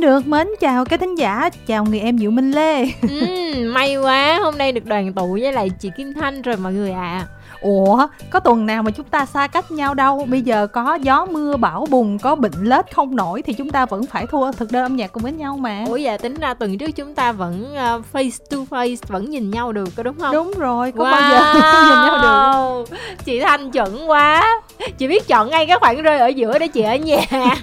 Xin 0.00 0.08
được 0.08 0.26
mến 0.26 0.48
chào 0.60 0.84
các 0.84 1.00
thính 1.00 1.14
giả, 1.14 1.50
chào 1.66 1.84
người 1.84 2.00
em 2.00 2.18
Diệu 2.18 2.30
Minh 2.30 2.50
Lê. 2.50 2.84
ừ, 3.02 3.70
may 3.74 3.96
quá, 3.96 4.38
hôm 4.42 4.58
nay 4.58 4.72
được 4.72 4.84
đoàn 4.84 5.12
tụ 5.12 5.38
với 5.40 5.52
lại 5.52 5.70
chị 5.80 5.90
Kim 5.96 6.12
Thanh 6.14 6.42
rồi 6.42 6.56
mọi 6.56 6.72
người 6.72 6.90
ạ. 6.90 7.00
À. 7.00 7.28
Ủa, 7.60 8.06
có 8.30 8.40
tuần 8.40 8.66
nào 8.66 8.82
mà 8.82 8.90
chúng 8.90 9.06
ta 9.06 9.26
xa 9.26 9.46
cách 9.46 9.70
nhau 9.70 9.94
đâu? 9.94 10.26
Bây 10.30 10.42
giờ 10.42 10.66
có 10.66 10.94
gió 10.94 11.26
mưa 11.30 11.56
bão 11.56 11.86
bùng, 11.90 12.18
có 12.18 12.34
bệnh 12.34 12.52
lết 12.62 12.94
không 12.94 13.16
nổi 13.16 13.42
Thì 13.42 13.52
chúng 13.52 13.70
ta 13.70 13.86
vẫn 13.86 14.06
phải 14.06 14.26
thua. 14.26 14.52
Thực 14.52 14.72
đơn 14.72 14.84
âm 14.84 14.96
nhạc 14.96 15.12
cùng 15.12 15.22
với 15.22 15.32
nhau 15.32 15.56
mà. 15.56 15.84
Ủa 15.86 15.96
dạ 15.96 16.16
tính 16.16 16.34
ra 16.34 16.54
tuần 16.54 16.78
trước 16.78 16.90
chúng 16.96 17.14
ta 17.14 17.32
vẫn 17.32 17.72
uh, 17.72 18.04
face 18.12 18.38
to 18.50 18.56
face, 18.70 18.96
vẫn 19.06 19.30
nhìn 19.30 19.50
nhau 19.50 19.72
được 19.72 19.88
có 19.96 20.02
đúng 20.02 20.18
không? 20.18 20.32
Đúng 20.32 20.52
rồi, 20.58 20.92
có 20.92 21.04
wow. 21.04 21.10
bao 21.10 21.30
giờ 21.30 21.54
nhìn 21.88 22.06
nhau 22.06 22.18
được? 22.22 22.96
Chị 23.24 23.40
Thanh 23.40 23.70
chuẩn 23.70 24.10
quá. 24.10 24.60
Chị 24.98 25.08
biết 25.08 25.28
chọn 25.28 25.50
ngay 25.50 25.66
cái 25.66 25.78
khoảng 25.80 26.02
rơi 26.02 26.18
ở 26.18 26.26
giữa 26.26 26.58
để 26.58 26.68
chị 26.68 26.82
ở 26.82 26.96
nhà. 26.96 27.20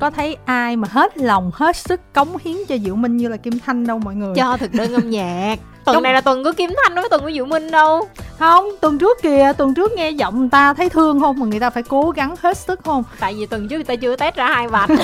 Có 0.00 0.10
thấy 0.10 0.36
ai 0.44 0.76
mà 0.76 0.88
hết 0.90 1.18
lòng, 1.18 1.50
hết 1.54 1.76
sức 1.76 2.00
cống 2.14 2.36
hiến 2.44 2.56
cho 2.68 2.76
Diệu 2.78 2.94
Minh 2.94 3.16
như 3.16 3.28
là 3.28 3.36
Kim 3.36 3.58
Thanh 3.58 3.86
đâu 3.86 3.98
mọi 3.98 4.14
người? 4.14 4.34
Cho 4.36 4.56
thực 4.56 4.72
đơn 4.72 4.94
âm 4.94 5.10
nhạc 5.10 5.58
tuần 5.86 5.94
Đúng. 5.94 6.02
này 6.02 6.12
là 6.12 6.20
tuần 6.20 6.44
của 6.44 6.52
Kim 6.52 6.70
Thanh 6.82 6.94
đâu 6.94 7.02
phải 7.02 7.08
tuần 7.10 7.22
của 7.22 7.30
Diệu 7.30 7.44
Minh 7.44 7.70
đâu. 7.70 8.08
Không 8.38 8.64
tuần 8.80 8.98
trước 8.98 9.22
kìa 9.22 9.52
tuần 9.56 9.74
trước 9.74 9.92
nghe 9.92 10.10
giọng 10.10 10.40
người 10.40 10.48
ta 10.52 10.74
thấy 10.74 10.88
thương 10.88 11.20
không 11.20 11.40
mà 11.40 11.46
người 11.46 11.60
ta 11.60 11.70
phải 11.70 11.82
cố 11.82 12.10
gắng 12.10 12.34
hết 12.42 12.56
sức 12.56 12.80
không? 12.84 13.04
Tại 13.20 13.34
vì 13.34 13.46
tuần 13.46 13.68
trước 13.68 13.76
người 13.76 13.84
ta 13.84 13.96
chưa 13.96 14.16
test 14.16 14.34
ra 14.34 14.46
hai 14.46 14.68
vạch. 14.68 14.90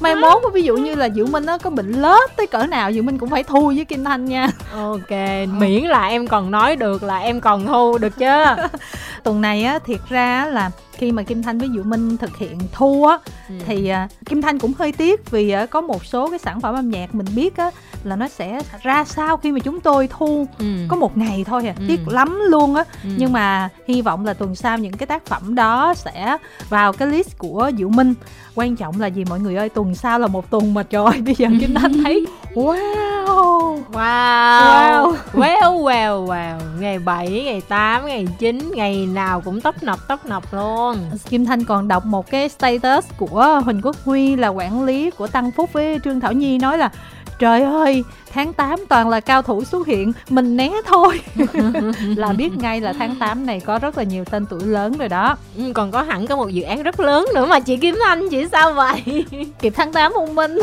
Mai 0.00 0.16
mốt 0.16 0.42
ví 0.52 0.62
dụ 0.62 0.76
như 0.76 0.94
là 0.94 1.08
diệu 1.08 1.26
minh 1.26 1.46
nó 1.46 1.58
có 1.58 1.70
bệnh 1.70 1.92
lết 1.92 2.36
tới 2.36 2.46
cỡ 2.46 2.66
nào 2.66 2.92
diệu 2.92 3.02
minh 3.02 3.18
cũng 3.18 3.30
phải 3.30 3.42
thu 3.42 3.72
với 3.76 3.84
kim 3.84 4.04
thanh 4.04 4.24
nha. 4.24 4.48
Ok 4.76 5.10
miễn 5.58 5.84
là 5.84 6.06
em 6.06 6.26
còn 6.26 6.50
nói 6.50 6.76
được 6.76 7.02
là 7.02 7.18
em 7.18 7.40
còn 7.40 7.66
thu 7.66 7.98
được 7.98 8.12
chưa 8.18 8.56
tuần 9.22 9.40
này 9.40 9.64
á 9.64 9.78
thiệt 9.78 10.00
ra 10.08 10.46
là 10.46 10.70
khi 10.96 11.12
mà 11.12 11.22
kim 11.22 11.42
thanh 11.42 11.58
với 11.58 11.68
diệu 11.74 11.82
minh 11.82 12.16
thực 12.16 12.36
hiện 12.36 12.58
thu 12.72 13.04
á 13.04 13.18
ừ. 13.48 13.54
thì 13.66 13.92
uh, 14.04 14.26
kim 14.26 14.42
thanh 14.42 14.58
cũng 14.58 14.72
hơi 14.78 14.92
tiếc 14.92 15.30
vì 15.30 15.54
uh, 15.64 15.70
có 15.70 15.80
một 15.80 16.04
số 16.04 16.30
cái 16.30 16.38
sản 16.38 16.60
phẩm 16.60 16.74
âm 16.74 16.90
nhạc 16.90 17.14
mình 17.14 17.26
biết 17.34 17.56
á 17.56 17.70
là 18.04 18.16
nó 18.16 18.28
sẽ 18.28 18.60
ra 18.82 19.04
sao 19.04 19.36
khi 19.36 19.52
mà 19.52 19.58
chúng 19.58 19.80
tôi 19.80 20.08
thu 20.08 20.46
ừ. 20.58 20.66
có 20.88 20.96
một 20.96 21.16
ngày 21.16 21.44
thôi 21.46 21.66
à 21.66 21.74
ừ. 21.78 21.84
tiếc 21.88 22.08
lắm 22.08 22.40
luôn 22.48 22.74
á 22.74 22.84
ừ. 23.04 23.10
nhưng 23.16 23.32
mà 23.32 23.68
hy 23.88 24.02
vọng 24.02 24.26
là 24.26 24.34
tuần 24.34 24.54
sau 24.54 24.78
những 24.78 24.92
cái 24.92 25.06
tác 25.06 25.26
phẩm 25.26 25.54
đó 25.54 25.94
sẽ 25.96 26.36
vào 26.68 26.92
cái 26.92 27.08
list 27.08 27.38
của 27.38 27.70
diệu 27.78 27.88
minh 27.88 28.14
quan 28.54 28.76
trọng 28.76 29.00
là 29.00 29.06
gì 29.06 29.24
mọi 29.24 29.40
người 29.40 29.56
ơi 29.56 29.68
tuần 29.68 29.94
sau 29.94 30.18
là 30.18 30.26
một 30.26 30.50
tuần 30.50 30.74
mà 30.74 30.82
trời 30.82 31.20
bây 31.24 31.34
giờ 31.34 31.48
kim 31.60 31.74
thanh 31.74 32.04
thấy 32.04 32.26
wow 32.54 33.23
wow. 33.34 33.84
Wow. 33.92 35.14
Well 35.32 35.82
well 35.82 36.26
wow 36.26 36.58
ngày 36.80 36.98
7, 36.98 37.42
ngày 37.44 37.62
8, 37.68 38.06
ngày 38.06 38.26
9 38.38 38.72
ngày 38.74 39.06
nào 39.06 39.40
cũng 39.40 39.60
tấp 39.60 39.82
nập 39.82 39.98
tấp 40.08 40.26
nập 40.26 40.54
luôn. 40.54 40.96
Kim 41.28 41.46
Thanh 41.46 41.64
còn 41.64 41.88
đọc 41.88 42.04
một 42.04 42.30
cái 42.30 42.48
status 42.48 43.06
của 43.16 43.60
Huỳnh 43.64 43.80
Quốc 43.82 43.96
Huy 44.04 44.36
là 44.36 44.48
quản 44.48 44.84
lý 44.84 45.10
của 45.10 45.26
Tăng 45.26 45.50
Phúc 45.50 45.72
với 45.72 45.98
Trương 46.04 46.20
Thảo 46.20 46.32
Nhi 46.32 46.58
nói 46.58 46.78
là 46.78 46.90
trời 47.38 47.62
ơi 47.62 48.04
tháng 48.34 48.52
8 48.52 48.78
toàn 48.88 49.08
là 49.08 49.20
cao 49.20 49.42
thủ 49.42 49.64
xuất 49.64 49.86
hiện 49.86 50.12
mình 50.28 50.56
né 50.56 50.70
thôi. 50.86 51.20
Là 52.16 52.32
biết 52.32 52.50
ngay 52.56 52.80
là 52.80 52.92
tháng 52.98 53.16
8 53.16 53.46
này 53.46 53.60
có 53.60 53.78
rất 53.78 53.98
là 53.98 54.04
nhiều 54.04 54.24
tên 54.24 54.46
tuổi 54.46 54.60
lớn 54.64 54.98
rồi 54.98 55.08
đó. 55.08 55.36
Ừ, 55.56 55.72
còn 55.74 55.90
có 55.90 56.02
hẳn 56.02 56.26
có 56.26 56.36
một 56.36 56.48
dự 56.48 56.62
án 56.62 56.82
rất 56.82 57.00
lớn 57.00 57.26
nữa 57.34 57.46
mà 57.46 57.60
chị 57.60 57.76
Kim 57.76 57.94
Thanh 58.04 58.28
chị 58.28 58.46
sao 58.52 58.72
vậy? 58.72 59.24
Kịp 59.60 59.72
tháng 59.76 59.92
8 59.92 60.12
hôn 60.12 60.34
minh. 60.34 60.58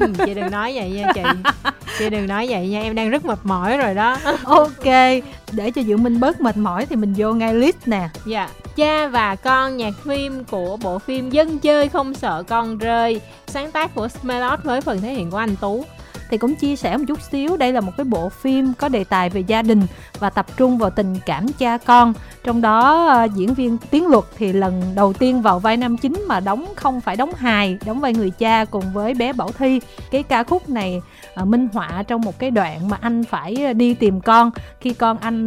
Ừ, 0.00 0.06
chị 0.26 0.34
đừng 0.34 0.50
nói 0.50 0.72
vậy 0.74 0.90
nha 0.90 1.12
chị. 1.14 1.22
Chị 1.98 2.10
đừng 2.10 2.26
nói 2.26 2.46
vậy 2.50 2.68
nha 2.68 2.82
em 2.82 2.94
đang 2.94 3.10
rất 3.10 3.24
mệt 3.24 3.38
mỏi 3.42 3.76
rồi 3.76 3.94
đó. 3.94 4.16
Ok 4.44 4.84
để 5.52 5.70
cho 5.70 5.82
Diệu 5.82 5.96
Minh 5.96 6.20
bớt 6.20 6.40
mệt 6.40 6.56
mỏi 6.56 6.86
thì 6.86 6.96
mình 6.96 7.14
vô 7.16 7.32
ngay 7.32 7.54
list 7.54 7.76
nè. 7.86 8.08
Dạ 8.26 8.38
yeah. 8.38 8.50
Cha 8.76 9.08
và 9.08 9.34
con 9.34 9.76
nhạc 9.76 9.94
phim 10.04 10.44
của 10.44 10.76
bộ 10.76 10.98
phim 10.98 11.30
Dân 11.30 11.58
chơi 11.58 11.88
không 11.88 12.14
sợ 12.14 12.42
con 12.48 12.78
rơi 12.78 13.20
sáng 13.46 13.70
tác 13.70 13.94
của 13.94 14.08
Smelot 14.08 14.64
với 14.64 14.80
phần 14.80 15.00
thể 15.00 15.14
hiện 15.14 15.30
của 15.30 15.36
anh 15.36 15.56
Tú 15.56 15.84
thì 16.32 16.38
cũng 16.38 16.54
chia 16.54 16.76
sẻ 16.76 16.96
một 16.96 17.04
chút 17.08 17.22
xíu. 17.22 17.56
Đây 17.56 17.72
là 17.72 17.80
một 17.80 17.92
cái 17.96 18.04
bộ 18.04 18.28
phim 18.28 18.72
có 18.78 18.88
đề 18.88 19.04
tài 19.04 19.30
về 19.30 19.40
gia 19.40 19.62
đình 19.62 19.82
và 20.18 20.30
tập 20.30 20.46
trung 20.56 20.78
vào 20.78 20.90
tình 20.90 21.16
cảm 21.26 21.46
cha 21.58 21.78
con. 21.78 22.12
Trong 22.44 22.60
đó 22.60 23.06
ờ, 23.06 23.24
diễn 23.34 23.54
viên 23.54 23.78
tiến 23.90 24.06
luật 24.06 24.24
thì 24.36 24.52
lần 24.52 24.82
đầu 24.94 25.12
tiên 25.12 25.42
vào 25.42 25.58
vai 25.58 25.76
nam 25.76 25.96
chính 25.96 26.24
mà 26.28 26.40
đóng, 26.40 26.66
không 26.76 27.00
phải 27.00 27.16
đóng 27.16 27.34
hài, 27.34 27.78
đóng 27.86 28.00
vai 28.00 28.12
người 28.12 28.30
cha 28.30 28.64
cùng 28.64 28.84
với 28.92 29.14
bé 29.14 29.32
bảo 29.32 29.52
thi. 29.58 29.80
Cái 30.10 30.22
ca 30.22 30.42
khúc 30.42 30.68
này 30.68 31.00
ờ, 31.34 31.44
minh 31.44 31.68
họa 31.72 32.02
trong 32.08 32.20
một 32.20 32.38
cái 32.38 32.50
đoạn 32.50 32.88
mà 32.88 32.98
anh 33.00 33.24
phải 33.24 33.56
ờ, 33.64 33.72
đi 33.72 33.94
tìm 33.94 34.20
con 34.20 34.50
khi 34.80 34.94
con 34.94 35.18
anh 35.18 35.44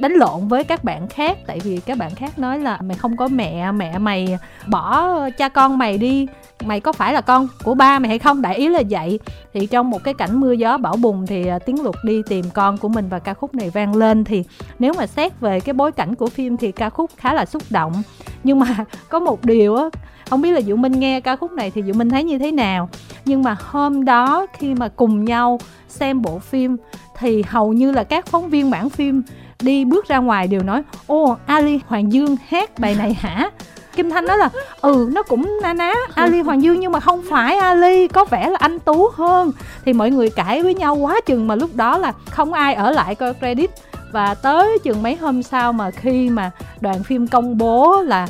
đánh 0.00 0.12
lộn 0.12 0.48
với 0.48 0.64
các 0.64 0.84
bạn 0.84 1.08
khác. 1.08 1.38
Tại 1.46 1.60
vì 1.60 1.80
các 1.86 1.98
bạn 1.98 2.14
khác 2.14 2.38
nói 2.38 2.58
là 2.58 2.78
mày 2.80 2.96
không 2.96 3.16
có 3.16 3.28
mẹ 3.28 3.72
mẹ 3.72 3.98
mày 3.98 4.38
bỏ 4.66 5.18
cha 5.38 5.48
con 5.48 5.78
mày 5.78 5.98
đi 5.98 6.26
mày 6.64 6.80
có 6.80 6.92
phải 6.92 7.12
là 7.12 7.20
con 7.20 7.48
của 7.64 7.74
ba 7.74 7.98
mày 7.98 8.08
hay 8.08 8.18
không? 8.18 8.42
Đại 8.42 8.56
ý 8.56 8.68
là 8.68 8.82
vậy. 8.90 9.18
Thì 9.54 9.66
trong 9.66 9.90
một 9.90 10.04
cái 10.04 10.14
cảnh 10.14 10.40
mưa 10.40 10.52
gió 10.52 10.78
bão 10.78 10.96
bùng 10.96 11.26
thì 11.26 11.46
à, 11.46 11.58
tiếng 11.58 11.82
luật 11.82 11.94
đi 12.04 12.22
tìm 12.28 12.44
con 12.54 12.78
của 12.78 12.88
mình 12.88 13.08
và 13.08 13.18
ca 13.18 13.34
khúc 13.34 13.54
này 13.54 13.70
vang 13.70 13.96
lên. 13.96 14.24
Thì 14.24 14.44
nếu 14.78 14.92
mà 14.92 15.06
xét 15.06 15.40
về 15.40 15.60
cái 15.60 15.72
bối 15.72 15.92
cảnh 15.92 16.14
của 16.14 16.26
phim 16.26 16.56
thì 16.56 16.72
ca 16.72 16.90
khúc 16.90 17.10
khá 17.16 17.34
là 17.34 17.44
xúc 17.46 17.62
động. 17.70 18.02
Nhưng 18.44 18.58
mà 18.58 18.84
có 19.08 19.18
một 19.18 19.44
điều 19.44 19.76
á, 19.76 19.84
không 20.30 20.42
biết 20.42 20.50
là 20.50 20.60
Diệu 20.60 20.76
Minh 20.76 21.00
nghe 21.00 21.20
ca 21.20 21.36
khúc 21.36 21.52
này 21.52 21.70
thì 21.70 21.82
Diệu 21.82 21.94
Minh 21.94 22.10
thấy 22.10 22.24
như 22.24 22.38
thế 22.38 22.52
nào? 22.52 22.88
Nhưng 23.24 23.42
mà 23.42 23.56
hôm 23.60 24.04
đó 24.04 24.46
khi 24.58 24.74
mà 24.74 24.88
cùng 24.88 25.24
nhau 25.24 25.60
xem 25.88 26.22
bộ 26.22 26.38
phim 26.38 26.76
thì 27.18 27.42
hầu 27.48 27.72
như 27.72 27.92
là 27.92 28.04
các 28.04 28.26
phóng 28.26 28.48
viên 28.50 28.70
bản 28.70 28.90
phim 28.90 29.22
đi 29.62 29.84
bước 29.84 30.08
ra 30.08 30.18
ngoài 30.18 30.48
đều 30.48 30.62
nói 30.62 30.82
ô 31.06 31.36
Ali 31.46 31.80
Hoàng 31.86 32.12
Dương 32.12 32.36
hát 32.48 32.78
bài 32.78 32.94
này 32.94 33.14
hả? 33.14 33.50
Kim 33.96 34.10
Thanh 34.10 34.26
nói 34.26 34.38
là 34.38 34.48
ừ 34.80 35.08
nó 35.12 35.22
cũng 35.22 35.58
na 35.62 35.74
ná 35.74 35.94
Ali 36.14 36.40
Hoàng 36.40 36.62
Dương 36.62 36.80
nhưng 36.80 36.92
mà 36.92 37.00
không 37.00 37.22
phải 37.30 37.56
Ali 37.56 38.08
có 38.08 38.24
vẻ 38.24 38.50
là 38.50 38.56
anh 38.60 38.78
Tú 38.78 39.08
hơn. 39.14 39.52
Thì 39.84 39.92
mọi 39.92 40.10
người 40.10 40.30
cãi 40.30 40.62
với 40.62 40.74
nhau 40.74 40.94
quá 40.94 41.20
chừng 41.26 41.46
mà 41.46 41.54
lúc 41.54 41.70
đó 41.74 41.98
là 41.98 42.12
không 42.30 42.52
ai 42.52 42.74
ở 42.74 42.90
lại 42.90 43.14
coi 43.14 43.34
credit. 43.34 43.70
Và 44.12 44.34
tới 44.34 44.78
chừng 44.78 45.02
mấy 45.02 45.16
hôm 45.16 45.42
sau 45.42 45.72
mà 45.72 45.90
khi 45.90 46.30
mà 46.30 46.50
đoàn 46.80 47.02
phim 47.02 47.26
công 47.26 47.58
bố 47.58 48.02
là 48.02 48.26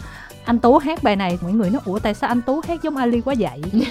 anh 0.46 0.58
tú 0.58 0.78
hát 0.78 1.02
bài 1.02 1.16
này 1.16 1.38
mọi 1.42 1.52
người 1.52 1.70
nói 1.70 1.82
ủa 1.84 1.98
tại 1.98 2.14
sao 2.14 2.28
anh 2.28 2.42
tú 2.42 2.60
hát 2.68 2.82
giống 2.82 2.96
ali 2.96 3.20
quá 3.20 3.34
vậy? 3.38 3.62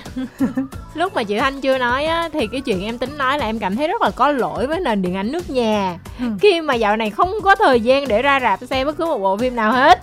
Lúc 0.94 1.16
mà 1.16 1.24
chị 1.24 1.40
thanh 1.40 1.62
chưa 1.62 1.78
nói 1.78 2.06
á 2.06 2.30
thì 2.34 2.48
cái 2.48 2.62
chuyện 2.62 2.84
em 2.84 2.98
tính 2.98 3.18
nói 3.18 3.40
là 3.40 3.46
em 3.46 3.60
cảm 3.60 3.76
thấy 3.76 3.88
rất 3.88 4.02
là 4.02 4.12
có 4.16 4.32
lỗi 4.32 4.68
với 4.68 4.80
nền 4.80 5.02
điện 5.02 5.16
ảnh 5.16 5.32
nước 5.32 5.50
nhà. 5.50 6.00
Ừ. 6.20 6.26
khi 6.42 6.62
mà 6.62 6.74
dạo 6.74 6.98
này 6.98 7.10
không 7.10 7.32
có 7.44 7.56
thời 7.56 7.82
gian 7.82 8.08
để 8.08 8.22
ra 8.22 8.40
rạp 8.40 8.60
xem 8.70 8.88
bất 8.88 8.98
cứ 8.98 9.06
một 9.06 9.18
bộ 9.18 9.38
phim 9.38 9.56
nào 9.56 9.72
hết 9.72 10.02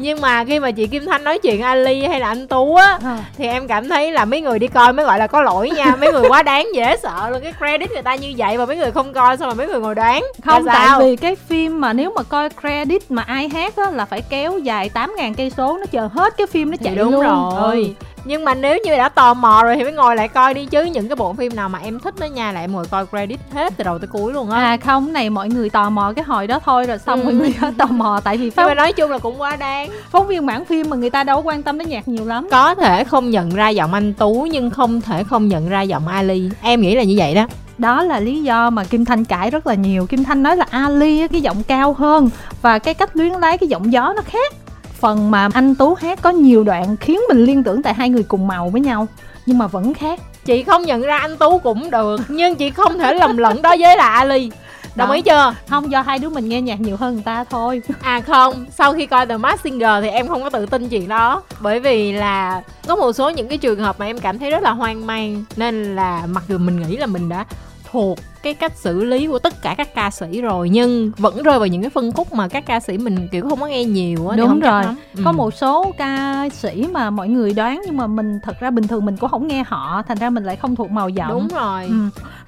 nhưng 0.00 0.20
mà 0.20 0.44
khi 0.44 0.60
mà 0.60 0.70
chị 0.70 0.86
kim 0.86 1.06
thanh 1.06 1.24
nói 1.24 1.38
chuyện 1.38 1.62
ali 1.62 2.02
hay 2.02 2.20
là 2.20 2.28
anh 2.28 2.46
tú 2.46 2.74
á 2.74 2.98
à. 3.04 3.18
thì 3.38 3.46
em 3.46 3.66
cảm 3.66 3.88
thấy 3.88 4.12
là 4.12 4.24
mấy 4.24 4.40
người 4.40 4.58
đi 4.58 4.66
coi 4.66 4.92
mới 4.92 5.06
gọi 5.06 5.18
là 5.18 5.26
có 5.26 5.42
lỗi 5.42 5.70
nha. 5.70 5.96
Mấy 6.00 6.12
người 6.12 6.28
quá 6.28 6.42
đáng 6.42 6.68
dễ 6.74 6.96
sợ 7.02 7.30
luôn. 7.30 7.40
Cái 7.42 7.52
credit 7.58 7.92
người 7.92 8.02
ta 8.02 8.14
như 8.14 8.32
vậy 8.36 8.58
và 8.58 8.66
mấy 8.66 8.76
người 8.76 8.90
không 8.90 9.12
coi 9.12 9.36
xong 9.36 9.48
rồi 9.48 9.54
mấy 9.54 9.66
người 9.66 9.80
ngồi 9.80 9.94
đoán? 9.94 10.24
Không 10.44 10.64
tại 10.66 10.88
vì 11.00 11.16
cái 11.16 11.36
phim 11.36 11.80
mà 11.80 11.92
nếu 11.92 12.12
mà 12.16 12.22
coi 12.22 12.48
credit 12.60 13.10
mà 13.10 13.22
ai 13.22 13.48
hát 13.48 13.76
á 13.76 13.90
là 13.90 14.04
phải 14.04 14.22
kéo 14.30 14.58
dài 14.58 14.88
tám 14.88 15.14
ngàn 15.16 15.34
cây 15.34 15.50
số 15.50 15.78
nó 15.78 15.86
chờ 15.86 16.08
hết 16.12 16.36
cái 16.36 16.46
phim 16.46 16.70
nó 16.70 16.76
chạy 16.82 16.94
đúng 16.94 17.12
luôn. 17.12 17.22
rồi. 17.22 17.94
Ừ 17.96 18.04
nhưng 18.24 18.44
mà 18.44 18.54
nếu 18.54 18.78
như 18.84 18.96
đã 18.96 19.08
tò 19.08 19.34
mò 19.34 19.60
rồi 19.64 19.76
thì 19.76 19.82
mới 19.82 19.92
ngồi 19.92 20.16
lại 20.16 20.28
coi 20.28 20.54
đi 20.54 20.66
chứ 20.66 20.84
những 20.84 21.08
cái 21.08 21.16
bộ 21.16 21.32
phim 21.32 21.56
nào 21.56 21.68
mà 21.68 21.78
em 21.78 22.00
thích 22.00 22.14
đó 22.20 22.26
nha 22.26 22.52
là 22.52 22.60
em 22.60 22.72
ngồi 22.72 22.84
coi 22.90 23.06
credit 23.06 23.40
hết 23.52 23.72
từ 23.76 23.84
đầu 23.84 23.98
tới 23.98 24.08
cuối 24.08 24.32
luôn 24.32 24.50
á. 24.50 24.60
À 24.60 24.76
không 24.76 25.12
này 25.12 25.30
mọi 25.30 25.48
người 25.48 25.70
tò 25.70 25.90
mò 25.90 26.12
cái 26.16 26.24
hồi 26.24 26.46
đó 26.46 26.58
thôi 26.64 26.84
rồi 26.84 26.98
xong 26.98 27.20
ừ. 27.20 27.24
mọi 27.24 27.34
người 27.34 27.54
tò 27.78 27.86
mò 27.86 28.20
tại 28.24 28.36
vì 28.36 28.50
phóng... 28.50 28.64
nhưng 28.68 28.68
mà 28.68 28.74
nói 28.74 28.92
chung 28.92 29.10
là 29.10 29.18
cũng 29.18 29.40
quá 29.40 29.56
đáng. 29.56 29.90
phóng 30.10 30.26
viên 30.26 30.46
bản 30.46 30.64
phim 30.64 30.90
mà 30.90 30.96
người 30.96 31.10
ta 31.10 31.24
đâu 31.24 31.42
quan 31.42 31.62
tâm 31.62 31.78
đến 31.78 31.88
nhạc 31.88 32.08
nhiều 32.08 32.26
lắm. 32.26 32.48
Có 32.50 32.74
thể 32.74 33.04
không 33.04 33.30
nhận 33.30 33.50
ra 33.50 33.68
giọng 33.68 33.94
anh 33.94 34.14
tú 34.14 34.46
nhưng 34.50 34.70
không 34.70 35.00
thể 35.00 35.24
không 35.24 35.48
nhận 35.48 35.68
ra 35.68 35.82
giọng 35.82 36.08
ali. 36.08 36.50
Em 36.62 36.80
nghĩ 36.80 36.94
là 36.94 37.02
như 37.02 37.14
vậy 37.18 37.34
đó. 37.34 37.46
Đó 37.78 38.04
là 38.04 38.20
lý 38.20 38.42
do 38.42 38.70
mà 38.70 38.84
Kim 38.84 39.04
Thanh 39.04 39.24
cãi 39.24 39.50
rất 39.50 39.66
là 39.66 39.74
nhiều. 39.74 40.06
Kim 40.06 40.24
Thanh 40.24 40.42
nói 40.42 40.56
là 40.56 40.66
Ali 40.70 41.28
cái 41.28 41.40
giọng 41.40 41.62
cao 41.62 41.92
hơn 41.92 42.30
và 42.62 42.78
cái 42.78 42.94
cách 42.94 43.16
luyến 43.16 43.32
lái 43.32 43.58
cái 43.58 43.68
giọng 43.68 43.92
gió 43.92 44.12
nó 44.16 44.22
khác 44.22 44.54
phần 45.00 45.30
mà 45.30 45.48
anh 45.54 45.74
tú 45.74 45.94
hát 45.94 46.18
có 46.22 46.30
nhiều 46.30 46.64
đoạn 46.64 46.96
khiến 46.96 47.20
mình 47.28 47.44
liên 47.44 47.62
tưởng 47.62 47.82
tại 47.82 47.94
hai 47.94 48.10
người 48.10 48.22
cùng 48.22 48.48
màu 48.48 48.68
với 48.68 48.80
nhau 48.80 49.06
nhưng 49.46 49.58
mà 49.58 49.66
vẫn 49.66 49.94
khác. 49.94 50.20
Chị 50.44 50.62
không 50.62 50.82
nhận 50.82 51.02
ra 51.02 51.18
anh 51.18 51.36
tú 51.36 51.58
cũng 51.58 51.90
được 51.90 52.20
nhưng 52.28 52.54
chị 52.54 52.70
không 52.70 52.98
thể 52.98 53.14
lầm 53.14 53.36
lẫn 53.36 53.62
đó 53.62 53.74
với 53.78 53.96
là 53.96 54.08
ali. 54.08 54.50
Đồng 54.94 55.08
đó. 55.08 55.14
ý 55.14 55.22
chưa? 55.22 55.54
Không 55.68 55.90
do 55.90 56.00
hai 56.00 56.18
đứa 56.18 56.28
mình 56.28 56.48
nghe 56.48 56.60
nhạc 56.60 56.80
nhiều 56.80 56.96
hơn 56.96 57.14
người 57.14 57.22
ta 57.22 57.44
thôi. 57.44 57.82
À 58.02 58.20
không 58.20 58.66
sau 58.70 58.92
khi 58.92 59.06
coi 59.06 59.26
The 59.26 59.36
Masked 59.36 59.64
Singer 59.64 60.02
thì 60.02 60.08
em 60.08 60.28
không 60.28 60.42
có 60.42 60.50
tự 60.50 60.66
tin 60.66 60.88
chuyện 60.88 61.08
đó. 61.08 61.42
Bởi 61.60 61.80
vì 61.80 62.12
là 62.12 62.62
có 62.88 62.96
một 62.96 63.12
số 63.12 63.30
những 63.30 63.48
cái 63.48 63.58
trường 63.58 63.80
hợp 63.80 64.00
mà 64.00 64.06
em 64.06 64.18
cảm 64.18 64.38
thấy 64.38 64.50
rất 64.50 64.62
là 64.62 64.70
hoang 64.70 65.06
mang 65.06 65.44
nên 65.56 65.96
là 65.96 66.22
mặc 66.26 66.44
dù 66.48 66.58
mình 66.58 66.82
nghĩ 66.82 66.96
là 66.96 67.06
mình 67.06 67.28
đã 67.28 67.44
thuộc 67.92 68.18
cái 68.42 68.54
cách 68.54 68.72
xử 68.76 69.04
lý 69.04 69.26
của 69.26 69.38
tất 69.38 69.62
cả 69.62 69.74
các 69.78 69.94
ca 69.94 70.10
sĩ 70.10 70.40
rồi 70.40 70.68
nhưng 70.68 71.12
vẫn 71.16 71.42
rơi 71.42 71.58
vào 71.58 71.66
những 71.66 71.82
cái 71.82 71.90
phân 71.90 72.12
khúc 72.12 72.32
mà 72.32 72.48
các 72.48 72.66
ca 72.66 72.80
sĩ 72.80 72.98
mình 72.98 73.28
kiểu 73.32 73.48
không 73.48 73.60
có 73.60 73.66
nghe 73.66 73.84
nhiều 73.84 74.28
á 74.28 74.36
đúng 74.36 74.60
rồi. 74.60 74.84
ừ. 75.16 75.22
có 75.24 75.32
một 75.32 75.54
số 75.54 75.92
ca 75.98 76.48
sĩ 76.52 76.86
mà 76.92 77.10
mọi 77.10 77.28
người 77.28 77.52
đoán 77.52 77.80
nhưng 77.86 77.96
mà 77.96 78.06
mình 78.06 78.40
thật 78.42 78.60
ra 78.60 78.70
bình 78.70 78.88
thường 78.88 79.04
mình 79.04 79.16
cũng 79.16 79.30
không 79.30 79.46
nghe 79.46 79.64
họ 79.66 80.02
thành 80.08 80.18
ra 80.18 80.30
mình 80.30 80.44
lại 80.44 80.56
không 80.56 80.76
thuộc 80.76 80.90
màu 80.90 81.08
giọng. 81.08 81.30
Đúng 81.30 81.48
rồi. 81.48 81.84
Ừ. 81.86 81.94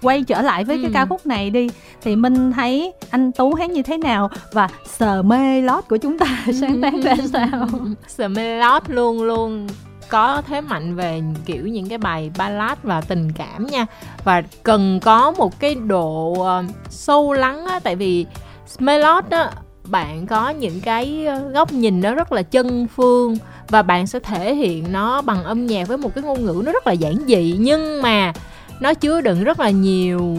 quay 0.03 0.23
trở 0.23 0.43
lại 0.43 0.65
với 0.65 0.77
ừ. 0.77 0.83
cái 0.83 0.91
ca 0.95 1.07
khúc 1.07 1.27
này 1.27 1.51
đi 1.51 1.69
thì 2.03 2.17
mình 2.17 2.53
thấy 2.53 2.93
anh 3.11 3.33
tú 3.33 3.55
hát 3.55 3.71
như 3.71 3.83
thế 3.83 3.99
nào 3.99 4.31
và 4.53 4.69
sờ 4.87 5.23
mê 5.23 5.63
lót 5.63 5.85
của 5.89 5.97
chúng 5.97 6.19
ta 6.19 6.45
sáng 6.61 6.83
tác 6.83 6.95
ra 7.03 7.15
sao? 7.33 7.69
Sờ 8.09 8.29
mê 8.29 8.59
lót 8.59 8.83
luôn 8.91 9.23
luôn 9.23 9.67
có 10.13 10.43
thế 10.47 10.61
mạnh 10.61 10.95
về 10.95 11.23
kiểu 11.45 11.67
những 11.67 11.89
cái 11.89 11.99
bài 11.99 12.31
ballad 12.39 12.79
và 12.83 13.01
tình 13.01 13.33
cảm 13.33 13.67
nha. 13.67 13.87
Và 14.25 14.43
cần 14.63 15.01
có 15.03 15.31
một 15.31 15.61
cái 15.61 15.75
độ 15.75 16.31
uh, 16.31 16.65
sâu 16.91 17.33
lắng 17.33 17.67
á 17.67 17.81
tại 17.81 17.97
vì 17.97 18.27
Smelot 18.67 19.31
á 19.31 19.51
bạn 19.85 20.27
có 20.27 20.51
những 20.51 20.81
cái 20.81 21.27
ờ, 21.27 21.39
góc 21.39 21.73
nhìn 21.73 22.01
nó 22.01 22.15
rất 22.15 22.33
là 22.33 22.43
chân 22.43 22.87
phương 22.97 23.37
và 23.69 23.83
bạn 23.83 24.07
sẽ 24.07 24.21
thể 24.21 24.55
hiện 24.55 24.93
nó 24.93 25.23
bằng 25.23 25.45
âm 25.45 25.67
nhạc 25.67 25.89
với 25.89 25.97
một 25.97 26.15
cái 26.15 26.25
ngôn 26.25 26.45
ngữ 26.45 26.63
nó 26.67 26.73
rất 26.73 26.87
là 26.87 26.93
giản 26.93 27.15
dị. 27.27 27.57
Nhưng 27.59 28.03
mà 28.03 28.33
nó 28.81 28.95
chứa 28.95 29.21
đựng 29.21 29.45
rất 29.45 29.61
là 29.61 29.71
nhiều 29.71 30.37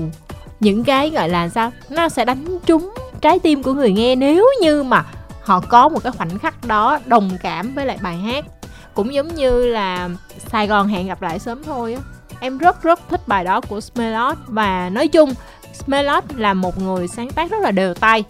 những 0.60 0.84
cái 0.84 1.10
gọi 1.10 1.30
là 1.30 1.50
sao 1.50 1.72
nó 1.90 2.10
sẽ 2.10 2.26
đánh 2.26 2.46
trúng 2.66 2.94
trái 3.22 3.40
tim 3.40 3.64
của 3.64 3.74
người 3.74 3.92
nghe 3.92 4.16
nếu 4.16 4.48
như 4.62 4.84
mà 4.84 5.06
họ 5.42 5.60
có 5.60 5.90
một 5.90 6.04
cái 6.04 6.12
khoảnh 6.12 6.40
khắc 6.40 6.66
đó 6.68 7.00
đồng 7.06 7.30
cảm 7.42 7.74
với 7.76 7.86
lại 7.86 7.98
bài 8.02 8.18
hát 8.18 8.46
cũng 8.94 9.14
giống 9.14 9.36
như 9.36 9.66
là 9.66 10.10
Sài 10.38 10.68
Gòn 10.68 10.88
hẹn 10.88 11.08
gặp 11.08 11.22
lại 11.22 11.40
sớm 11.40 11.64
thôi 11.64 11.94
á. 11.94 12.02
Em 12.40 12.58
rất 12.58 12.84
rất 12.84 13.00
thích 13.10 13.28
bài 13.28 13.44
đó 13.44 13.62
của 13.62 13.82
Smelot. 13.82 14.38
Và 14.48 14.90
nói 14.90 15.08
chung 15.08 15.34
Smelot 15.74 16.24
là 16.36 16.54
một 16.54 16.82
người 16.82 17.08
sáng 17.08 17.30
tác 17.30 17.52
rất 17.52 17.62
là 17.62 17.72
đều 17.72 17.94
tay. 17.94 18.24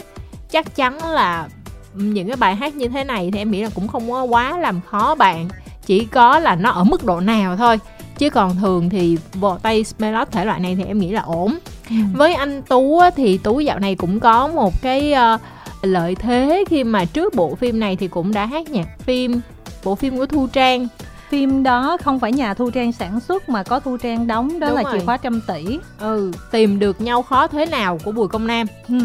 Chắc 0.52 0.76
chắn 0.76 1.04
là 1.04 1.48
những 1.94 2.28
cái 2.28 2.38
bài 2.38 2.56
hát 2.56 2.76
như 2.76 2.88
thế 2.88 3.04
này 3.04 3.30
thì 3.34 3.40
em 3.40 3.52
nghĩ 3.52 3.64
là 3.64 3.70
cũng 3.76 3.88
không 3.88 4.12
có 4.12 4.24
quá 4.24 4.58
làm 4.58 4.82
khó 4.90 5.16
bạn. 5.16 5.48
Chỉ 5.86 6.06
có 6.06 6.40
là 6.40 6.56
nó 6.56 6.70
ở 6.70 6.84
mức 6.84 7.04
độ 7.04 7.20
nào 7.20 7.58
thôi. 7.58 7.80
Chứ 8.18 8.30
còn 8.30 8.56
thường 8.56 8.90
thì 8.90 9.18
vò 9.34 9.58
tay 9.58 9.84
Smelot 9.84 10.32
thể 10.32 10.46
loại 10.46 10.60
này 10.60 10.76
thì 10.76 10.84
em 10.84 11.00
nghĩ 11.00 11.12
là 11.12 11.22
ổn. 11.22 11.58
Ừ. 11.90 11.96
với 12.14 12.34
anh 12.34 12.62
Tú 12.62 13.02
thì 13.16 13.38
Tú 13.38 13.60
dạo 13.60 13.80
này 13.80 13.96
cũng 13.96 14.20
có 14.20 14.48
một 14.48 14.82
cái 14.82 15.14
uh, 15.36 15.42
lợi 15.82 16.16
thế 16.16 16.64
khi 16.70 16.84
mà 16.84 17.06
trước 17.06 17.36
bộ 17.36 17.56
phim 17.56 17.80
này 17.80 17.96
thì 17.96 18.08
cũng 18.08 18.34
đã 18.34 18.46
hát 18.46 18.70
nhạc 18.70 18.88
phim 19.00 19.42
bộ 19.84 19.96
phim 19.96 20.18
của 20.18 20.26
Thu 20.26 20.48
Trang. 20.54 20.88
Phim 21.30 21.64
đó 21.64 21.98
không 22.04 22.20
phải 22.20 22.32
nhà 22.32 22.54
thu 22.54 22.70
trang 22.70 22.92
sản 22.92 23.20
xuất 23.20 23.50
mà 23.50 23.64
có 23.64 23.80
thu 23.80 23.98
trang 23.98 24.28
đóng 24.28 24.60
đó 24.60 24.68
Đúng 24.68 24.76
là 24.76 24.84
rồi. 24.84 24.94
chìa 25.00 25.06
khóa 25.06 25.18
trăm 25.18 25.42
tỷ. 25.48 25.80
Ừ 26.00 26.32
tìm 26.52 26.80
được 26.80 27.02
nhau 27.02 27.22
khó 27.24 27.48
thế 27.48 27.66
nào 27.66 28.00
của 28.04 28.12
bùi 28.12 28.28
công 28.28 28.48
nam. 28.48 28.68
Ừ. 28.88 28.96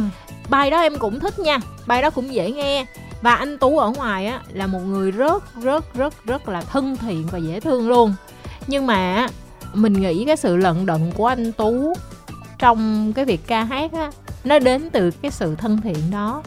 bài 0.50 0.70
đó 0.70 0.80
em 0.80 0.98
cũng 0.98 1.20
thích 1.20 1.38
nha 1.38 1.58
bài 1.86 2.02
đó 2.02 2.10
cũng 2.10 2.34
dễ 2.34 2.50
nghe. 2.52 2.86
Và 3.22 3.34
anh 3.34 3.58
tú 3.58 3.78
ở 3.78 3.90
ngoài 3.90 4.26
á 4.26 4.40
là 4.52 4.66
một 4.66 4.78
người 4.86 5.10
rất 5.10 5.44
rất 5.62 5.94
rất 5.94 6.24
rất 6.24 6.48
là 6.48 6.60
thân 6.60 6.96
thiện 6.96 7.26
và 7.32 7.38
dễ 7.38 7.60
thương 7.60 7.88
luôn. 7.88 8.14
Nhưng 8.66 8.86
mà 8.86 9.28
mình 9.74 9.92
nghĩ 9.92 10.24
cái 10.24 10.36
sự 10.36 10.56
lận 10.56 10.86
đận 10.86 11.12
của 11.16 11.26
anh 11.26 11.52
tú 11.52 11.92
trong 12.58 13.12
cái 13.12 13.24
việc 13.24 13.46
ca 13.46 13.64
hát 13.64 13.92
á 13.92 14.10
nó 14.44 14.58
đến 14.58 14.90
từ 14.90 15.10
cái 15.10 15.30
sự 15.30 15.54
thân 15.54 15.80
thiện 15.80 16.10
đó. 16.10 16.42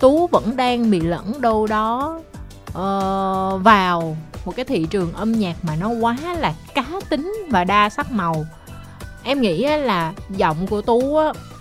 Tú 0.00 0.26
vẫn 0.26 0.56
đang 0.56 0.90
bị 0.90 1.00
lẫn 1.00 1.40
đâu 1.40 1.66
đó 1.66 2.20
uh, 2.78 3.62
vào 3.64 4.16
một 4.44 4.56
cái 4.56 4.64
thị 4.64 4.86
trường 4.90 5.12
âm 5.12 5.32
nhạc 5.32 5.56
mà 5.62 5.76
nó 5.76 5.88
quá 5.88 6.16
là 6.38 6.54
cá 6.74 6.84
tính 7.08 7.34
và 7.50 7.64
đa 7.64 7.88
sắc 7.88 8.12
màu. 8.12 8.46
Em 9.22 9.40
nghĩ 9.40 9.66
là 9.66 10.12
giọng 10.30 10.66
của 10.66 10.80
tú 10.80 11.18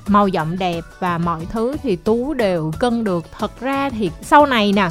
màu 0.08 0.28
giọng 0.28 0.60
đẹp 0.60 0.84
và 1.00 1.18
mọi 1.18 1.46
thứ 1.52 1.76
thì 1.84 1.96
tú 1.96 2.34
đều 2.34 2.72
cân 2.80 3.04
được. 3.04 3.26
Thật 3.40 3.60
ra 3.60 3.90
thì 3.90 4.12
sau 4.22 4.46
này 4.46 4.74
nè 4.74 4.90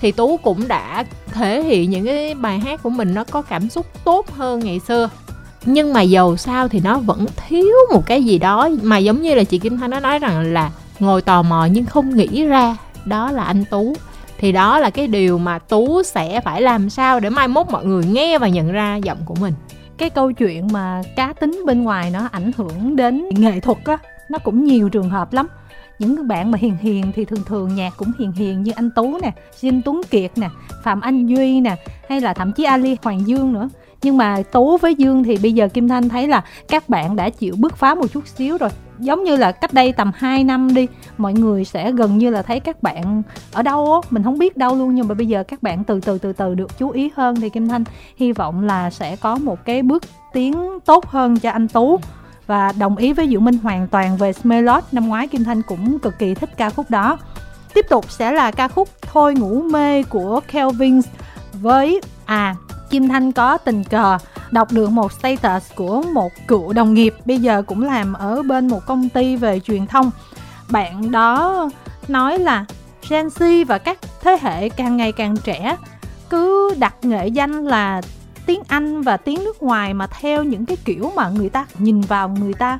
thì 0.00 0.12
tú 0.12 0.36
cũng 0.36 0.68
đã 0.68 1.04
thể 1.32 1.62
hiện 1.62 1.90
những 1.90 2.06
cái 2.06 2.34
bài 2.34 2.58
hát 2.58 2.82
của 2.82 2.90
mình 2.90 3.14
nó 3.14 3.24
có 3.24 3.42
cảm 3.42 3.70
xúc 3.70 3.86
tốt 4.04 4.26
hơn 4.36 4.60
ngày 4.60 4.80
xưa. 4.88 5.10
Nhưng 5.64 5.92
mà 5.92 6.02
dầu 6.02 6.36
sao 6.36 6.68
thì 6.68 6.80
nó 6.80 6.98
vẫn 6.98 7.26
thiếu 7.36 7.74
một 7.92 8.06
cái 8.06 8.24
gì 8.24 8.38
đó. 8.38 8.68
Mà 8.82 8.98
giống 8.98 9.22
như 9.22 9.34
là 9.34 9.44
chị 9.44 9.58
kim 9.58 9.78
thanh 9.78 9.90
nó 9.90 10.00
nói 10.00 10.18
rằng 10.18 10.52
là 10.52 10.70
ngồi 10.98 11.22
tò 11.22 11.42
mò 11.42 11.64
nhưng 11.64 11.84
không 11.84 12.16
nghĩ 12.16 12.44
ra. 12.44 12.76
Đó 13.04 13.30
là 13.30 13.44
anh 13.44 13.64
tú 13.70 13.94
thì 14.38 14.52
đó 14.52 14.78
là 14.78 14.90
cái 14.90 15.06
điều 15.06 15.38
mà 15.38 15.58
tú 15.58 16.02
sẽ 16.02 16.40
phải 16.40 16.62
làm 16.62 16.90
sao 16.90 17.20
để 17.20 17.30
mai 17.30 17.48
mốt 17.48 17.66
mọi 17.70 17.84
người 17.84 18.04
nghe 18.04 18.38
và 18.38 18.48
nhận 18.48 18.72
ra 18.72 18.96
giọng 18.96 19.18
của 19.24 19.34
mình. 19.40 19.54
Cái 19.98 20.10
câu 20.10 20.32
chuyện 20.32 20.68
mà 20.72 21.02
cá 21.16 21.32
tính 21.32 21.62
bên 21.66 21.82
ngoài 21.82 22.10
nó 22.10 22.28
ảnh 22.32 22.50
hưởng 22.56 22.96
đến 22.96 23.28
nghệ 23.30 23.60
thuật 23.60 23.78
á, 23.84 23.98
nó 24.28 24.38
cũng 24.38 24.64
nhiều 24.64 24.88
trường 24.88 25.10
hợp 25.10 25.32
lắm. 25.32 25.46
Những 25.98 26.28
bạn 26.28 26.50
mà 26.50 26.58
hiền 26.58 26.76
hiền 26.80 27.12
thì 27.14 27.24
thường 27.24 27.44
thường 27.46 27.74
nhạc 27.74 27.92
cũng 27.96 28.12
hiền 28.18 28.32
hiền 28.32 28.62
như 28.62 28.72
anh 28.76 28.90
tú 28.90 29.18
nè 29.22 29.32
Dinh 29.56 29.82
Tuấn 29.82 30.00
Kiệt 30.10 30.30
nè, 30.36 30.48
Phạm 30.84 31.00
Anh 31.00 31.26
Duy 31.26 31.60
nè, 31.60 31.76
hay 32.08 32.20
là 32.20 32.34
thậm 32.34 32.52
chí 32.52 32.64
Ali 32.64 32.96
Hoàng 33.02 33.26
Dương 33.26 33.52
nữa 33.52 33.68
nhưng 34.02 34.16
mà 34.16 34.42
tú 34.52 34.76
với 34.76 34.94
dương 34.94 35.24
thì 35.24 35.38
bây 35.42 35.52
giờ 35.52 35.68
kim 35.68 35.88
thanh 35.88 36.08
thấy 36.08 36.28
là 36.28 36.44
các 36.68 36.88
bạn 36.88 37.16
đã 37.16 37.30
chịu 37.30 37.54
bứt 37.58 37.76
phá 37.76 37.94
một 37.94 38.06
chút 38.12 38.26
xíu 38.26 38.58
rồi. 38.58 38.70
Giống 38.98 39.24
như 39.24 39.36
là 39.36 39.52
cách 39.52 39.74
đây 39.74 39.92
tầm 39.92 40.12
2 40.14 40.44
năm 40.44 40.74
đi, 40.74 40.86
mọi 41.18 41.32
người 41.32 41.64
sẽ 41.64 41.92
gần 41.92 42.18
như 42.18 42.30
là 42.30 42.42
thấy 42.42 42.60
các 42.60 42.82
bạn 42.82 43.22
ở 43.52 43.62
đâu 43.62 43.92
á. 43.92 44.08
Mình 44.10 44.22
không 44.22 44.38
biết 44.38 44.56
đâu 44.56 44.74
luôn, 44.76 44.94
nhưng 44.94 45.08
mà 45.08 45.14
bây 45.14 45.26
giờ 45.26 45.42
các 45.42 45.62
bạn 45.62 45.84
từ 45.84 46.00
từ 46.00 46.18
từ 46.18 46.32
từ 46.32 46.54
được 46.54 46.78
chú 46.78 46.90
ý 46.90 47.10
hơn 47.16 47.36
thì 47.40 47.50
kim 47.50 47.68
thanh 47.68 47.84
hy 48.16 48.32
vọng 48.32 48.64
là 48.64 48.90
sẽ 48.90 49.16
có 49.16 49.38
một 49.38 49.64
cái 49.64 49.82
bước 49.82 50.02
tiến 50.32 50.78
tốt 50.84 51.06
hơn 51.06 51.38
cho 51.38 51.50
anh 51.50 51.68
tú. 51.68 52.00
Và 52.46 52.72
đồng 52.78 52.96
ý 52.96 53.12
với 53.12 53.28
Diệu 53.28 53.40
Minh 53.40 53.58
hoàn 53.62 53.88
toàn 53.88 54.16
về 54.16 54.32
Smelot. 54.32 54.84
Năm 54.92 55.08
ngoái 55.08 55.28
Kim 55.28 55.44
Thanh 55.44 55.62
cũng 55.62 55.98
cực 55.98 56.18
kỳ 56.18 56.34
thích 56.34 56.50
ca 56.56 56.70
khúc 56.70 56.90
đó. 56.90 57.18
Tiếp 57.74 57.86
tục 57.88 58.10
sẽ 58.10 58.32
là 58.32 58.50
ca 58.50 58.68
khúc 58.68 58.88
Thôi 59.02 59.34
ngủ 59.34 59.62
mê 59.62 60.02
của 60.02 60.40
Kelvin 60.52 61.00
với 61.52 62.00
à 62.24 62.54
Kim 62.90 63.08
Thanh 63.08 63.32
có 63.32 63.58
tình 63.58 63.84
cờ 63.84 64.18
đọc 64.50 64.72
được 64.72 64.90
một 64.90 65.12
status 65.12 65.74
của 65.74 66.02
một 66.02 66.32
cựu 66.48 66.72
đồng 66.72 66.94
nghiệp, 66.94 67.14
bây 67.24 67.38
giờ 67.38 67.62
cũng 67.66 67.82
làm 67.82 68.12
ở 68.12 68.42
bên 68.42 68.68
một 68.68 68.86
công 68.86 69.08
ty 69.08 69.36
về 69.36 69.60
truyền 69.60 69.86
thông. 69.86 70.10
Bạn 70.70 71.10
đó 71.10 71.68
nói 72.08 72.38
là 72.38 72.64
Gen 73.08 73.26
Z 73.26 73.64
và 73.66 73.78
các 73.78 73.98
thế 74.20 74.38
hệ 74.40 74.68
càng 74.68 74.96
ngày 74.96 75.12
càng 75.12 75.36
trẻ 75.36 75.76
cứ 76.30 76.74
đặt 76.78 76.94
nghệ 77.02 77.28
danh 77.28 77.64
là 77.64 78.00
tiếng 78.46 78.62
Anh 78.68 79.02
và 79.02 79.16
tiếng 79.16 79.44
nước 79.44 79.62
ngoài 79.62 79.94
mà 79.94 80.06
theo 80.06 80.44
những 80.44 80.66
cái 80.66 80.76
kiểu 80.84 81.12
mà 81.16 81.28
người 81.28 81.48
ta 81.48 81.66
nhìn 81.78 82.00
vào, 82.00 82.28
người 82.28 82.54
ta 82.54 82.78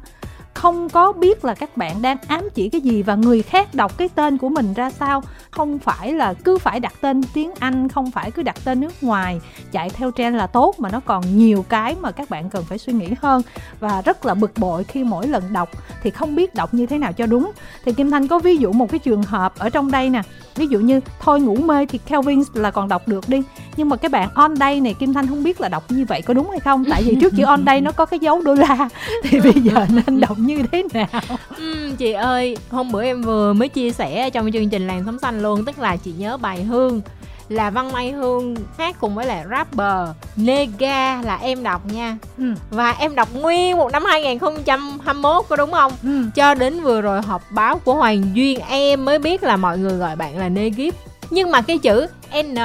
không 0.58 0.88
có 0.88 1.12
biết 1.12 1.44
là 1.44 1.54
các 1.54 1.76
bạn 1.76 2.02
đang 2.02 2.16
ám 2.26 2.48
chỉ 2.54 2.68
cái 2.68 2.80
gì 2.80 3.02
và 3.02 3.14
người 3.14 3.42
khác 3.42 3.74
đọc 3.74 3.98
cái 3.98 4.08
tên 4.08 4.38
của 4.38 4.48
mình 4.48 4.74
ra 4.74 4.90
sao. 4.90 5.22
Không 5.50 5.78
phải 5.78 6.12
là 6.12 6.34
cứ 6.34 6.58
phải 6.58 6.80
đặt 6.80 6.92
tên 7.00 7.22
tiếng 7.34 7.50
anh, 7.58 7.88
không 7.88 8.10
phải 8.10 8.30
cứ 8.30 8.42
đặt 8.42 8.56
tên 8.64 8.80
nước 8.80 9.02
ngoài. 9.02 9.40
Chạy 9.72 9.90
theo 9.90 10.10
trend 10.16 10.36
là 10.36 10.46
tốt 10.46 10.74
mà 10.78 10.88
nó 10.90 11.00
còn 11.00 11.38
nhiều 11.38 11.64
cái 11.68 11.96
mà 12.00 12.10
các 12.10 12.30
bạn 12.30 12.50
cần 12.50 12.64
phải 12.64 12.78
suy 12.78 12.92
nghĩ 12.92 13.08
hơn. 13.22 13.42
Và 13.80 14.02
rất 14.02 14.26
là 14.26 14.34
bực 14.34 14.52
bội 14.56 14.84
khi 14.84 15.04
mỗi 15.04 15.26
lần 15.26 15.52
đọc 15.52 15.70
thì 16.02 16.10
không 16.10 16.34
biết 16.34 16.54
đọc 16.54 16.74
như 16.74 16.86
thế 16.86 16.98
nào 16.98 17.12
cho 17.12 17.26
đúng. 17.26 17.52
Thì 17.84 17.92
kim 17.92 18.10
thanh 18.10 18.28
có 18.28 18.38
ví 18.38 18.56
dụ 18.56 18.72
một 18.72 18.90
cái 18.90 18.98
trường 18.98 19.22
hợp 19.22 19.58
ở 19.58 19.70
trong 19.70 19.90
đây 19.90 20.10
nè. 20.10 20.22
Ví 20.58 20.66
dụ 20.66 20.78
như, 20.78 21.00
thôi 21.20 21.40
ngủ 21.40 21.56
mê 21.56 21.86
thì 21.86 21.98
Kelvin 21.98 22.42
là 22.54 22.70
còn 22.70 22.88
đọc 22.88 23.08
được 23.08 23.28
đi. 23.28 23.42
Nhưng 23.76 23.88
mà 23.88 23.96
cái 23.96 24.08
bạn 24.08 24.28
on 24.34 24.56
day 24.56 24.80
này, 24.80 24.94
Kim 24.94 25.14
Thanh 25.14 25.26
không 25.26 25.42
biết 25.42 25.60
là 25.60 25.68
đọc 25.68 25.84
như 25.88 26.04
vậy 26.08 26.22
có 26.22 26.34
đúng 26.34 26.50
hay 26.50 26.60
không? 26.60 26.84
Tại 26.90 27.02
vì 27.02 27.16
trước 27.20 27.32
chữ 27.36 27.44
on 27.44 27.66
day 27.66 27.80
nó 27.80 27.92
có 27.92 28.06
cái 28.06 28.18
dấu 28.18 28.42
đô 28.42 28.54
la. 28.54 28.88
Thì 29.22 29.40
bây 29.40 29.52
giờ 29.52 29.86
nên 29.88 30.20
đọc 30.20 30.38
như 30.48 30.62
thế 30.72 30.82
nào 30.94 31.38
ừ, 31.56 31.90
chị 31.98 32.12
ơi 32.12 32.56
hôm 32.70 32.92
bữa 32.92 33.02
em 33.02 33.22
vừa 33.22 33.52
mới 33.52 33.68
chia 33.68 33.90
sẻ 33.90 34.30
trong 34.30 34.52
chương 34.52 34.68
trình 34.68 34.86
làng 34.86 35.02
sống 35.06 35.18
xanh 35.18 35.42
luôn 35.42 35.64
tức 35.64 35.78
là 35.78 35.96
chị 35.96 36.12
nhớ 36.18 36.36
bài 36.36 36.62
hương 36.62 37.00
là 37.48 37.70
Văn 37.70 37.92
Mai 37.92 38.10
Hương 38.10 38.54
hát 38.78 38.96
cùng 39.00 39.14
với 39.14 39.26
lại 39.26 39.44
rapper 39.50 40.08
Nega 40.36 41.22
là 41.22 41.38
em 41.42 41.62
đọc 41.62 41.86
nha 41.86 42.16
ừ. 42.38 42.44
và 42.70 42.90
em 42.90 43.14
đọc 43.14 43.28
nguyên 43.34 43.76
một 43.76 43.92
năm 43.92 44.04
2021 44.04 45.44
có 45.48 45.56
đúng 45.56 45.72
không 45.72 45.92
ừ. 46.02 46.24
cho 46.34 46.54
đến 46.54 46.80
vừa 46.80 47.00
rồi 47.00 47.22
họp 47.22 47.42
báo 47.50 47.78
của 47.78 47.94
Hoàng 47.94 48.24
Duyên 48.34 48.60
em 48.68 49.04
mới 49.04 49.18
biết 49.18 49.42
là 49.42 49.56
mọi 49.56 49.78
người 49.78 49.92
gọi 49.92 50.16
bạn 50.16 50.38
là 50.38 50.48
Negip 50.48 50.94
nhưng 51.30 51.50
mà 51.50 51.60
cái 51.60 51.78
chữ 51.78 52.06
N 52.42 52.56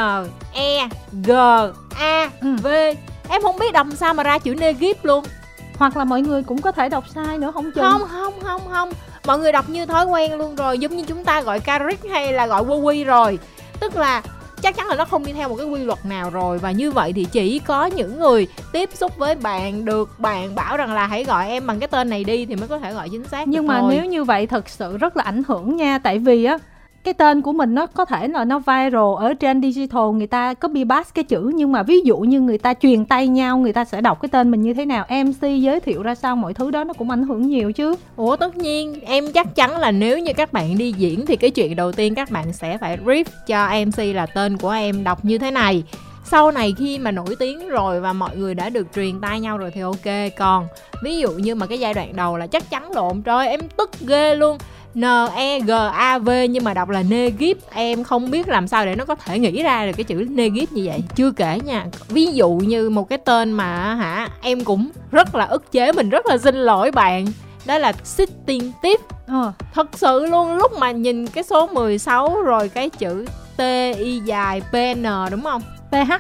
E 0.53 0.89
G 1.11 1.31
A 1.95 2.29
ừ. 2.41 2.55
V 2.63 2.67
em 3.29 3.41
không 3.41 3.59
biết 3.59 3.73
đọc 3.73 3.87
sao 3.99 4.13
mà 4.13 4.23
ra 4.23 4.39
chữ 4.39 4.55
Negip 4.55 5.05
luôn 5.05 5.23
hoặc 5.83 5.97
là 5.97 6.03
mọi 6.03 6.21
người 6.21 6.43
cũng 6.43 6.61
có 6.61 6.71
thể 6.71 6.89
đọc 6.89 7.03
sai 7.15 7.37
nữa 7.37 7.51
không 7.53 7.71
chừng. 7.71 7.83
Không 7.83 8.01
không 8.09 8.33
không 8.43 8.61
không. 8.71 8.89
Mọi 9.25 9.39
người 9.39 9.51
đọc 9.51 9.69
như 9.69 9.85
thói 9.85 10.05
quen 10.05 10.37
luôn 10.37 10.55
rồi 10.55 10.79
giống 10.79 10.97
như 10.97 11.03
chúng 11.07 11.23
ta 11.23 11.41
gọi 11.41 11.59
Caric 11.59 11.99
hay 12.11 12.33
là 12.33 12.47
gọi 12.47 12.63
Wowi 12.63 13.05
rồi. 13.05 13.39
Tức 13.79 13.95
là 13.95 14.21
chắc 14.61 14.75
chắn 14.75 14.87
là 14.87 14.95
nó 14.95 15.05
không 15.05 15.25
đi 15.25 15.33
theo 15.33 15.49
một 15.49 15.55
cái 15.55 15.67
quy 15.67 15.83
luật 15.83 16.05
nào 16.05 16.29
rồi. 16.29 16.57
Và 16.57 16.71
như 16.71 16.91
vậy 16.91 17.13
thì 17.13 17.25
chỉ 17.31 17.59
có 17.59 17.85
những 17.85 18.19
người 18.19 18.47
tiếp 18.71 18.89
xúc 18.93 19.17
với 19.17 19.35
bạn 19.35 19.85
được 19.85 20.19
bạn 20.19 20.55
bảo 20.55 20.77
rằng 20.77 20.93
là 20.93 21.07
hãy 21.07 21.23
gọi 21.23 21.49
em 21.49 21.67
bằng 21.67 21.79
cái 21.79 21.87
tên 21.87 22.09
này 22.09 22.23
đi 22.23 22.45
thì 22.45 22.55
mới 22.55 22.67
có 22.67 22.79
thể 22.79 22.93
gọi 22.93 23.09
chính 23.09 23.23
xác 23.23 23.47
nhưng 23.47 23.67
mà 23.67 23.79
thôi. 23.79 23.93
nếu 23.95 24.05
như 24.05 24.23
vậy 24.23 24.47
thật 24.47 24.69
sự 24.69 24.97
rất 24.97 25.17
là 25.17 25.23
ảnh 25.23 25.43
hưởng 25.47 25.75
nha. 25.75 25.99
Tại 25.99 26.19
vì 26.19 26.43
á 26.43 26.57
cái 27.03 27.13
tên 27.13 27.41
của 27.41 27.51
mình 27.51 27.75
nó 27.75 27.85
có 27.85 28.05
thể 28.05 28.27
là 28.27 28.45
nó 28.45 28.59
viral 28.59 29.15
ở 29.17 29.33
trên 29.33 29.61
digital, 29.61 30.03
người 30.13 30.27
ta 30.27 30.53
copy 30.53 30.83
paste 30.89 31.11
cái 31.13 31.23
chữ, 31.23 31.51
nhưng 31.55 31.71
mà 31.71 31.83
ví 31.83 32.01
dụ 32.01 32.17
như 32.17 32.41
người 32.41 32.57
ta 32.57 32.73
truyền 32.73 33.05
tay 33.05 33.27
nhau, 33.27 33.57
người 33.57 33.73
ta 33.73 33.85
sẽ 33.85 34.01
đọc 34.01 34.21
cái 34.21 34.29
tên 34.29 34.51
mình 34.51 34.61
như 34.61 34.73
thế 34.73 34.85
nào 34.85 35.05
mc 35.09 35.41
giới 35.41 35.79
thiệu 35.79 36.03
ra 36.03 36.15
sao, 36.15 36.35
mọi 36.35 36.53
thứ 36.53 36.71
đó 36.71 36.83
nó 36.83 36.93
cũng 36.93 37.09
ảnh 37.09 37.23
hưởng 37.23 37.47
nhiều 37.47 37.71
chứ. 37.71 37.95
Ủa, 38.15 38.35
tất 38.35 38.57
nhiên, 38.57 38.99
em 39.05 39.31
chắc 39.31 39.55
chắn 39.55 39.77
là 39.77 39.91
nếu 39.91 40.19
như 40.19 40.33
các 40.33 40.53
bạn 40.53 40.77
đi 40.77 40.91
diễn 40.91 41.25
thì 41.25 41.35
cái 41.35 41.49
chuyện 41.49 41.75
đầu 41.75 41.91
tiên 41.91 42.15
các 42.15 42.31
bạn 42.31 42.53
sẽ 42.53 42.77
phải 42.77 42.97
brief 43.05 43.25
cho 43.47 43.69
mc 43.85 44.15
là 44.15 44.25
tên 44.25 44.57
của 44.57 44.69
em 44.69 45.03
đọc 45.03 45.25
như 45.25 45.37
thế 45.37 45.51
này. 45.51 45.83
Sau 46.25 46.51
này 46.51 46.73
khi 46.77 46.99
mà 46.99 47.11
nổi 47.11 47.35
tiếng 47.39 47.69
rồi 47.69 48.01
và 48.01 48.13
mọi 48.13 48.37
người 48.37 48.55
đã 48.55 48.69
được 48.69 48.87
truyền 48.95 49.19
tay 49.21 49.39
nhau 49.39 49.57
rồi 49.57 49.71
thì 49.71 49.81
ok, 49.81 50.35
còn 50.37 50.67
ví 51.03 51.19
dụ 51.19 51.31
như 51.31 51.55
mà 51.55 51.65
cái 51.65 51.79
giai 51.79 51.93
đoạn 51.93 52.15
đầu 52.15 52.37
là 52.37 52.47
chắc 52.47 52.69
chắn 52.69 52.91
lộn 52.91 53.21
trời, 53.21 53.47
em 53.47 53.59
tức 53.77 53.91
ghê 54.07 54.35
luôn. 54.35 54.57
N 54.95 55.03
E 55.35 55.59
G 55.59 55.71
A 55.93 56.17
V 56.17 56.29
nhưng 56.49 56.63
mà 56.63 56.73
đọc 56.73 56.89
là 56.89 57.03
Negip. 57.03 57.57
Em 57.73 58.03
không 58.03 58.31
biết 58.31 58.47
làm 58.47 58.67
sao 58.67 58.85
để 58.85 58.95
nó 58.95 59.05
có 59.05 59.15
thể 59.15 59.39
nghĩ 59.39 59.63
ra 59.63 59.85
được 59.85 59.91
cái 59.97 60.03
chữ 60.03 60.25
Negip 60.29 60.71
như 60.71 60.81
vậy. 60.85 61.03
Chưa 61.15 61.31
kể 61.31 61.59
nha 61.65 61.85
ví 62.07 62.25
dụ 62.25 62.49
như 62.49 62.89
một 62.89 63.09
cái 63.09 63.17
tên 63.17 63.51
mà 63.51 63.95
hả 63.95 64.29
em 64.41 64.63
cũng 64.63 64.89
rất 65.11 65.35
là 65.35 65.45
ức 65.45 65.71
chế 65.71 65.91
mình 65.91 66.09
rất 66.09 66.25
là 66.25 66.37
xin 66.37 66.55
lỗi 66.55 66.91
bạn. 66.91 67.25
Đó 67.65 67.77
là 67.77 67.93
sitting 68.03 68.71
tip. 68.81 68.99
Ờ. 69.27 69.51
thật 69.73 69.87
sự 69.93 70.25
luôn 70.25 70.55
lúc 70.55 70.71
mà 70.79 70.91
nhìn 70.91 71.27
cái 71.27 71.43
số 71.43 71.67
16 71.67 72.41
rồi 72.41 72.69
cái 72.69 72.89
chữ 72.89 73.25
T 73.57 73.61
I 73.97 74.19
dài 74.25 74.61
P 74.61 74.75
N 74.97 75.05
đúng 75.31 75.43
không? 75.43 75.61
PH 75.91 76.11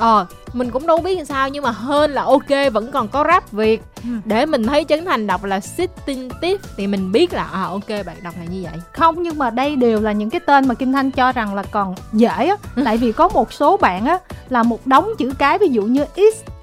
ờ 0.00 0.26
mình 0.52 0.70
cũng 0.70 0.86
đâu 0.86 0.98
biết 0.98 1.16
làm 1.16 1.24
sao 1.24 1.48
nhưng 1.48 1.64
mà 1.64 1.70
hơn 1.70 2.10
là 2.10 2.22
ok 2.22 2.72
vẫn 2.72 2.92
còn 2.92 3.08
có 3.08 3.24
rap 3.26 3.52
việt. 3.52 3.82
Ừ. 4.02 4.08
để 4.24 4.46
mình 4.46 4.66
thấy 4.66 4.84
trấn 4.88 5.04
thành 5.04 5.26
đọc 5.26 5.44
là 5.44 5.60
sitting 5.60 6.28
tip 6.40 6.60
thì 6.76 6.86
mình 6.86 7.12
biết 7.12 7.32
là 7.32 7.44
à 7.44 7.62
ok 7.62 7.88
bạn 7.88 8.16
đọc 8.22 8.34
là 8.38 8.44
như 8.44 8.62
vậy. 8.62 8.80
Không 8.92 9.22
nhưng 9.22 9.38
mà 9.38 9.50
đây 9.50 9.76
đều 9.76 10.00
là 10.00 10.12
những 10.12 10.30
cái 10.30 10.40
tên 10.40 10.68
mà 10.68 10.74
kim 10.74 10.92
thanh 10.92 11.10
cho 11.10 11.32
rằng 11.32 11.54
là 11.54 11.62
còn 11.62 11.94
dễ 12.12 12.28
á. 12.28 12.56
Ừ. 12.76 12.82
tại 12.84 12.96
vì 12.96 13.12
có 13.12 13.28
một 13.28 13.52
số 13.52 13.76
bạn 13.76 14.06
á 14.06 14.18
là 14.48 14.62
một 14.62 14.86
đống 14.86 15.08
chữ 15.18 15.32
cái 15.38 15.58
ví 15.58 15.68
dụ 15.68 15.82
như 15.82 16.04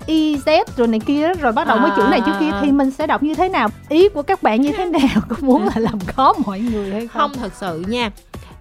y 0.07 0.35
z 0.37 0.63
rồi 0.77 0.87
này 0.87 0.99
kia 0.99 1.33
rồi 1.33 1.51
bắt 1.51 1.67
đầu 1.67 1.77
à, 1.77 1.81
với 1.81 1.91
chữ 1.95 2.03
này 2.09 2.21
chữ 2.25 2.31
kia 2.39 2.51
thì 2.61 2.71
mình 2.71 2.91
sẽ 2.91 3.07
đọc 3.07 3.23
như 3.23 3.35
thế 3.35 3.49
nào? 3.49 3.69
Ý 3.89 4.09
của 4.09 4.21
các 4.21 4.43
bạn 4.43 4.61
như 4.61 4.71
thế 4.77 4.85
nào? 4.99 5.21
Có 5.29 5.35
muốn 5.41 5.65
là 5.65 5.73
làm 5.75 5.99
khó 5.99 6.33
mọi 6.45 6.59
người 6.59 6.91
hay 6.91 7.07
không? 7.07 7.21
Không 7.21 7.41
thật 7.41 7.51
sự 7.59 7.83
nha. 7.87 8.11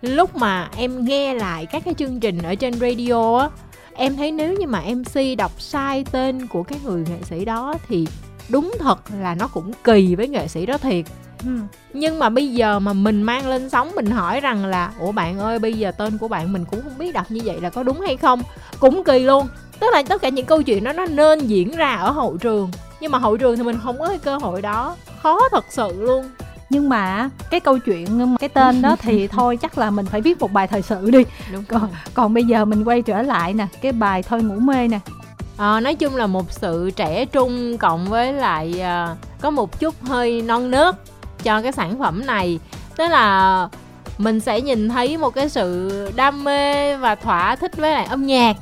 Lúc 0.00 0.36
mà 0.36 0.68
em 0.76 1.04
nghe 1.04 1.34
lại 1.34 1.66
các 1.66 1.82
cái 1.84 1.94
chương 1.94 2.20
trình 2.20 2.42
ở 2.42 2.54
trên 2.54 2.74
radio 2.74 3.38
á 3.38 3.48
em 3.96 4.16
thấy 4.16 4.32
nếu 4.32 4.54
như 4.54 4.66
mà 4.66 4.80
mc 4.80 5.38
đọc 5.38 5.52
sai 5.58 6.04
tên 6.12 6.46
của 6.46 6.62
cái 6.62 6.78
người 6.84 7.04
nghệ 7.10 7.18
sĩ 7.22 7.44
đó 7.44 7.74
thì 7.88 8.06
đúng 8.48 8.74
thật 8.78 8.98
là 9.20 9.34
nó 9.34 9.48
cũng 9.48 9.72
kỳ 9.84 10.14
với 10.14 10.28
nghệ 10.28 10.48
sĩ 10.48 10.66
đó 10.66 10.78
thiệt. 10.78 11.04
Ừ. 11.44 11.50
nhưng 11.92 12.18
mà 12.18 12.28
bây 12.28 12.52
giờ 12.52 12.78
mà 12.78 12.92
mình 12.92 13.22
mang 13.22 13.48
lên 13.48 13.70
sóng 13.70 13.90
mình 13.94 14.06
hỏi 14.06 14.40
rằng 14.40 14.66
là 14.66 14.92
ủa 15.00 15.12
bạn 15.12 15.38
ơi 15.38 15.58
bây 15.58 15.72
giờ 15.74 15.92
tên 15.92 16.18
của 16.18 16.28
bạn 16.28 16.52
mình 16.52 16.64
cũng 16.70 16.82
không 16.82 16.98
biết 16.98 17.12
đọc 17.12 17.30
như 17.30 17.40
vậy 17.44 17.60
là 17.60 17.70
có 17.70 17.82
đúng 17.82 18.00
hay 18.00 18.16
không? 18.16 18.42
Cũng 18.80 19.04
kỳ 19.04 19.18
luôn. 19.18 19.48
Tức 19.80 19.86
là 19.92 20.02
tất 20.02 20.22
cả 20.22 20.28
những 20.28 20.46
câu 20.46 20.62
chuyện 20.62 20.84
đó 20.84 20.92
nó 20.92 21.06
nên 21.06 21.38
diễn 21.38 21.76
ra 21.76 21.94
ở 21.94 22.10
hậu 22.10 22.36
trường. 22.36 22.70
Nhưng 23.00 23.12
mà 23.12 23.18
hậu 23.18 23.36
trường 23.36 23.56
thì 23.56 23.62
mình 23.62 23.78
không 23.82 23.98
có 23.98 24.08
cái 24.08 24.18
cơ 24.18 24.36
hội 24.36 24.62
đó. 24.62 24.96
Khó 25.22 25.40
thật 25.50 25.64
sự 25.68 25.92
luôn 25.96 26.30
nhưng 26.70 26.88
mà 26.88 27.30
cái 27.50 27.60
câu 27.60 27.78
chuyện 27.78 28.36
cái 28.40 28.48
tên 28.48 28.82
đó 28.82 28.96
thì 29.00 29.26
thôi 29.32 29.56
chắc 29.56 29.78
là 29.78 29.90
mình 29.90 30.06
phải 30.06 30.20
viết 30.20 30.40
một 30.40 30.52
bài 30.52 30.66
thời 30.66 30.82
sự 30.82 31.10
đi. 31.10 31.24
Đúng 31.52 31.64
còn 31.64 31.88
còn 32.14 32.34
bây 32.34 32.44
giờ 32.44 32.64
mình 32.64 32.84
quay 32.84 33.02
trở 33.02 33.22
lại 33.22 33.54
nè 33.54 33.66
cái 33.82 33.92
bài 33.92 34.22
thôi 34.22 34.42
ngủ 34.42 34.54
mê 34.54 34.88
nè. 34.88 34.98
À, 35.56 35.80
nói 35.80 35.94
chung 35.94 36.16
là 36.16 36.26
một 36.26 36.52
sự 36.52 36.90
trẻ 36.96 37.24
trung 37.24 37.78
cộng 37.78 38.06
với 38.06 38.32
lại 38.32 38.80
à, 38.80 39.16
có 39.40 39.50
một 39.50 39.80
chút 39.80 39.94
hơi 40.02 40.42
non 40.42 40.70
nớt 40.70 40.94
cho 41.42 41.62
cái 41.62 41.72
sản 41.72 41.98
phẩm 41.98 42.26
này. 42.26 42.58
Tức 42.96 43.08
là 43.08 43.68
mình 44.18 44.40
sẽ 44.40 44.60
nhìn 44.60 44.88
thấy 44.88 45.16
một 45.16 45.34
cái 45.34 45.48
sự 45.48 45.90
đam 46.16 46.44
mê 46.44 46.96
và 46.96 47.14
thỏa 47.14 47.56
thích 47.56 47.76
với 47.76 47.92
lại 47.92 48.06
âm 48.06 48.26
nhạc. 48.26 48.56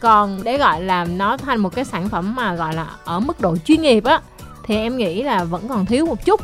Còn 0.00 0.44
để 0.44 0.58
gọi 0.58 0.82
là 0.82 1.04
nó 1.04 1.36
thành 1.36 1.58
một 1.58 1.74
cái 1.74 1.84
sản 1.84 2.08
phẩm 2.08 2.34
mà 2.34 2.54
gọi 2.54 2.74
là 2.74 2.86
ở 3.04 3.20
mức 3.20 3.40
độ 3.40 3.56
chuyên 3.64 3.82
nghiệp 3.82 4.04
á 4.04 4.20
thì 4.64 4.76
em 4.76 4.96
nghĩ 4.96 5.22
là 5.22 5.44
vẫn 5.44 5.68
còn 5.68 5.86
thiếu 5.86 6.06
một 6.06 6.24
chút 6.24 6.40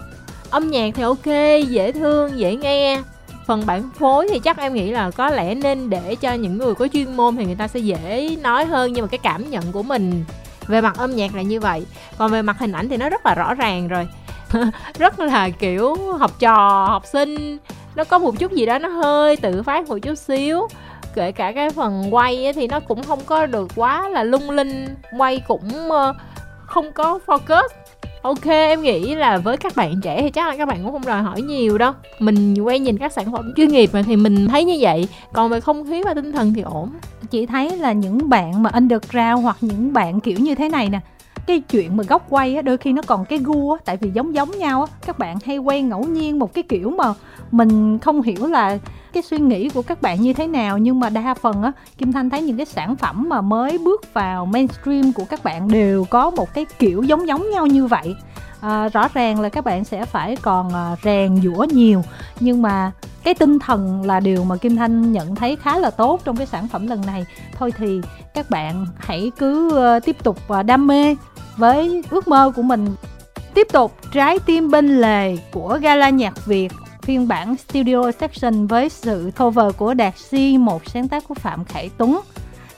âm 0.50 0.70
nhạc 0.70 0.90
thì 0.94 1.02
ok, 1.02 1.26
dễ 1.68 1.92
thương, 1.92 2.38
dễ 2.38 2.56
nghe. 2.56 3.02
Phần 3.46 3.66
bản 3.66 3.90
phối 3.98 4.28
thì 4.30 4.38
chắc 4.38 4.58
em 4.58 4.74
nghĩ 4.74 4.90
là 4.90 5.10
có 5.10 5.30
lẽ 5.30 5.54
nên 5.54 5.90
để 5.90 6.14
cho 6.20 6.32
những 6.32 6.58
người 6.58 6.74
có 6.74 6.88
chuyên 6.88 7.16
môn 7.16 7.36
thì 7.36 7.44
người 7.44 7.54
ta 7.54 7.68
sẽ 7.68 7.80
dễ 7.80 8.36
nói 8.42 8.64
hơn, 8.64 8.92
nhưng 8.92 9.02
mà 9.02 9.08
cái 9.08 9.18
cảm 9.18 9.50
nhận 9.50 9.72
của 9.72 9.82
mình 9.82 10.24
về 10.66 10.80
mặt 10.80 10.98
âm 10.98 11.16
nhạc 11.16 11.34
là 11.34 11.42
như 11.42 11.60
vậy. 11.60 11.86
Còn 12.18 12.30
về 12.30 12.42
mặt 12.42 12.58
hình 12.58 12.72
ảnh 12.72 12.88
thì 12.88 12.96
nó 12.96 13.08
rất 13.08 13.26
là 13.26 13.34
rõ 13.34 13.54
ràng 13.54 13.88
rồi. 13.88 14.08
Rất 14.98 15.20
là 15.20 15.48
kiểu 15.48 15.96
học 16.18 16.30
trò, 16.38 16.86
học 16.90 17.06
sinh. 17.06 17.58
Nó 17.94 18.04
có 18.04 18.18
một 18.18 18.38
chút 18.38 18.52
gì 18.52 18.66
đó 18.66 18.78
nó 18.78 18.88
hơi 18.88 19.36
tự 19.36 19.62
phát 19.62 19.88
một 19.88 19.98
chút 20.02 20.14
xíu. 20.14 20.68
Kể 21.14 21.32
cả 21.32 21.52
cái 21.52 21.70
phần 21.70 22.14
quay 22.14 22.52
thì 22.52 22.66
nó 22.66 22.80
cũng 22.80 23.04
không 23.04 23.20
có 23.26 23.46
được 23.46 23.68
quá 23.76 24.08
là 24.08 24.22
lung 24.22 24.50
linh. 24.50 24.94
Quay 25.18 25.40
cũng 25.48 25.90
ờ, 25.90 26.14
không 26.66 26.92
có 26.92 27.18
focus 27.26 27.68
ok, 28.22 28.44
em 28.46 28.82
nghĩ 28.82 29.14
là 29.14 29.38
với 29.38 29.56
các 29.56 29.76
bạn 29.76 30.00
trẻ 30.02 30.22
thì 30.22 30.30
chắc 30.30 30.48
là 30.48 30.56
các 30.56 30.68
bạn 30.68 30.78
cũng 30.82 30.92
không 30.92 31.06
đòi 31.06 31.22
hỏi 31.22 31.42
nhiều 31.42 31.78
đâu. 31.78 31.92
Mình 32.18 32.54
quay 32.54 32.78
nhìn 32.78 32.98
các 32.98 33.12
sản 33.12 33.32
phẩm 33.32 33.52
chuyên 33.56 33.68
nghiệp 33.68 33.90
mà 33.92 34.02
thì 34.02 34.16
mình 34.16 34.48
thấy 34.48 34.64
như 34.64 34.76
vậy. 34.80 35.08
Còn 35.32 35.50
về 35.50 35.60
không 35.60 35.86
khí 35.86 36.02
và 36.04 36.14
tinh 36.14 36.32
thần 36.32 36.54
thì 36.54 36.62
ổn. 36.62 36.90
Chị 37.30 37.46
thấy 37.46 37.76
là 37.76 37.92
những 37.92 38.28
bạn 38.28 38.62
mà 38.62 38.70
underground 38.70 39.42
hoặc 39.42 39.56
những 39.60 39.92
bạn 39.92 40.20
kiểu 40.20 40.38
như 40.38 40.54
thế 40.54 40.68
này 40.68 40.88
nè, 40.88 41.00
cái 41.46 41.60
chuyện 41.60 41.96
mà 41.96 42.04
góc 42.04 42.26
quay 42.28 42.56
á, 42.56 42.62
đôi 42.62 42.76
khi 42.76 42.92
nó 42.92 43.02
còn 43.06 43.24
cái 43.24 43.38
gu 43.38 43.70
á, 43.70 43.78
tại 43.84 43.96
vì 43.96 44.10
giống 44.14 44.34
giống 44.34 44.50
nhau 44.58 44.80
á. 44.82 44.92
Các 45.06 45.18
bạn 45.18 45.36
hay 45.44 45.58
quay 45.58 45.82
ngẫu 45.82 46.04
nhiên 46.04 46.38
một 46.38 46.54
cái 46.54 46.64
kiểu 46.68 46.90
mà 46.90 47.14
mình 47.50 47.98
không 47.98 48.22
hiểu 48.22 48.46
là 48.46 48.78
cái 49.12 49.22
suy 49.22 49.38
nghĩ 49.38 49.68
của 49.68 49.82
các 49.82 50.02
bạn 50.02 50.20
như 50.20 50.32
thế 50.32 50.46
nào 50.46 50.78
nhưng 50.78 51.00
mà 51.00 51.08
đa 51.08 51.34
phần 51.34 51.62
á 51.62 51.72
kim 51.98 52.12
thanh 52.12 52.30
thấy 52.30 52.42
những 52.42 52.56
cái 52.56 52.66
sản 52.66 52.96
phẩm 52.96 53.28
mà 53.28 53.40
mới 53.40 53.78
bước 53.78 54.14
vào 54.14 54.46
mainstream 54.46 55.12
của 55.12 55.24
các 55.24 55.44
bạn 55.44 55.68
đều 55.68 56.04
có 56.04 56.30
một 56.30 56.54
cái 56.54 56.66
kiểu 56.78 57.02
giống 57.02 57.26
giống 57.26 57.50
nhau 57.50 57.66
như 57.66 57.86
vậy. 57.86 58.14
À, 58.60 58.88
rõ 58.88 59.08
ràng 59.14 59.40
là 59.40 59.48
các 59.48 59.64
bạn 59.64 59.84
sẽ 59.84 60.04
phải 60.04 60.36
còn 60.36 60.74
à, 60.74 60.96
rèn 61.04 61.36
giũa 61.42 61.66
nhiều 61.70 62.02
nhưng 62.40 62.62
mà 62.62 62.92
cái 63.24 63.34
tinh 63.34 63.58
thần 63.58 64.02
là 64.06 64.20
điều 64.20 64.44
mà 64.44 64.56
kim 64.56 64.76
thanh 64.76 65.12
nhận 65.12 65.34
thấy 65.34 65.56
khá 65.56 65.78
là 65.78 65.90
tốt 65.90 66.20
trong 66.24 66.36
cái 66.36 66.46
sản 66.46 66.68
phẩm 66.68 66.86
lần 66.86 67.06
này. 67.06 67.26
Thôi 67.54 67.72
thì 67.76 68.00
các 68.34 68.50
bạn 68.50 68.86
hãy 68.98 69.32
cứ 69.38 69.78
à, 69.78 70.00
tiếp 70.00 70.16
tục 70.22 70.48
à, 70.48 70.62
đam 70.62 70.86
mê 70.86 71.16
với 71.56 72.02
ước 72.10 72.28
mơ 72.28 72.52
của 72.56 72.62
mình. 72.62 72.94
Tiếp 73.54 73.66
tục 73.72 73.94
trái 74.12 74.38
tim 74.38 74.70
bên 74.70 75.00
lề 75.00 75.36
của 75.52 75.78
gala 75.82 76.10
nhạc 76.10 76.46
việt 76.46 76.72
phiên 77.08 77.28
bản 77.28 77.56
studio 77.56 78.12
section 78.20 78.66
với 78.66 78.88
sự 78.88 79.30
cover 79.38 79.76
của 79.76 79.94
Đạt 79.94 80.18
Si, 80.18 80.58
một 80.58 80.82
sáng 80.86 81.08
tác 81.08 81.28
của 81.28 81.34
Phạm 81.34 81.64
Khải 81.64 81.90
Tuấn. 81.98 82.20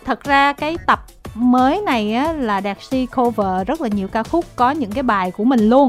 Thật 0.04 0.24
ra 0.24 0.52
cái 0.52 0.76
tập 0.86 1.04
mới 1.34 1.80
này 1.80 2.14
á, 2.14 2.32
là 2.32 2.60
Đạt 2.60 2.76
Si 2.90 3.06
cover 3.06 3.66
rất 3.66 3.80
là 3.80 3.88
nhiều 3.88 4.08
ca 4.08 4.22
khúc 4.22 4.44
có 4.56 4.70
những 4.70 4.90
cái 4.90 5.02
bài 5.02 5.30
của 5.30 5.44
mình 5.44 5.68
luôn. 5.68 5.88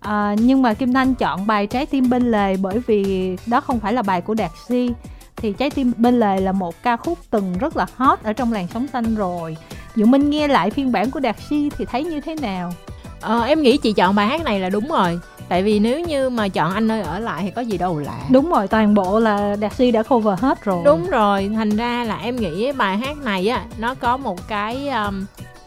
À, 0.00 0.34
nhưng 0.38 0.62
mà 0.62 0.74
Kim 0.74 0.92
Thanh 0.92 1.14
chọn 1.14 1.46
bài 1.46 1.66
Trái 1.66 1.86
tim 1.86 2.10
bên 2.10 2.30
lề 2.30 2.56
bởi 2.56 2.80
vì 2.86 3.36
đó 3.46 3.60
không 3.60 3.80
phải 3.80 3.92
là 3.92 4.02
bài 4.02 4.20
của 4.20 4.34
Đạt 4.34 4.50
Si 4.68 4.90
thì 5.36 5.52
Trái 5.52 5.70
tim 5.70 5.92
bên 5.96 6.20
lề 6.20 6.40
là 6.40 6.52
một 6.52 6.82
ca 6.82 6.96
khúc 6.96 7.18
từng 7.30 7.58
rất 7.58 7.76
là 7.76 7.86
hot 7.96 8.22
ở 8.22 8.32
trong 8.32 8.52
làng 8.52 8.66
sóng 8.74 8.86
xanh 8.92 9.14
rồi. 9.14 9.56
Dụ 9.96 10.06
Minh 10.06 10.30
nghe 10.30 10.48
lại 10.48 10.70
phiên 10.70 10.92
bản 10.92 11.10
của 11.10 11.20
Đạt 11.20 11.36
Si 11.48 11.70
thì 11.78 11.84
thấy 11.84 12.04
như 12.04 12.20
thế 12.20 12.34
nào? 12.34 12.72
Ờ, 13.20 13.42
em 13.42 13.62
nghĩ 13.62 13.76
chị 13.76 13.92
chọn 13.92 14.14
bài 14.14 14.26
hát 14.26 14.44
này 14.44 14.60
là 14.60 14.70
đúng 14.70 14.88
rồi 14.88 15.20
tại 15.48 15.62
vì 15.62 15.78
nếu 15.78 16.00
như 16.00 16.30
mà 16.30 16.48
chọn 16.48 16.72
anh 16.72 16.90
ơi 16.90 17.02
ở 17.02 17.18
lại 17.18 17.42
thì 17.42 17.50
có 17.50 17.62
gì 17.62 17.78
đâu 17.78 17.98
lạ. 17.98 18.20
Đúng 18.30 18.50
rồi 18.50 18.68
toàn 18.68 18.94
bộ 18.94 19.20
là 19.20 19.56
đạt 19.60 19.72
si 19.72 19.90
đã 19.90 20.02
cover 20.02 20.40
hết 20.40 20.64
rồi. 20.64 20.82
Đúng 20.84 21.06
rồi 21.06 21.50
thành 21.54 21.70
ra 21.70 22.04
là 22.04 22.16
em 22.16 22.36
nghĩ 22.36 22.72
bài 22.72 22.96
hát 22.96 23.16
này 23.16 23.48
á 23.48 23.64
nó 23.78 23.94
có 23.94 24.16
một 24.16 24.48
cái 24.48 24.88
um, 24.88 25.24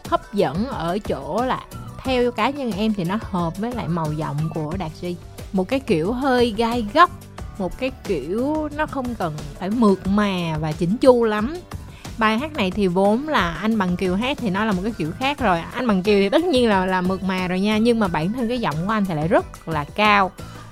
hấp 0.08 0.32
dẫn 0.32 0.66
ở 0.66 0.98
chỗ 0.98 1.42
là 1.46 1.60
theo 2.04 2.30
cá 2.30 2.50
nhân 2.50 2.72
em 2.76 2.94
thì 2.94 3.04
nó 3.04 3.18
hợp 3.22 3.58
với 3.58 3.72
lại 3.72 3.88
màu 3.88 4.12
giọng 4.12 4.36
của 4.54 4.74
đạt 4.78 4.90
si 5.00 5.16
một 5.52 5.68
cái 5.68 5.80
kiểu 5.80 6.12
hơi 6.12 6.54
gai 6.56 6.86
góc 6.94 7.10
một 7.58 7.78
cái 7.78 7.90
kiểu 8.04 8.68
nó 8.76 8.86
không 8.86 9.14
cần 9.14 9.34
phải 9.58 9.70
mượt 9.70 10.06
mà 10.06 10.58
và 10.60 10.72
chỉnh 10.72 10.96
chu 10.96 11.24
lắm 11.24 11.56
bài 12.20 12.38
hát 12.38 12.52
này 12.52 12.70
thì 12.70 12.86
vốn 12.86 13.28
là 13.28 13.50
anh 13.50 13.78
bằng 13.78 13.96
kiều 13.96 14.14
hát 14.14 14.38
thì 14.40 14.50
nó 14.50 14.64
là 14.64 14.72
một 14.72 14.80
cái 14.82 14.92
kiểu 14.98 15.12
khác 15.18 15.38
rồi. 15.38 15.60
Anh 15.72 15.86
bằng 15.86 16.02
kiều 16.02 16.18
thì 16.18 16.28
tất 16.28 16.44
nhiên 16.44 16.68
là 16.68 16.86
là 16.86 17.00
mượt 17.00 17.22
mà 17.22 17.48
rồi 17.48 17.60
nha, 17.60 17.78
nhưng 17.78 18.00
mà 18.00 18.08
bản 18.08 18.32
thân 18.32 18.48
cái 18.48 18.58
giọng 18.58 18.74
của 18.86 18.92
anh 18.92 19.04
thì 19.04 19.14
lại 19.14 19.28
rất 19.28 19.68
là 19.68 19.84
cao, 19.84 20.30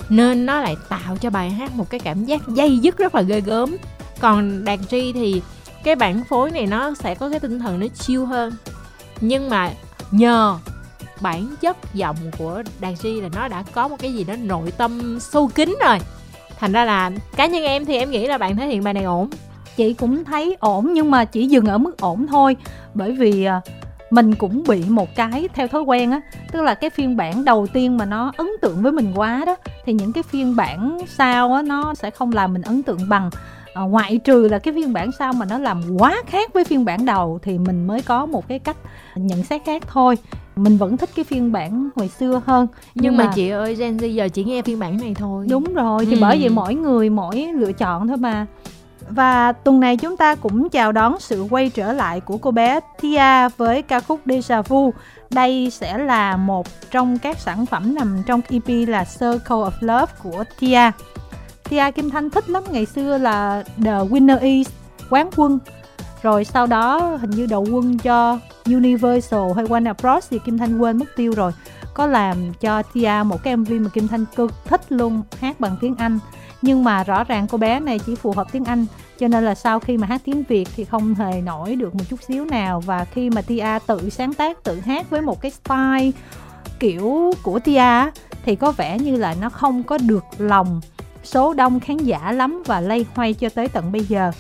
nên 0.09 0.47
nó 0.47 0.61
lại 0.61 0.77
tạo 0.89 1.17
cho 1.21 1.31
bài 1.31 1.51
hát 1.51 1.75
một 1.75 1.91
cái 1.91 2.01
cảm 2.01 2.25
giác 2.25 2.49
dây 2.49 2.79
dứt 2.79 2.99
rất 2.99 3.15
là 3.15 3.23
ghê 3.23 3.41
gớm. 3.41 3.77
Còn 4.21 4.65
đàn 4.65 4.87
tri 4.87 5.13
thì 5.13 5.43
cái 5.85 5.97
bản 5.97 6.25
phối 6.29 6.51
này 6.51 6.67
nó 6.67 6.95
sẽ 6.95 7.15
có 7.15 7.31
cái 7.31 7.41
tinh 7.41 7.59
thần 7.59 7.81
nó 7.81 7.87
chiêu 7.99 8.27
hơn. 8.27 8.53
Nhưng 9.21 9.51
mà 9.51 9.71
nhờ 10.11 10.59
bản 11.21 11.55
chất 11.61 11.95
giọng 11.95 12.17
của 12.39 12.63
đàn 12.81 12.97
tri 12.97 13.21
là 13.21 13.29
nó 13.35 13.49
đã 13.49 13.65
có 13.73 13.89
một 13.89 13.97
cái 13.99 14.15
gì 14.15 14.25
đó 14.25 14.35
nội 14.43 14.71
tâm 14.71 15.21
sâu 15.21 15.51
kín 15.55 15.77
rồi. 15.85 15.99
Thành 16.59 16.73
ra 16.73 16.85
là 16.85 17.11
cá 17.37 17.47
nhân 17.47 17.63
em 17.63 17.85
thì 17.85 17.97
em 17.97 18.11
nghĩ 18.11 18.27
là 18.27 18.39
bạn 18.39 18.57
thể 18.57 18.67
hiện 18.67 18.85
bài 18.85 18.95
này 18.95 19.05
ổn 19.05 19.31
chị 19.79 19.95
cũng 19.95 20.25
thấy 20.25 20.57
ổn 20.61 20.93
nhưng 20.93 21.11
mà 21.11 21.25
chỉ 21.25 21.47
dừng 21.47 21.67
ở 21.67 21.79
mức 21.79 22.01
ổn 22.01 22.27
thôi. 22.27 22.57
Bởi 22.95 23.13
vì 23.13 23.45
à, 23.45 23.61
mình 24.11 24.35
cũng 24.35 24.63
bị 24.69 24.85
một 24.89 25.15
cái 25.15 25.49
theo 25.55 25.69
thói 25.69 25.83
quen 25.83 26.11
á 26.11 26.21
tức 26.53 26.63
là 26.63 26.75
cái 26.75 26.91
phiên 26.91 27.17
bản 27.17 27.45
đầu 27.45 27.67
tiên 27.73 27.97
mà 27.97 28.05
nó 28.05 28.33
ấn 28.37 28.47
tượng 28.63 28.83
với 28.83 28.93
mình 28.93 29.13
quá 29.15 29.43
đó 29.47 29.57
thì 29.85 29.93
những 29.93 30.13
cái 30.13 30.23
phiên 30.23 30.57
bản 30.57 30.99
sau 31.09 31.53
á 31.53 31.63
nó 31.63 31.95
sẽ 31.95 32.11
không 32.11 32.33
làm 32.33 32.53
mình 32.53 32.63
ấn 32.63 32.83
tượng 32.83 33.09
bằng. 33.09 33.31
À, 33.75 33.83
ngoại 33.83 34.19
trừ 34.19 34.49
là 34.49 34.59
cái 34.59 34.75
phiên 34.75 34.93
bản 34.93 35.11
sau 35.19 35.33
mà 35.33 35.47
nó 35.47 35.59
làm 35.59 35.83
quá 35.99 36.23
khác 36.27 36.53
với 36.55 36.65
phiên 36.65 36.85
bản 36.85 37.05
đầu 37.05 37.39
thì 37.43 37.59
mình 37.59 37.87
mới 37.87 38.03
có 38.03 38.27
một 38.27 38.49
cái 38.49 38.59
cách 38.59 38.77
nhận 39.15 39.45
xét 39.45 39.63
khác 39.65 39.83
thôi. 39.87 40.19
Mình 40.57 40.77
vẫn 40.77 40.97
thích 40.97 41.11
cái 41.17 41.25
phiên 41.25 41.53
bản 41.53 41.89
hồi 41.97 42.09
xưa 42.09 42.43
hơn 42.47 42.67
nhưng, 42.95 43.03
nhưng 43.05 43.17
mà, 43.17 43.25
mà 43.25 43.33
chị 43.35 43.49
ơi 43.49 43.75
Gen 43.75 43.97
Z 43.97 44.09
giờ 44.09 44.29
chỉ 44.29 44.45
nghe 44.45 44.63
phiên 44.63 44.79
bản 44.79 45.01
này 45.01 45.15
thôi. 45.15 45.47
Đúng 45.51 45.75
rồi 45.75 46.07
thì 46.07 46.13
ừ. 46.13 46.19
bởi 46.21 46.39
vì 46.39 46.49
mỗi 46.49 46.75
người 46.75 47.11
mỗi 47.11 47.47
lựa 47.55 47.73
chọn 47.73 48.09
thôi 48.09 48.17
mà 48.17 48.47
và 49.11 49.53
tuần 49.53 49.81
này 49.81 49.97
chúng 49.97 50.17
ta 50.17 50.35
cũng 50.35 50.69
chào 50.69 50.93
đón 50.93 51.21
sự 51.21 51.47
quay 51.51 51.71
trở 51.71 51.93
lại 51.93 52.21
của 52.21 52.39
cô 52.39 52.51
bé 52.51 52.81
Tia 53.01 53.49
với 53.57 53.83
ca 53.83 54.01
khúc 54.01 54.21
Deja 54.27 54.63
Vu. 54.63 54.93
Đây 55.31 55.71
sẽ 55.71 55.99
là 55.99 56.37
một 56.37 56.67
trong 56.91 57.19
các 57.19 57.39
sản 57.39 57.67
phẩm 57.67 57.95
nằm 57.95 58.23
trong 58.27 58.41
EP 58.49 58.89
là 58.89 59.05
Circle 59.05 59.57
of 59.57 59.71
Love 59.81 60.13
của 60.23 60.45
Tia. 60.61 60.91
Tia 61.69 61.91
Kim 61.91 62.11
Thanh 62.11 62.31
thích 62.31 62.51
lắm, 62.51 62.63
ngày 62.71 62.87
xưa 62.87 63.19
là 63.19 63.65
The 63.85 63.91
Winner 63.91 64.41
Is, 64.41 64.69
quán 65.11 65.31
quân 65.37 65.59
rồi 66.23 66.45
sau 66.45 66.67
đó 66.67 67.17
hình 67.21 67.31
như 67.31 67.47
đầu 67.47 67.67
quân 67.73 67.99
cho 67.99 68.39
Universal 68.65 69.53
hay 69.57 69.65
Warner 69.65 69.95
Bros 70.03 70.31
thì 70.31 70.39
Kim 70.39 70.59
Thanh 70.59 70.79
quên 70.79 70.99
mất 70.99 71.07
tiêu 71.17 71.33
rồi 71.37 71.53
có 71.95 72.07
làm 72.07 72.37
cho 72.61 72.83
Tia 72.83 73.23
một 73.25 73.43
cái 73.43 73.57
MV 73.57 73.73
mà 73.73 73.89
Kim 73.89 74.09
Thanh 74.09 74.25
cực 74.37 74.53
thích 74.65 74.81
luôn, 74.89 75.23
hát 75.41 75.61
bằng 75.61 75.77
tiếng 75.81 75.95
Anh 75.97 76.19
nhưng 76.63 76.85
mà 76.85 77.05
rõ 77.05 77.25
ràng 77.25 77.47
cô 77.51 77.59
bé 77.59 77.81
này 77.81 77.99
chỉ 78.07 78.15
phù 78.15 78.33
hợp 78.33 78.47
tiếng 78.53 78.65
Anh, 78.65 78.87
cho 79.19 79.29
nên 79.29 79.45
là 79.45 79.55
sau 79.55 79.81
khi 79.81 79.97
mà 79.97 80.07
hát 80.07 80.21
tiếng 80.25 80.43
Việt 80.49 80.69
thì 80.77 80.85
không 80.85 81.15
hề 81.15 81.41
nổi 81.41 81.77
được 81.77 81.95
một 81.95 82.05
chút 82.11 82.23
xíu 82.29 82.45
nào. 82.45 82.81
Và 82.81 83.05
khi 83.05 83.31
mà 83.31 83.43
Tia 83.43 83.79
tự 83.87 84.11
sáng 84.11 84.35
tác, 84.35 84.65
tự 84.65 84.81
hát 84.81 85.11
với 85.11 85.21
một 85.21 85.41
cái 85.41 85.51
style 85.51 86.11
kiểu 86.81 87.33
của 87.43 87.59
Tia 87.59 88.11
thì 88.45 88.57
có 88.57 88.73
vẻ 88.73 88.99
như 88.99 89.17
là 89.17 89.35
nó 89.41 89.51
không 89.51 89.83
có 89.83 89.99
được 89.99 90.25
lòng 90.39 90.81
số 91.25 91.55
đông 91.55 91.81
khán 91.81 91.97
giả 91.97 92.33
lắm 92.33 92.63
và 92.67 92.81
lây 92.81 93.07
hoay 93.15 93.35
cho 93.35 93.49
tới 93.49 93.69
tận 93.69 93.93
bây 93.93 94.05
giờ. 94.05 94.33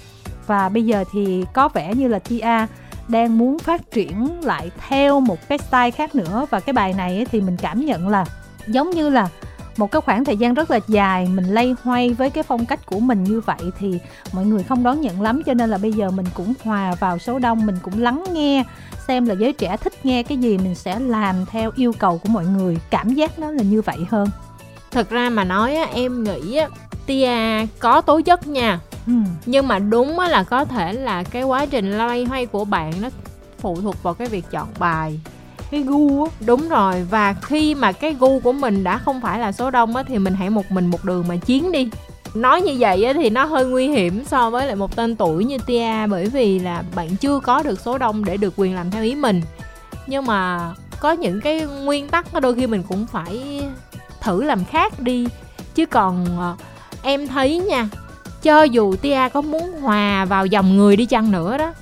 Và 0.46 0.68
bây 0.68 0.84
giờ 0.84 1.04
thì 1.12 1.44
có 1.54 1.68
vẻ 1.68 1.94
như 1.94 2.08
là 2.08 2.18
Tia 2.18 2.66
đang 3.08 3.38
muốn 3.38 3.58
phát 3.58 3.90
triển 3.90 4.40
lại 4.42 4.70
theo 4.88 5.20
một 5.20 5.48
cái 5.48 5.58
style 5.58 5.90
khác 5.90 6.14
nữa. 6.14 6.46
Và 6.50 6.60
cái 6.60 6.72
bài 6.72 6.92
này 6.92 7.26
thì 7.32 7.40
mình 7.40 7.56
cảm 7.56 7.86
nhận 7.86 8.08
là 8.08 8.24
giống 8.66 8.90
như 8.90 9.08
là 9.08 9.28
một 9.78 9.90
cái 9.92 10.00
khoảng 10.00 10.24
thời 10.24 10.36
gian 10.36 10.54
rất 10.54 10.70
là 10.70 10.80
dài 10.88 11.28
mình 11.34 11.44
lay 11.44 11.74
hoay 11.82 12.10
với 12.10 12.30
cái 12.30 12.42
phong 12.42 12.66
cách 12.66 12.86
của 12.86 13.00
mình 13.00 13.24
như 13.24 13.40
vậy 13.40 13.60
thì 13.78 13.98
mọi 14.32 14.44
người 14.44 14.62
không 14.62 14.82
đón 14.82 15.00
nhận 15.00 15.20
lắm 15.20 15.42
cho 15.46 15.54
nên 15.54 15.70
là 15.70 15.78
bây 15.78 15.92
giờ 15.92 16.10
mình 16.10 16.26
cũng 16.34 16.54
hòa 16.64 16.94
vào 17.00 17.18
số 17.18 17.38
đông 17.38 17.66
mình 17.66 17.76
cũng 17.82 18.02
lắng 18.02 18.24
nghe 18.32 18.64
xem 19.08 19.26
là 19.26 19.34
giới 19.34 19.52
trẻ 19.52 19.76
thích 19.76 20.06
nghe 20.06 20.22
cái 20.22 20.38
gì 20.38 20.58
mình 20.58 20.74
sẽ 20.74 20.98
làm 20.98 21.46
theo 21.46 21.70
yêu 21.76 21.92
cầu 21.98 22.18
của 22.18 22.28
mọi 22.28 22.46
người. 22.46 22.78
Cảm 22.90 23.14
giác 23.14 23.38
nó 23.38 23.50
là 23.50 23.62
như 23.62 23.82
vậy 23.82 23.98
hơn. 24.10 24.28
Thật 24.90 25.10
ra 25.10 25.30
mà 25.30 25.44
nói 25.44 25.76
á, 25.76 25.86
em 25.92 26.24
nghĩ 26.24 26.56
á, 26.56 26.68
tia 27.06 27.30
có 27.78 28.00
tố 28.00 28.20
chất 28.20 28.46
nha. 28.46 28.80
Ừ. 29.06 29.12
nhưng 29.46 29.68
mà 29.68 29.78
đúng 29.78 30.18
á, 30.18 30.28
là 30.28 30.42
có 30.42 30.64
thể 30.64 30.92
là 30.92 31.22
cái 31.22 31.42
quá 31.42 31.66
trình 31.66 31.98
loay 31.98 32.24
hoay 32.24 32.46
của 32.46 32.64
bạn 32.64 32.92
nó 33.00 33.08
phụ 33.58 33.80
thuộc 33.80 34.02
vào 34.02 34.14
cái 34.14 34.28
việc 34.28 34.44
chọn 34.50 34.68
bài 34.78 35.20
cái 35.70 35.82
gu 35.82 36.24
á. 36.24 36.30
Đúng 36.46 36.68
rồi 36.68 37.06
và 37.10 37.32
khi 37.32 37.74
mà 37.74 37.92
cái 37.92 38.14
gu 38.20 38.40
của 38.40 38.52
mình 38.52 38.84
đã 38.84 38.98
không 38.98 39.20
phải 39.20 39.38
là 39.38 39.52
số 39.52 39.70
đông 39.70 39.96
á 39.96 40.02
thì 40.02 40.18
mình 40.18 40.34
hãy 40.34 40.50
một 40.50 40.70
mình 40.70 40.86
một 40.86 41.04
đường 41.04 41.24
mà 41.28 41.36
chiến 41.36 41.72
đi. 41.72 41.90
Nói 42.34 42.62
như 42.62 42.76
vậy 42.78 43.04
á, 43.04 43.12
thì 43.12 43.30
nó 43.30 43.44
hơi 43.44 43.64
nguy 43.64 43.88
hiểm 43.88 44.24
so 44.24 44.50
với 44.50 44.66
lại 44.66 44.76
một 44.76 44.96
tên 44.96 45.16
tuổi 45.16 45.44
như 45.44 45.58
tia 45.66 46.06
bởi 46.10 46.26
vì 46.26 46.58
là 46.58 46.82
bạn 46.94 47.16
chưa 47.16 47.40
có 47.40 47.62
được 47.62 47.80
số 47.80 47.98
đông 47.98 48.24
để 48.24 48.36
được 48.36 48.54
quyền 48.56 48.74
làm 48.74 48.90
theo 48.90 49.02
ý 49.02 49.14
mình. 49.14 49.42
Nhưng 50.06 50.26
mà 50.26 50.70
có 51.00 51.12
những 51.12 51.40
cái 51.40 51.60
nguyên 51.60 52.08
tắc 52.08 52.40
đôi 52.40 52.54
khi 52.54 52.66
mình 52.66 52.82
cũng 52.88 53.06
phải 53.06 53.62
thử 54.20 54.42
làm 54.42 54.64
khác 54.64 55.00
đi. 55.00 55.26
Chứ 55.74 55.86
còn 55.86 56.26
ờ, 56.38 56.56
em 57.02 57.28
thấy 57.28 57.58
nha 57.58 57.88
cho 58.42 58.62
dù 58.62 58.96
tia 58.96 59.28
có 59.32 59.40
muốn 59.40 59.72
hòa 59.80 60.24
vào 60.24 60.46
dòng 60.46 60.76
người 60.76 60.96
đi 60.96 61.06
chăng 61.06 61.32
nữa 61.32 61.58
đó 61.58 61.72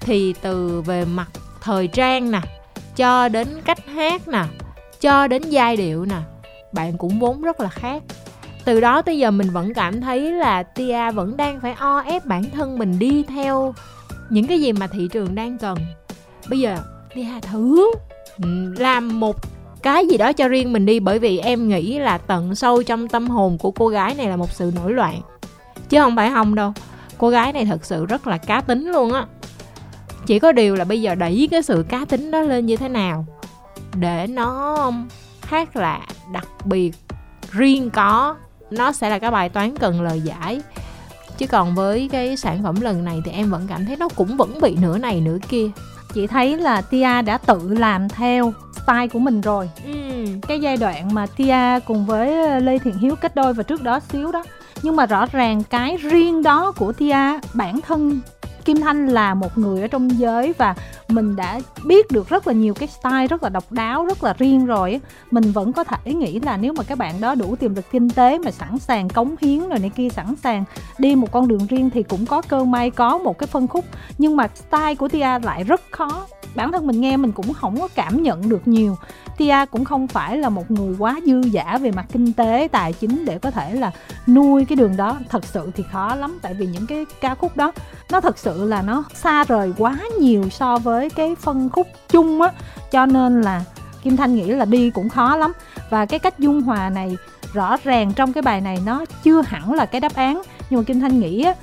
thì 0.00 0.34
từ 0.42 0.82
về 0.82 1.04
mặt 1.04 1.28
thời 1.60 1.86
trang 1.86 2.30
nè 2.30 2.40
cho 2.96 3.28
đến 3.28 3.48
cách 3.64 3.86
hát 3.86 4.28
nè, 4.28 4.44
cho 5.00 5.26
đến 5.26 5.42
giai 5.42 5.76
điệu 5.76 6.04
nè, 6.04 6.16
bạn 6.72 6.98
cũng 6.98 7.18
vốn 7.18 7.42
rất 7.42 7.60
là 7.60 7.68
khác. 7.68 8.02
Từ 8.64 8.80
đó 8.80 9.02
tới 9.02 9.18
giờ 9.18 9.30
mình 9.30 9.50
vẫn 9.50 9.74
cảm 9.74 10.00
thấy 10.00 10.32
là 10.32 10.62
tia 10.62 11.10
vẫn 11.10 11.36
đang 11.36 11.60
phải 11.60 11.74
o 11.78 11.98
ép 11.98 12.26
bản 12.26 12.44
thân 12.50 12.78
mình 12.78 12.98
đi 12.98 13.22
theo 13.22 13.74
những 14.30 14.46
cái 14.46 14.60
gì 14.60 14.72
mà 14.72 14.86
thị 14.86 15.08
trường 15.12 15.34
đang 15.34 15.58
cần. 15.58 15.78
Bây 16.48 16.60
giờ, 16.60 16.78
tia 17.14 17.26
thử 17.42 17.92
ừ, 18.42 18.74
làm 18.78 19.20
một 19.20 19.36
cái 19.82 20.06
gì 20.06 20.16
đó 20.16 20.32
cho 20.32 20.48
riêng 20.48 20.72
mình 20.72 20.86
đi, 20.86 21.00
bởi 21.00 21.18
vì 21.18 21.38
em 21.38 21.68
nghĩ 21.68 21.98
là 21.98 22.18
tận 22.18 22.54
sâu 22.54 22.82
trong 22.82 23.08
tâm 23.08 23.28
hồn 23.28 23.58
của 23.58 23.70
cô 23.70 23.88
gái 23.88 24.14
này 24.14 24.28
là 24.28 24.36
một 24.36 24.50
sự 24.50 24.72
nổi 24.76 24.92
loạn. 24.92 25.20
Chứ 25.88 26.00
không 26.00 26.16
phải 26.16 26.30
hồng 26.30 26.54
đâu, 26.54 26.72
cô 27.18 27.28
gái 27.30 27.52
này 27.52 27.64
thật 27.64 27.84
sự 27.84 28.06
rất 28.06 28.26
là 28.26 28.38
cá 28.38 28.60
tính 28.60 28.88
luôn 28.92 29.12
á 29.12 29.26
chỉ 30.26 30.38
có 30.38 30.52
điều 30.52 30.74
là 30.74 30.84
bây 30.84 31.02
giờ 31.02 31.14
đẩy 31.14 31.48
cái 31.50 31.62
sự 31.62 31.84
cá 31.88 32.04
tính 32.04 32.30
đó 32.30 32.40
lên 32.40 32.66
như 32.66 32.76
thế 32.76 32.88
nào 32.88 33.26
để 33.94 34.26
nó 34.26 34.92
khác 35.40 35.76
lạ 35.76 36.00
đặc 36.32 36.48
biệt 36.64 36.92
riêng 37.50 37.90
có 37.90 38.36
nó 38.70 38.92
sẽ 38.92 39.10
là 39.10 39.18
cái 39.18 39.30
bài 39.30 39.48
toán 39.48 39.76
cần 39.76 40.02
lời 40.02 40.20
giải. 40.20 40.60
Chứ 41.38 41.46
còn 41.46 41.74
với 41.74 42.08
cái 42.12 42.36
sản 42.36 42.62
phẩm 42.62 42.80
lần 42.80 43.04
này 43.04 43.22
thì 43.24 43.30
em 43.30 43.50
vẫn 43.50 43.66
cảm 43.68 43.86
thấy 43.86 43.96
nó 43.96 44.08
cũng 44.08 44.36
vẫn 44.36 44.60
bị 44.60 44.76
nửa 44.80 44.98
này 44.98 45.20
nửa 45.20 45.38
kia. 45.48 45.70
Chị 46.14 46.26
thấy 46.26 46.56
là 46.58 46.80
Tia 46.80 47.22
đã 47.22 47.38
tự 47.38 47.68
làm 47.68 48.08
theo 48.08 48.52
style 48.82 49.08
của 49.08 49.18
mình 49.18 49.40
rồi. 49.40 49.70
Ừ. 49.84 49.92
cái 50.48 50.60
giai 50.60 50.76
đoạn 50.76 51.14
mà 51.14 51.26
Tia 51.26 51.80
cùng 51.86 52.06
với 52.06 52.60
Lê 52.60 52.78
Thiện 52.78 52.98
Hiếu 52.98 53.16
kết 53.16 53.34
đôi 53.34 53.54
và 53.54 53.62
trước 53.62 53.82
đó 53.82 54.00
xíu 54.00 54.32
đó. 54.32 54.44
Nhưng 54.82 54.96
mà 54.96 55.06
rõ 55.06 55.26
ràng 55.32 55.62
cái 55.62 55.96
riêng 55.96 56.42
đó 56.42 56.72
của 56.76 56.92
Tia 56.92 57.16
bản 57.54 57.80
thân 57.80 58.20
Kim 58.64 58.80
Thanh 58.80 59.08
là 59.08 59.34
một 59.34 59.58
người 59.58 59.82
ở 59.82 59.88
trong 59.88 60.18
giới 60.18 60.52
và 60.58 60.74
mình 61.08 61.36
đã 61.36 61.60
biết 61.84 62.10
được 62.10 62.28
rất 62.28 62.46
là 62.46 62.52
nhiều 62.52 62.74
cái 62.74 62.88
style 62.88 63.26
rất 63.26 63.42
là 63.42 63.48
độc 63.48 63.72
đáo, 63.72 64.06
rất 64.06 64.24
là 64.24 64.34
riêng 64.38 64.66
rồi 64.66 65.00
mình 65.30 65.52
vẫn 65.52 65.72
có 65.72 65.84
thể 65.84 66.14
nghĩ 66.14 66.40
là 66.40 66.56
nếu 66.56 66.72
mà 66.72 66.84
các 66.84 66.98
bạn 66.98 67.20
đó 67.20 67.34
đủ 67.34 67.56
tiềm 67.56 67.74
lực 67.74 67.84
kinh 67.90 68.10
tế 68.10 68.38
mà 68.38 68.50
sẵn 68.50 68.78
sàng 68.78 69.08
cống 69.08 69.34
hiến 69.40 69.68
rồi 69.68 69.78
này 69.78 69.90
kia, 69.96 70.08
sẵn 70.08 70.34
sàng 70.42 70.64
đi 70.98 71.14
một 71.14 71.32
con 71.32 71.48
đường 71.48 71.66
riêng 71.66 71.90
thì 71.90 72.02
cũng 72.02 72.26
có 72.26 72.42
cơ 72.42 72.64
may, 72.64 72.90
có 72.90 73.18
một 73.18 73.38
cái 73.38 73.46
phân 73.46 73.66
khúc. 73.66 73.84
Nhưng 74.18 74.36
mà 74.36 74.48
style 74.54 74.94
của 74.94 75.08
Tia 75.08 75.38
lại 75.42 75.64
rất 75.64 75.80
khó 75.90 76.26
bản 76.54 76.72
thân 76.72 76.86
mình 76.86 77.00
nghe 77.00 77.16
mình 77.16 77.32
cũng 77.32 77.52
không 77.52 77.80
có 77.80 77.88
cảm 77.94 78.22
nhận 78.22 78.48
được 78.48 78.68
nhiều. 78.68 78.96
Tia 79.36 79.54
cũng 79.70 79.84
không 79.84 80.08
phải 80.08 80.36
là 80.36 80.48
một 80.48 80.70
người 80.70 80.96
quá 80.98 81.20
dư 81.26 81.40
giả 81.40 81.78
về 81.78 81.90
mặt 81.90 82.06
kinh 82.12 82.32
tế, 82.32 82.68
tài 82.72 82.92
chính 82.92 83.24
để 83.24 83.38
có 83.38 83.50
thể 83.50 83.74
là 83.74 83.90
nuôi 84.26 84.64
cái 84.64 84.76
đường 84.76 84.96
đó. 84.96 85.18
Thật 85.28 85.44
sự 85.44 85.70
thì 85.74 85.84
khó 85.92 86.14
lắm, 86.14 86.38
tại 86.42 86.54
vì 86.54 86.66
những 86.66 86.86
cái 86.86 87.06
ca 87.20 87.34
khúc 87.34 87.56
đó, 87.56 87.72
nó 88.10 88.20
thật 88.20 88.38
sự 88.38 88.64
là 88.64 88.82
nó 88.82 89.04
xa 89.14 89.44
rời 89.44 89.72
quá 89.78 89.98
nhiều 90.20 90.48
so 90.50 90.78
với 90.78 91.10
cái 91.10 91.34
phân 91.34 91.70
khúc 91.70 91.86
chung 92.08 92.40
á. 92.40 92.52
Cho 92.92 93.06
nên 93.06 93.42
là 93.42 93.64
Kim 94.02 94.16
Thanh 94.16 94.34
nghĩ 94.34 94.46
là 94.46 94.64
đi 94.64 94.90
cũng 94.90 95.08
khó 95.08 95.36
lắm. 95.36 95.52
Và 95.90 96.06
cái 96.06 96.18
cách 96.18 96.38
dung 96.38 96.62
hòa 96.62 96.90
này 96.90 97.16
rõ 97.52 97.76
ràng 97.84 98.12
trong 98.12 98.32
cái 98.32 98.42
bài 98.42 98.60
này 98.60 98.78
nó 98.86 99.04
chưa 99.22 99.42
hẳn 99.42 99.72
là 99.72 99.86
cái 99.86 100.00
đáp 100.00 100.14
án. 100.14 100.42
Nhưng 100.70 100.80
mà 100.80 100.84
Kim 100.84 101.00
Thanh 101.00 101.20
nghĩ 101.20 101.42
á 101.42 101.54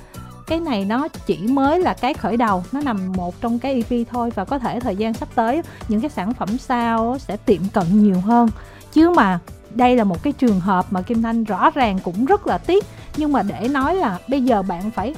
cái 0.52 0.60
này 0.60 0.84
nó 0.84 1.08
chỉ 1.26 1.38
mới 1.48 1.80
là 1.80 1.94
cái 1.94 2.14
khởi 2.14 2.36
đầu, 2.36 2.64
nó 2.72 2.80
nằm 2.80 3.12
một 3.16 3.40
trong 3.40 3.58
cái 3.58 3.74
EP 3.74 4.08
thôi 4.10 4.30
và 4.34 4.44
có 4.44 4.58
thể 4.58 4.80
thời 4.80 4.96
gian 4.96 5.14
sắp 5.14 5.28
tới 5.34 5.62
những 5.88 6.00
cái 6.00 6.10
sản 6.10 6.34
phẩm 6.34 6.58
sau 6.58 7.18
sẽ 7.18 7.36
tiệm 7.36 7.60
cận 7.72 7.86
nhiều 7.92 8.20
hơn. 8.20 8.48
Chứ 8.92 9.10
mà 9.10 9.38
đây 9.74 9.96
là 9.96 10.04
một 10.04 10.22
cái 10.22 10.32
trường 10.32 10.60
hợp 10.60 10.86
mà 10.90 11.02
Kim 11.02 11.22
Thanh 11.22 11.44
rõ 11.44 11.70
ràng 11.70 11.98
cũng 12.04 12.24
rất 12.24 12.46
là 12.46 12.58
tiếc. 12.58 12.84
Nhưng 13.16 13.32
mà 13.32 13.42
để 13.42 13.68
nói 13.68 13.94
là 13.94 14.18
bây 14.28 14.42
giờ 14.42 14.62
bạn 14.62 14.90
phải 14.90 15.14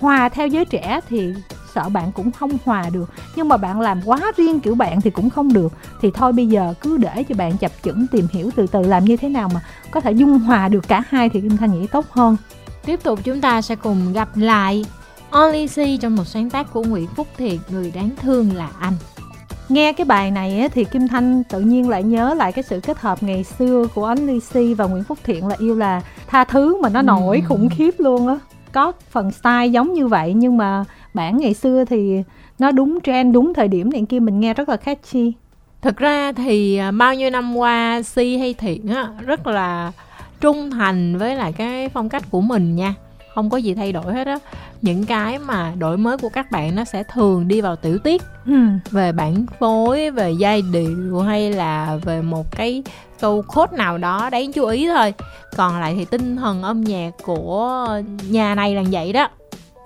hòa 0.00 0.28
theo 0.28 0.46
giới 0.46 0.64
trẻ 0.64 1.00
thì 1.08 1.34
sợ 1.74 1.88
bạn 1.88 2.12
cũng 2.12 2.30
không 2.30 2.50
hòa 2.64 2.84
được. 2.92 3.10
Nhưng 3.36 3.48
mà 3.48 3.56
bạn 3.56 3.80
làm 3.80 4.00
quá 4.04 4.20
riêng 4.36 4.60
kiểu 4.60 4.74
bạn 4.74 5.00
thì 5.00 5.10
cũng 5.10 5.30
không 5.30 5.52
được. 5.52 5.72
Thì 6.00 6.10
thôi 6.14 6.32
bây 6.32 6.46
giờ 6.46 6.74
cứ 6.80 6.96
để 6.96 7.22
cho 7.28 7.34
bạn 7.34 7.58
chập 7.58 7.72
chững, 7.82 8.06
tìm 8.06 8.26
hiểu 8.32 8.50
từ 8.56 8.66
từ 8.66 8.82
làm 8.82 9.04
như 9.04 9.16
thế 9.16 9.28
nào 9.28 9.50
mà 9.54 9.60
có 9.90 10.00
thể 10.00 10.12
dung 10.12 10.38
hòa 10.38 10.68
được 10.68 10.88
cả 10.88 11.02
hai 11.08 11.28
thì 11.28 11.40
kim 11.40 11.56
thanh 11.56 11.80
nghĩ 11.80 11.86
tốt 11.86 12.06
hơn 12.10 12.36
tiếp 12.88 13.02
tục 13.02 13.18
chúng 13.24 13.40
ta 13.40 13.62
sẽ 13.62 13.76
cùng 13.76 14.12
gặp 14.12 14.28
lại 14.34 14.84
C 15.74 16.00
trong 16.00 16.16
một 16.16 16.24
sáng 16.24 16.50
tác 16.50 16.72
của 16.72 16.82
Nguyễn 16.82 17.06
Phúc 17.06 17.26
Thiệt 17.36 17.58
người 17.70 17.90
đáng 17.90 18.10
thương 18.22 18.56
là 18.56 18.70
anh. 18.80 18.92
Nghe 19.68 19.92
cái 19.92 20.04
bài 20.04 20.30
này 20.30 20.68
thì 20.74 20.84
Kim 20.84 21.08
Thanh 21.08 21.44
tự 21.44 21.60
nhiên 21.60 21.88
lại 21.88 22.02
nhớ 22.02 22.34
lại 22.34 22.52
cái 22.52 22.62
sự 22.62 22.80
kết 22.80 22.98
hợp 22.98 23.22
ngày 23.22 23.44
xưa 23.44 23.86
của 23.94 24.04
Only 24.04 24.40
C 24.40 24.78
và 24.78 24.84
Nguyễn 24.86 25.04
Phúc 25.04 25.18
Thiện 25.24 25.46
là 25.46 25.56
yêu 25.58 25.74
là 25.74 26.02
tha 26.26 26.44
thứ 26.44 26.82
mà 26.82 26.88
nó 26.88 27.02
nổi 27.02 27.36
ừ. 27.36 27.46
khủng 27.48 27.68
khiếp 27.68 27.94
luôn 27.98 28.28
á. 28.28 28.38
Có 28.72 28.92
phần 29.10 29.30
style 29.30 29.66
giống 29.66 29.92
như 29.92 30.06
vậy 30.06 30.32
nhưng 30.34 30.56
mà 30.56 30.84
bản 31.14 31.38
ngày 31.38 31.54
xưa 31.54 31.84
thì 31.84 32.22
nó 32.58 32.70
đúng 32.70 32.98
trend 33.00 33.34
đúng 33.34 33.54
thời 33.54 33.68
điểm 33.68 33.90
này 33.90 34.04
kia 34.08 34.20
mình 34.20 34.40
nghe 34.40 34.54
rất 34.54 34.68
là 34.68 34.76
catchy. 34.76 35.32
Thực 35.82 35.96
ra 35.96 36.32
thì 36.32 36.76
à, 36.76 36.90
bao 36.90 37.14
nhiêu 37.14 37.30
năm 37.30 37.56
qua 37.56 38.02
si 38.02 38.36
hay 38.36 38.54
thiện 38.54 38.88
á 38.88 39.08
rất 39.26 39.46
là 39.46 39.92
trung 40.40 40.70
thành 40.70 41.18
với 41.18 41.36
lại 41.36 41.52
cái 41.52 41.88
phong 41.88 42.08
cách 42.08 42.22
của 42.30 42.40
mình 42.40 42.76
nha. 42.76 42.94
Không 43.34 43.50
có 43.50 43.56
gì 43.56 43.74
thay 43.74 43.92
đổi 43.92 44.14
hết 44.14 44.26
á. 44.26 44.38
Những 44.82 45.06
cái 45.06 45.38
mà 45.38 45.72
đổi 45.78 45.96
mới 45.96 46.18
của 46.18 46.28
các 46.28 46.50
bạn 46.50 46.74
nó 46.74 46.84
sẽ 46.84 47.02
thường 47.02 47.48
đi 47.48 47.60
vào 47.60 47.76
tiểu 47.76 47.98
tiết. 47.98 48.22
Ừ. 48.46 48.52
về 48.90 49.12
bản 49.12 49.46
phối 49.58 50.10
về 50.10 50.32
giai 50.38 50.62
điệu 50.72 51.20
hay 51.20 51.52
là 51.52 51.98
về 52.04 52.22
một 52.22 52.56
cái 52.56 52.82
câu 53.20 53.42
code 53.42 53.76
nào 53.76 53.98
đó 53.98 54.30
đáng 54.30 54.52
chú 54.52 54.64
ý 54.66 54.88
thôi. 54.88 55.14
Còn 55.56 55.80
lại 55.80 55.94
thì 55.94 56.04
tinh 56.04 56.36
thần 56.36 56.62
âm 56.62 56.84
nhạc 56.84 57.10
của 57.24 57.88
nhà 58.28 58.54
này 58.54 58.74
là 58.74 58.82
vậy 58.90 59.12
đó 59.12 59.28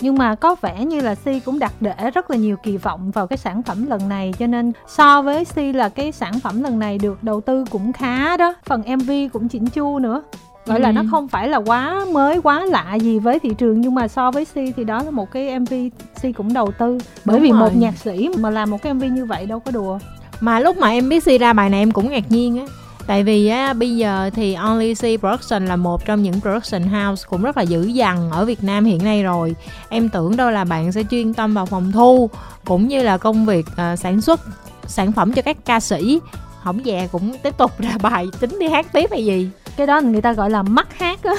nhưng 0.02 0.18
mà 0.18 0.34
có 0.34 0.56
vẻ 0.60 0.84
như 0.84 1.00
là 1.00 1.14
Si 1.14 1.40
cũng 1.40 1.58
đặt 1.58 1.72
để 1.80 2.10
rất 2.14 2.30
là 2.30 2.36
nhiều 2.36 2.56
kỳ 2.62 2.76
vọng 2.76 3.10
vào 3.10 3.26
cái 3.26 3.36
sản 3.36 3.62
phẩm 3.62 3.86
lần 3.86 4.08
này 4.08 4.34
cho 4.38 4.46
nên 4.46 4.72
so 4.88 5.22
với 5.22 5.44
Si 5.44 5.72
là 5.72 5.88
cái 5.88 6.12
sản 6.12 6.40
phẩm 6.40 6.62
lần 6.62 6.78
này 6.78 6.98
được 6.98 7.22
đầu 7.22 7.40
tư 7.40 7.64
cũng 7.70 7.92
khá 7.92 8.36
đó 8.36 8.54
phần 8.64 8.82
MV 8.96 9.10
cũng 9.32 9.48
chỉnh 9.48 9.66
chu 9.66 9.98
nữa 9.98 10.22
gọi 10.66 10.78
ừ. 10.78 10.82
là 10.82 10.92
nó 10.92 11.02
không 11.10 11.28
phải 11.28 11.48
là 11.48 11.56
quá 11.56 12.04
mới 12.12 12.40
quá 12.40 12.64
lạ 12.64 12.94
gì 12.94 13.18
với 13.18 13.38
thị 13.38 13.54
trường 13.58 13.80
nhưng 13.80 13.94
mà 13.94 14.08
so 14.08 14.30
với 14.30 14.44
Si 14.44 14.72
thì 14.76 14.84
đó 14.84 15.02
là 15.02 15.10
một 15.10 15.30
cái 15.30 15.58
MV 15.58 15.74
Si 16.16 16.32
cũng 16.32 16.52
đầu 16.52 16.70
tư 16.78 16.98
bởi 17.24 17.36
Đúng 17.36 17.42
vì 17.42 17.50
rồi. 17.50 17.60
một 17.60 17.76
nhạc 17.76 17.96
sĩ 17.96 18.28
mà 18.38 18.50
làm 18.50 18.70
một 18.70 18.82
cái 18.82 18.94
MV 18.94 19.04
như 19.04 19.24
vậy 19.24 19.46
đâu 19.46 19.60
có 19.60 19.70
đùa 19.70 19.98
mà 20.40 20.60
lúc 20.60 20.78
mà 20.78 20.88
em 20.88 21.08
biết 21.08 21.24
Si 21.24 21.38
ra 21.38 21.52
bài 21.52 21.70
này 21.70 21.80
em 21.80 21.90
cũng 21.90 22.10
ngạc 22.10 22.30
nhiên 22.30 22.58
á 22.58 22.64
tại 23.06 23.22
vì 23.22 23.48
á 23.48 23.72
bây 23.72 23.96
giờ 23.96 24.30
thì 24.34 24.54
Only 24.54 24.94
C 24.94 25.20
Production 25.20 25.66
là 25.66 25.76
một 25.76 26.04
trong 26.04 26.22
những 26.22 26.40
production 26.40 26.82
house 26.82 27.24
cũng 27.28 27.42
rất 27.42 27.56
là 27.56 27.62
dữ 27.62 27.86
dằn 27.86 28.30
ở 28.30 28.44
Việt 28.44 28.64
Nam 28.64 28.84
hiện 28.84 29.04
nay 29.04 29.22
rồi. 29.22 29.54
Em 29.88 30.08
tưởng 30.08 30.36
đâu 30.36 30.50
là 30.50 30.64
bạn 30.64 30.92
sẽ 30.92 31.02
chuyên 31.10 31.34
tâm 31.34 31.54
vào 31.54 31.66
phòng 31.66 31.92
thu 31.92 32.30
cũng 32.64 32.88
như 32.88 33.02
là 33.02 33.18
công 33.18 33.46
việc 33.46 33.66
uh, 33.72 33.98
sản 33.98 34.20
xuất 34.20 34.40
sản 34.86 35.12
phẩm 35.12 35.32
cho 35.32 35.42
các 35.42 35.56
ca 35.64 35.80
sĩ. 35.80 36.20
Hỏng 36.60 36.80
về 36.84 37.08
cũng 37.12 37.38
tiếp 37.38 37.56
tục 37.58 37.70
ra 37.78 37.98
bài 38.02 38.26
tính 38.40 38.58
đi 38.60 38.68
hát 38.68 38.86
tiếp 38.92 39.10
hay 39.10 39.24
gì? 39.24 39.48
Cái 39.76 39.86
đó 39.86 40.00
người 40.00 40.20
ta 40.20 40.32
gọi 40.32 40.50
là 40.50 40.62
mắt 40.62 40.98
hát 40.98 41.18
á. 41.22 41.34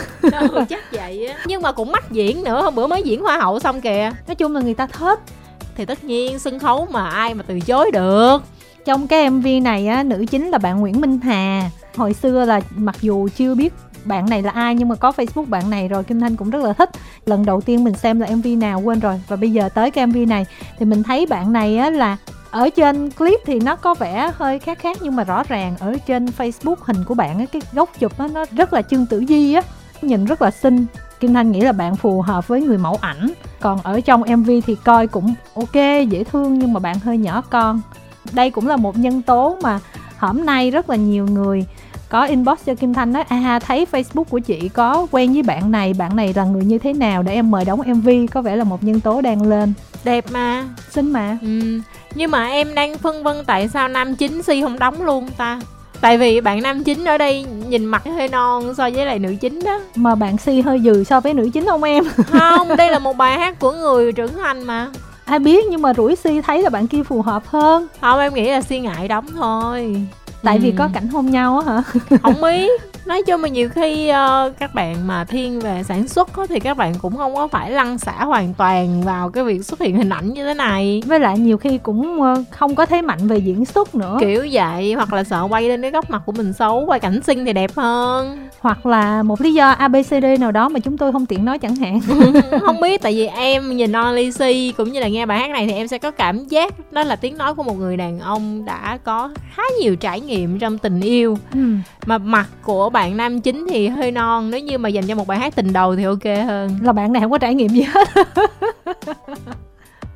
Chắc 0.69 0.91
vậy 0.91 1.27
á. 1.27 1.37
Nhưng 1.45 1.61
mà 1.61 1.71
cũng 1.71 1.91
mắt 1.91 2.11
diễn 2.11 2.43
nữa 2.43 2.61
hôm 2.61 2.75
bữa 2.75 2.87
mới 2.87 3.03
diễn 3.03 3.21
hoa 3.21 3.37
hậu 3.37 3.59
xong 3.59 3.81
kìa. 3.81 4.11
Nói 4.27 4.35
chung 4.35 4.55
là 4.55 4.61
người 4.61 4.73
ta 4.73 4.87
thích. 4.87 5.19
Thì 5.75 5.85
tất 5.85 6.03
nhiên 6.03 6.39
sân 6.39 6.59
khấu 6.59 6.87
mà 6.91 7.09
ai 7.09 7.33
mà 7.33 7.43
từ 7.47 7.59
chối 7.59 7.91
được 7.91 8.43
trong 8.85 9.07
cái 9.07 9.29
mv 9.29 9.47
này 9.61 9.87
á, 9.87 10.03
nữ 10.03 10.25
chính 10.29 10.49
là 10.49 10.57
bạn 10.57 10.79
nguyễn 10.79 11.01
minh 11.01 11.19
hà. 11.19 11.69
Hồi 11.95 12.13
xưa 12.13 12.45
là 12.45 12.61
mặc 12.75 12.95
dù 13.01 13.27
chưa 13.35 13.55
biết 13.55 13.73
bạn 14.05 14.29
này 14.29 14.41
là 14.41 14.51
ai, 14.51 14.75
nhưng 14.75 14.89
mà 14.89 14.95
có 14.95 15.11
facebook 15.11 15.45
bạn 15.45 15.69
này 15.69 15.87
rồi, 15.87 16.03
kim 16.03 16.19
thanh 16.19 16.35
cũng 16.35 16.49
rất 16.49 16.63
là 16.63 16.73
thích. 16.73 16.89
Lần 17.25 17.45
đầu 17.45 17.61
tiên 17.61 17.83
mình 17.83 17.93
xem 17.93 18.19
là 18.19 18.27
mv 18.35 18.47
nào, 18.57 18.81
quên 18.81 18.99
rồi. 18.99 19.21
Và 19.27 19.35
bây 19.35 19.51
giờ 19.51 19.69
tới 19.69 19.91
cái 19.91 20.07
mv 20.07 20.17
này, 20.27 20.45
thì 20.79 20.85
mình 20.85 21.03
thấy 21.03 21.25
bạn 21.25 21.53
này 21.53 21.77
á, 21.77 21.89
là 21.89 22.17
ở 22.51 22.69
trên 22.69 23.09
clip 23.09 23.39
thì 23.45 23.59
nó 23.59 23.75
có 23.75 23.93
vẻ 23.93 24.31
hơi 24.35 24.59
khác 24.59 24.79
khác, 24.79 24.97
nhưng 25.01 25.15
mà 25.15 25.23
rõ 25.23 25.43
ràng 25.43 25.75
ở 25.79 25.95
trên 26.05 26.25
facebook 26.25 26.75
hình 26.79 26.97
của 27.07 27.13
bạn 27.13 27.39
á, 27.39 27.45
cái 27.45 27.61
góc 27.73 27.89
chụp 27.99 28.17
á, 28.17 28.27
nó 28.33 28.45
rất 28.51 28.73
là 28.73 28.81
trương 28.81 29.05
tử 29.05 29.23
di 29.27 29.53
á. 29.53 29.61
Nhìn 30.01 30.25
rất 30.25 30.41
là 30.41 30.51
xinh. 30.51 30.85
Kim 31.19 31.33
thanh 31.33 31.51
nghĩ 31.51 31.61
là 31.61 31.71
bạn 31.71 31.95
phù 31.95 32.21
hợp 32.21 32.47
với 32.47 32.61
người 32.61 32.77
mẫu 32.77 32.97
ảnh. 33.01 33.29
Còn 33.59 33.79
ở 33.81 34.01
trong 34.01 34.21
mv 34.35 34.49
thì 34.65 34.75
coi 34.83 35.07
cũng 35.07 35.33
ok, 35.55 35.75
dễ 36.09 36.23
thương, 36.23 36.59
nhưng 36.59 36.73
mà 36.73 36.79
bạn 36.79 36.99
hơi 37.03 37.17
nhỏ 37.17 37.41
con 37.49 37.81
đây 38.31 38.49
cũng 38.49 38.67
là 38.67 38.75
một 38.75 38.97
nhân 38.97 39.21
tố 39.21 39.57
mà 39.63 39.79
hôm 40.17 40.45
nay 40.45 40.71
rất 40.71 40.89
là 40.89 40.95
nhiều 40.95 41.27
người 41.27 41.65
có 42.13 42.25
inbox 42.25 42.59
cho 42.65 42.75
Kim 42.75 42.93
Thanh 42.93 43.13
nói 43.13 43.23
à 43.23 43.59
thấy 43.59 43.85
Facebook 43.91 44.23
của 44.23 44.39
chị 44.39 44.69
có 44.69 45.07
quen 45.11 45.33
với 45.33 45.43
bạn 45.43 45.71
này 45.71 45.93
bạn 45.93 46.15
này 46.15 46.33
là 46.35 46.43
người 46.43 46.65
như 46.65 46.77
thế 46.77 46.93
nào? 46.93 47.23
Để 47.23 47.33
em 47.33 47.51
mời 47.51 47.65
đóng 47.65 47.81
MV 47.85 48.09
có 48.31 48.41
vẻ 48.41 48.55
là 48.55 48.63
một 48.63 48.83
nhân 48.83 48.99
tố 48.99 49.21
đang 49.21 49.41
lên. 49.41 49.73
Đẹp 50.03 50.25
mà. 50.31 50.65
Xinh 50.89 51.13
mà. 51.13 51.37
Ừ. 51.41 51.79
nhưng 52.15 52.31
mà 52.31 52.47
em 52.47 52.75
đang 52.75 52.97
phân 52.97 53.23
vân 53.23 53.37
tại 53.45 53.67
sao 53.67 53.87
nam 53.87 54.15
chính 54.15 54.43
si 54.43 54.61
không 54.61 54.79
đóng 54.79 55.01
luôn 55.01 55.29
ta? 55.37 55.61
Tại 56.01 56.17
vì 56.17 56.41
bạn 56.41 56.61
nam 56.61 56.83
chính 56.83 57.05
ở 57.05 57.17
đây 57.17 57.45
nhìn 57.67 57.85
mặt 57.85 58.03
hơi 58.05 58.27
non 58.27 58.73
so 58.77 58.89
với 58.89 59.05
lại 59.05 59.19
nữ 59.19 59.35
chính 59.41 59.63
đó. 59.63 59.79
Mà 59.95 60.15
bạn 60.15 60.37
si 60.37 60.61
hơi 60.61 60.79
dừ 60.79 61.03
so 61.03 61.19
với 61.19 61.33
nữ 61.33 61.49
chính 61.53 61.65
không 61.65 61.83
em. 61.83 62.03
Không 62.27 62.77
đây 62.77 62.91
là 62.91 62.99
một 63.07 63.17
bài 63.17 63.39
hát 63.39 63.59
của 63.59 63.71
người 63.71 64.11
trưởng 64.11 64.33
thành 64.33 64.63
mà 64.63 64.87
ai 65.25 65.39
biết, 65.39 65.65
nhưng 65.69 65.81
mà 65.81 65.93
rủi 65.93 66.15
si 66.15 66.41
thấy 66.41 66.61
là 66.61 66.69
bạn 66.69 66.87
kia 66.87 67.03
phù 67.03 67.21
hợp 67.21 67.47
hơn. 67.47 67.87
Không, 68.01 68.19
em 68.19 68.33
nghĩ 68.33 68.51
là 68.51 68.61
si 68.61 68.79
ngại 68.79 69.07
đóng 69.07 69.25
thôi 69.35 69.95
tại 70.43 70.57
ừ. 70.57 70.61
vì 70.63 70.71
có 70.71 70.89
cảnh 70.93 71.07
hôn 71.07 71.31
nhau 71.31 71.59
á 71.59 71.73
hả? 71.73 71.83
Không 72.23 72.41
biết. 72.41 72.81
Nói 73.05 73.23
chung 73.27 73.41
mà 73.41 73.47
nhiều 73.47 73.69
khi 73.69 74.09
uh, 74.09 74.59
các 74.59 74.73
bạn 74.73 75.07
mà 75.07 75.25
thiên 75.25 75.59
về 75.59 75.83
sản 75.83 76.07
xuất 76.07 76.37
đó, 76.37 76.45
thì 76.49 76.59
các 76.59 76.77
bạn 76.77 76.93
cũng 77.01 77.17
không 77.17 77.35
có 77.35 77.47
phải 77.47 77.71
lăn 77.71 77.97
xả 77.97 78.25
hoàn 78.25 78.53
toàn 78.53 79.01
vào 79.03 79.29
cái 79.29 79.43
việc 79.43 79.65
xuất 79.65 79.79
hiện 79.79 79.97
hình 79.97 80.09
ảnh 80.09 80.33
như 80.33 80.45
thế 80.45 80.53
này. 80.53 81.03
Với 81.05 81.19
lại 81.19 81.39
nhiều 81.39 81.57
khi 81.57 81.77
cũng 81.77 82.21
uh, 82.21 82.37
không 82.49 82.75
có 82.75 82.85
thế 82.85 83.01
mạnh 83.01 83.27
về 83.27 83.37
diễn 83.37 83.65
xuất 83.65 83.95
nữa. 83.95 84.17
Kiểu 84.19 84.47
vậy 84.51 84.93
hoặc 84.93 85.13
là 85.13 85.23
sợ 85.23 85.47
quay 85.49 85.69
lên 85.69 85.81
cái 85.81 85.91
góc 85.91 86.09
mặt 86.09 86.21
của 86.25 86.31
mình 86.31 86.53
xấu 86.53 86.85
quay 86.85 86.99
cảnh 86.99 87.21
xinh 87.21 87.45
thì 87.45 87.53
đẹp 87.53 87.71
hơn. 87.75 88.49
Hoặc 88.59 88.85
là 88.85 89.23
một 89.23 89.41
lý 89.41 89.53
do 89.53 89.69
abcd 89.69 90.25
nào 90.39 90.51
đó 90.51 90.69
mà 90.69 90.79
chúng 90.79 90.97
tôi 90.97 91.11
không 91.11 91.25
tiện 91.25 91.45
nói 91.45 91.59
chẳng 91.59 91.75
hạn. 91.75 91.99
Không 92.61 92.81
biết 92.81 93.01
tại 93.01 93.13
vì 93.13 93.27
em 93.27 93.77
nhìn 93.77 93.91
Only 93.91 94.31
C 94.31 94.77
cũng 94.77 94.91
như 94.91 94.99
là 94.99 95.07
nghe 95.07 95.25
bài 95.25 95.39
hát 95.39 95.49
này 95.49 95.67
thì 95.67 95.73
em 95.73 95.87
sẽ 95.87 95.97
có 95.97 96.11
cảm 96.11 96.45
giác 96.45 96.91
đó 96.91 97.03
là 97.03 97.15
tiếng 97.15 97.37
nói 97.37 97.55
của 97.55 97.63
một 97.63 97.77
người 97.77 97.97
đàn 97.97 98.19
ông 98.19 98.65
đã 98.65 98.97
có 99.03 99.29
khá 99.55 99.63
nhiều 99.81 99.95
trải 99.95 100.21
nghiệm 100.21 100.32
trong 100.59 100.77
tình 100.77 101.01
yêu. 101.01 101.37
Ừ. 101.53 101.59
mà 102.05 102.17
mặt 102.17 102.47
của 102.63 102.89
bạn 102.89 103.17
nam 103.17 103.41
chính 103.41 103.67
thì 103.69 103.87
hơi 103.87 104.11
non 104.11 104.51
nếu 104.51 104.59
như 104.59 104.77
mà 104.77 104.89
dành 104.89 105.07
cho 105.07 105.15
một 105.15 105.27
bài 105.27 105.39
hát 105.39 105.55
tình 105.55 105.73
đầu 105.73 105.95
thì 105.95 106.03
ok 106.03 106.25
hơn. 106.47 106.77
Là 106.81 106.91
bạn 106.91 107.13
này 107.13 107.21
không 107.21 107.31
có 107.31 107.37
trải 107.37 107.55
nghiệm 107.55 107.67
gì 107.69 107.81
hết 107.81 108.07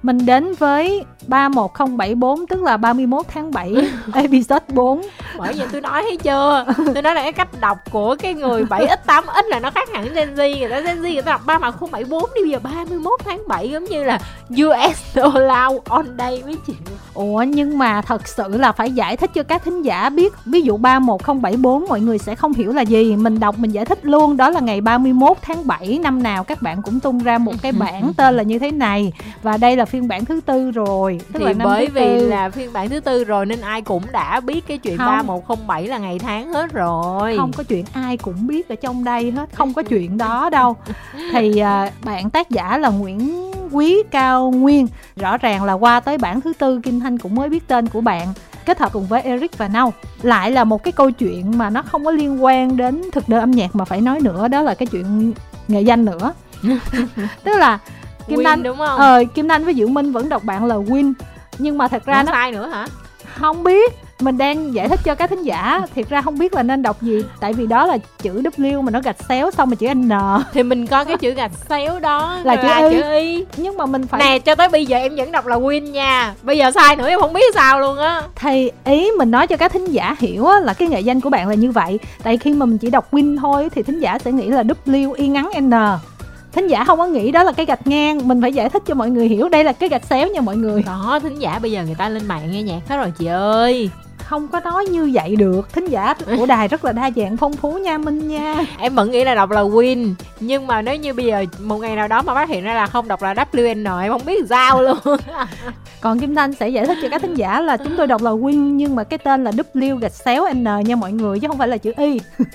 mình 0.03 0.25
đến 0.25 0.53
với 0.53 1.05
31074 1.27 2.47
tức 2.47 2.63
là 2.63 2.77
31 2.77 3.25
tháng 3.27 3.51
7 3.51 3.73
episode 4.13 4.65
4 4.67 5.01
bởi 5.37 5.53
vì 5.53 5.63
tôi 5.71 5.81
nói 5.81 6.03
thấy 6.03 6.17
chưa? 6.17 6.65
Tôi 6.93 7.01
nói 7.03 7.15
là 7.15 7.21
cái 7.23 7.33
cách 7.33 7.59
đọc 7.59 7.77
của 7.91 8.15
cái 8.19 8.33
người 8.33 8.63
7x 8.63 8.97
8x 9.07 9.43
là 9.47 9.59
nó 9.59 9.71
khác 9.71 9.89
hẳn 9.93 10.13
Gen 10.13 10.35
Z. 10.35 10.59
Người 10.59 10.69
ta 10.69 10.79
Gen 10.79 11.01
Z 11.01 11.13
người 11.13 11.21
ta 11.21 11.31
đọc 11.31 11.41
3074 11.45 12.23
đi 12.35 12.41
bây 12.41 12.49
giờ 12.49 12.59
31 12.63 13.19
tháng 13.25 13.47
7 13.47 13.69
giống 13.69 13.85
như 13.85 14.03
là 14.03 14.19
US 14.51 15.15
dollar 15.15 15.71
on 15.89 16.05
day 16.17 16.43
mấy 16.45 16.57
chị 16.67 16.73
Ủa 17.17 17.43
nhưng 17.47 17.77
mà 17.77 18.01
thật 18.01 18.27
sự 18.27 18.57
là 18.57 18.71
phải 18.71 18.91
giải 18.91 19.17
thích 19.17 19.31
cho 19.33 19.43
các 19.43 19.63
thính 19.63 19.81
giả 19.81 20.09
biết. 20.09 20.33
Ví 20.45 20.61
dụ 20.61 20.77
31074 20.77 21.85
mọi 21.89 22.01
người 22.01 22.17
sẽ 22.17 22.35
không 22.35 22.53
hiểu 22.53 22.73
là 22.73 22.81
gì. 22.81 23.15
Mình 23.15 23.39
đọc 23.39 23.59
mình 23.59 23.71
giải 23.71 23.85
thích 23.85 23.99
luôn. 24.01 24.37
Đó 24.37 24.49
là 24.49 24.59
ngày 24.59 24.81
31 24.81 25.37
tháng 25.41 25.67
7 25.67 25.99
năm 26.03 26.23
nào 26.23 26.43
các 26.43 26.61
bạn 26.61 26.81
cũng 26.81 26.99
tung 26.99 27.19
ra 27.19 27.37
một 27.37 27.53
cái 27.61 27.71
bản 27.71 28.11
tên 28.17 28.37
là 28.37 28.43
như 28.43 28.59
thế 28.59 28.71
này. 28.71 29.13
Và 29.43 29.57
đây 29.57 29.75
là 29.75 29.85
phiên 29.87 30.07
bản 30.07 30.25
thứ 30.25 30.41
tư 30.45 30.71
rồi 30.71 31.19
tức 31.33 31.39
thì 31.39 31.45
là 31.45 31.53
năm 31.53 31.67
bởi 31.67 31.87
vì 31.87 32.05
tư. 32.05 32.27
là 32.27 32.49
phiên 32.49 32.73
bản 32.73 32.89
thứ 32.89 32.99
tư 32.99 33.23
rồi 33.23 33.45
nên 33.45 33.61
ai 33.61 33.81
cũng 33.81 34.03
đã 34.11 34.39
biết 34.39 34.67
cái 34.67 34.77
chuyện 34.77 34.97
ba 34.97 35.21
một 35.21 35.47
không 35.47 35.67
bảy 35.67 35.87
là 35.87 35.97
ngày 35.97 36.19
tháng 36.19 36.53
hết 36.53 36.73
rồi. 36.73 37.37
Không 37.37 37.51
có 37.57 37.63
chuyện 37.63 37.85
ai 37.93 38.17
cũng 38.17 38.47
biết 38.47 38.69
ở 38.69 38.75
trong 38.75 39.03
đây 39.03 39.31
hết 39.31 39.49
không 39.53 39.73
có 39.73 39.83
chuyện 39.83 40.17
đó 40.17 40.49
đâu. 40.51 40.75
Thì 41.31 41.59
à, 41.59 41.91
bạn 42.03 42.29
tác 42.29 42.49
giả 42.49 42.77
là 42.77 42.89
Nguyễn 42.89 43.51
Quý 43.71 44.03
Cao 44.11 44.51
Nguyên. 44.51 44.87
Rõ 45.15 45.37
ràng 45.37 45.63
là 45.63 45.73
qua 45.73 45.99
tới 45.99 46.17
bản 46.17 46.41
thứ 46.41 46.53
tư 46.59 46.79
Kim 46.83 46.99
Thanh 46.99 47.17
cũng 47.17 47.35
mới 47.35 47.49
biết 47.49 47.67
tên 47.67 47.87
của 47.87 48.01
bạn. 48.01 48.27
Kết 48.65 48.79
hợp 48.79 48.93
cùng 48.93 49.05
với 49.05 49.21
Eric 49.21 49.57
và 49.57 49.67
Nâu 49.67 49.93
lại 50.21 50.51
là 50.51 50.63
một 50.63 50.83
cái 50.83 50.91
câu 50.91 51.11
chuyện 51.11 51.57
mà 51.57 51.69
nó 51.69 51.81
không 51.81 52.05
có 52.05 52.11
liên 52.11 52.43
quan 52.43 52.77
đến 52.77 53.01
thực 53.11 53.29
đơn 53.29 53.39
âm 53.39 53.51
nhạc 53.51 53.75
mà 53.75 53.85
phải 53.85 54.01
nói 54.01 54.19
nữa 54.21 54.47
đó 54.47 54.61
là 54.61 54.73
cái 54.73 54.87
chuyện 54.87 55.33
nghệ 55.67 55.81
danh 55.81 56.05
nữa. 56.05 56.33
Tức 57.43 57.57
là 57.57 57.79
Kim 58.27 58.39
Win, 58.39 58.49
Anh 58.49 58.63
đúng 58.63 58.77
không? 58.77 58.99
Ờ, 58.99 59.23
Kim 59.33 59.47
Anh 59.47 59.65
với 59.65 59.73
Diệu 59.73 59.87
Minh 59.87 60.11
vẫn 60.11 60.29
đọc 60.29 60.43
bạn 60.43 60.65
là 60.65 60.75
Win. 60.75 61.13
Nhưng 61.57 61.77
mà 61.77 61.87
thật 61.87 62.05
ra 62.05 62.23
nó 62.23 62.31
sai 62.31 62.51
nữa 62.51 62.67
hả? 62.67 62.87
Không 63.35 63.63
biết. 63.63 63.93
Mình 64.19 64.37
đang 64.37 64.73
giải 64.73 64.89
thích 64.89 64.99
cho 65.03 65.15
các 65.15 65.29
thính 65.29 65.43
giả. 65.43 65.81
Thiệt 65.95 66.09
ra 66.09 66.21
không 66.21 66.37
biết 66.37 66.53
là 66.53 66.63
nên 66.63 66.81
đọc 66.81 67.01
gì. 67.01 67.23
Tại 67.39 67.53
vì 67.53 67.67
đó 67.67 67.85
là 67.85 67.97
chữ 68.21 68.41
W 68.41 68.81
mà 68.81 68.91
nó 68.91 69.01
gạch 69.01 69.15
xéo 69.29 69.51
xong 69.51 69.69
mà 69.69 69.75
chữ 69.75 69.87
N. 69.93 70.09
Thì 70.53 70.63
mình 70.63 70.87
coi 70.87 71.05
cái 71.05 71.17
chữ 71.17 71.31
gạch 71.31 71.51
xéo 71.69 71.99
đó 71.99 72.37
là, 72.43 72.55
chữ, 72.55 72.89
y. 72.89 73.01
chữ 73.01 73.11
y. 73.11 73.45
Nhưng 73.57 73.77
mà 73.77 73.85
mình 73.85 74.07
phải 74.07 74.19
nè 74.19 74.39
cho 74.39 74.55
tới 74.55 74.69
bây 74.69 74.85
giờ 74.85 74.97
em 74.97 75.15
vẫn 75.15 75.31
đọc 75.31 75.45
là 75.45 75.55
Win 75.55 75.91
nha. 75.91 76.33
Bây 76.41 76.57
giờ 76.57 76.71
sai 76.71 76.95
nữa 76.95 77.07
em 77.07 77.19
không 77.19 77.33
biết 77.33 77.55
sao 77.55 77.79
luôn 77.79 77.97
á. 77.97 78.21
Thì 78.35 78.71
ý 78.85 79.11
mình 79.17 79.31
nói 79.31 79.47
cho 79.47 79.57
các 79.57 79.71
thính 79.71 79.85
giả 79.85 80.15
hiểu 80.19 80.45
á, 80.45 80.59
là 80.59 80.73
cái 80.73 80.87
nghệ 80.87 80.99
danh 80.99 81.21
của 81.21 81.29
bạn 81.29 81.47
là 81.47 81.55
như 81.55 81.71
vậy. 81.71 81.99
Tại 82.23 82.37
khi 82.37 82.53
mà 82.53 82.65
mình 82.65 82.77
chỉ 82.77 82.89
đọc 82.89 83.13
Win 83.13 83.37
thôi 83.39 83.69
thì 83.75 83.83
thính 83.83 83.99
giả 83.99 84.19
sẽ 84.19 84.31
nghĩ 84.31 84.49
là 84.49 84.63
W 84.63 85.13
y 85.13 85.27
ngắn 85.27 85.49
N 85.59 85.71
thính 86.57 86.67
giả 86.67 86.83
không 86.83 86.99
có 86.99 87.05
nghĩ 87.05 87.31
đó 87.31 87.43
là 87.43 87.51
cái 87.51 87.65
gạch 87.65 87.87
ngang 87.87 88.27
mình 88.27 88.41
phải 88.41 88.53
giải 88.53 88.69
thích 88.69 88.83
cho 88.85 88.93
mọi 88.93 89.09
người 89.09 89.27
hiểu 89.27 89.49
đây 89.49 89.63
là 89.63 89.73
cái 89.73 89.89
gạch 89.89 90.05
xéo 90.05 90.27
nha 90.27 90.41
mọi 90.41 90.57
người. 90.57 90.83
Đó 90.83 91.19
thính 91.23 91.39
giả 91.39 91.59
bây 91.59 91.71
giờ 91.71 91.83
người 91.85 91.95
ta 91.95 92.09
lên 92.09 92.27
mạng 92.27 92.51
nghe 92.51 92.63
nhạc 92.63 92.79
hết 92.89 92.97
rồi 92.97 93.13
chị 93.17 93.25
ơi. 93.25 93.89
Không 94.17 94.47
có 94.47 94.59
nói 94.59 94.85
như 94.85 95.11
vậy 95.13 95.35
được 95.35 95.73
thính 95.73 95.85
giả 95.85 96.13
của 96.37 96.45
đài 96.45 96.67
rất 96.67 96.85
là 96.85 96.91
đa 96.91 97.11
dạng 97.15 97.37
phong 97.37 97.53
phú 97.53 97.71
nha 97.71 97.97
minh 97.97 98.27
nha. 98.27 98.65
Em 98.79 98.95
vẫn 98.95 99.11
nghĩ 99.11 99.23
là 99.23 99.35
đọc 99.35 99.49
là 99.49 99.61
win 99.61 100.13
nhưng 100.39 100.67
mà 100.67 100.81
nếu 100.81 100.95
như 100.95 101.13
bây 101.13 101.25
giờ 101.25 101.45
một 101.59 101.77
ngày 101.77 101.95
nào 101.95 102.07
đó 102.07 102.21
mà 102.21 102.33
phát 102.33 102.49
hiện 102.49 102.63
ra 102.63 102.73
là 102.73 102.87
không 102.87 103.07
đọc 103.07 103.21
là 103.21 103.33
wn 103.33 104.01
em 104.01 104.11
không 104.11 104.25
biết 104.25 104.45
sao 104.49 104.81
luôn. 104.81 104.97
Còn 106.01 106.19
kim 106.19 106.35
thanh 106.35 106.53
sẽ 106.53 106.69
giải 106.69 106.85
thích 106.85 106.97
cho 107.01 107.09
các 107.09 107.21
thính 107.21 107.33
giả 107.33 107.61
là 107.61 107.77
chúng 107.77 107.93
tôi 107.97 108.07
đọc 108.07 108.21
là 108.21 108.31
win 108.31 108.71
nhưng 108.75 108.95
mà 108.95 109.03
cái 109.03 109.17
tên 109.17 109.43
là 109.43 109.51
w 109.51 109.97
gạch 109.97 110.13
xéo 110.13 110.45
n 110.53 110.63
nha 110.63 110.95
mọi 110.95 111.11
người 111.11 111.39
chứ 111.39 111.47
không 111.47 111.57
phải 111.57 111.67
là 111.67 111.77
chữ 111.77 111.93
y 111.97 112.19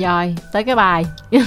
rồi 0.00 0.36
tới 0.52 0.64
cái 0.64 0.74
bài. 0.74 1.04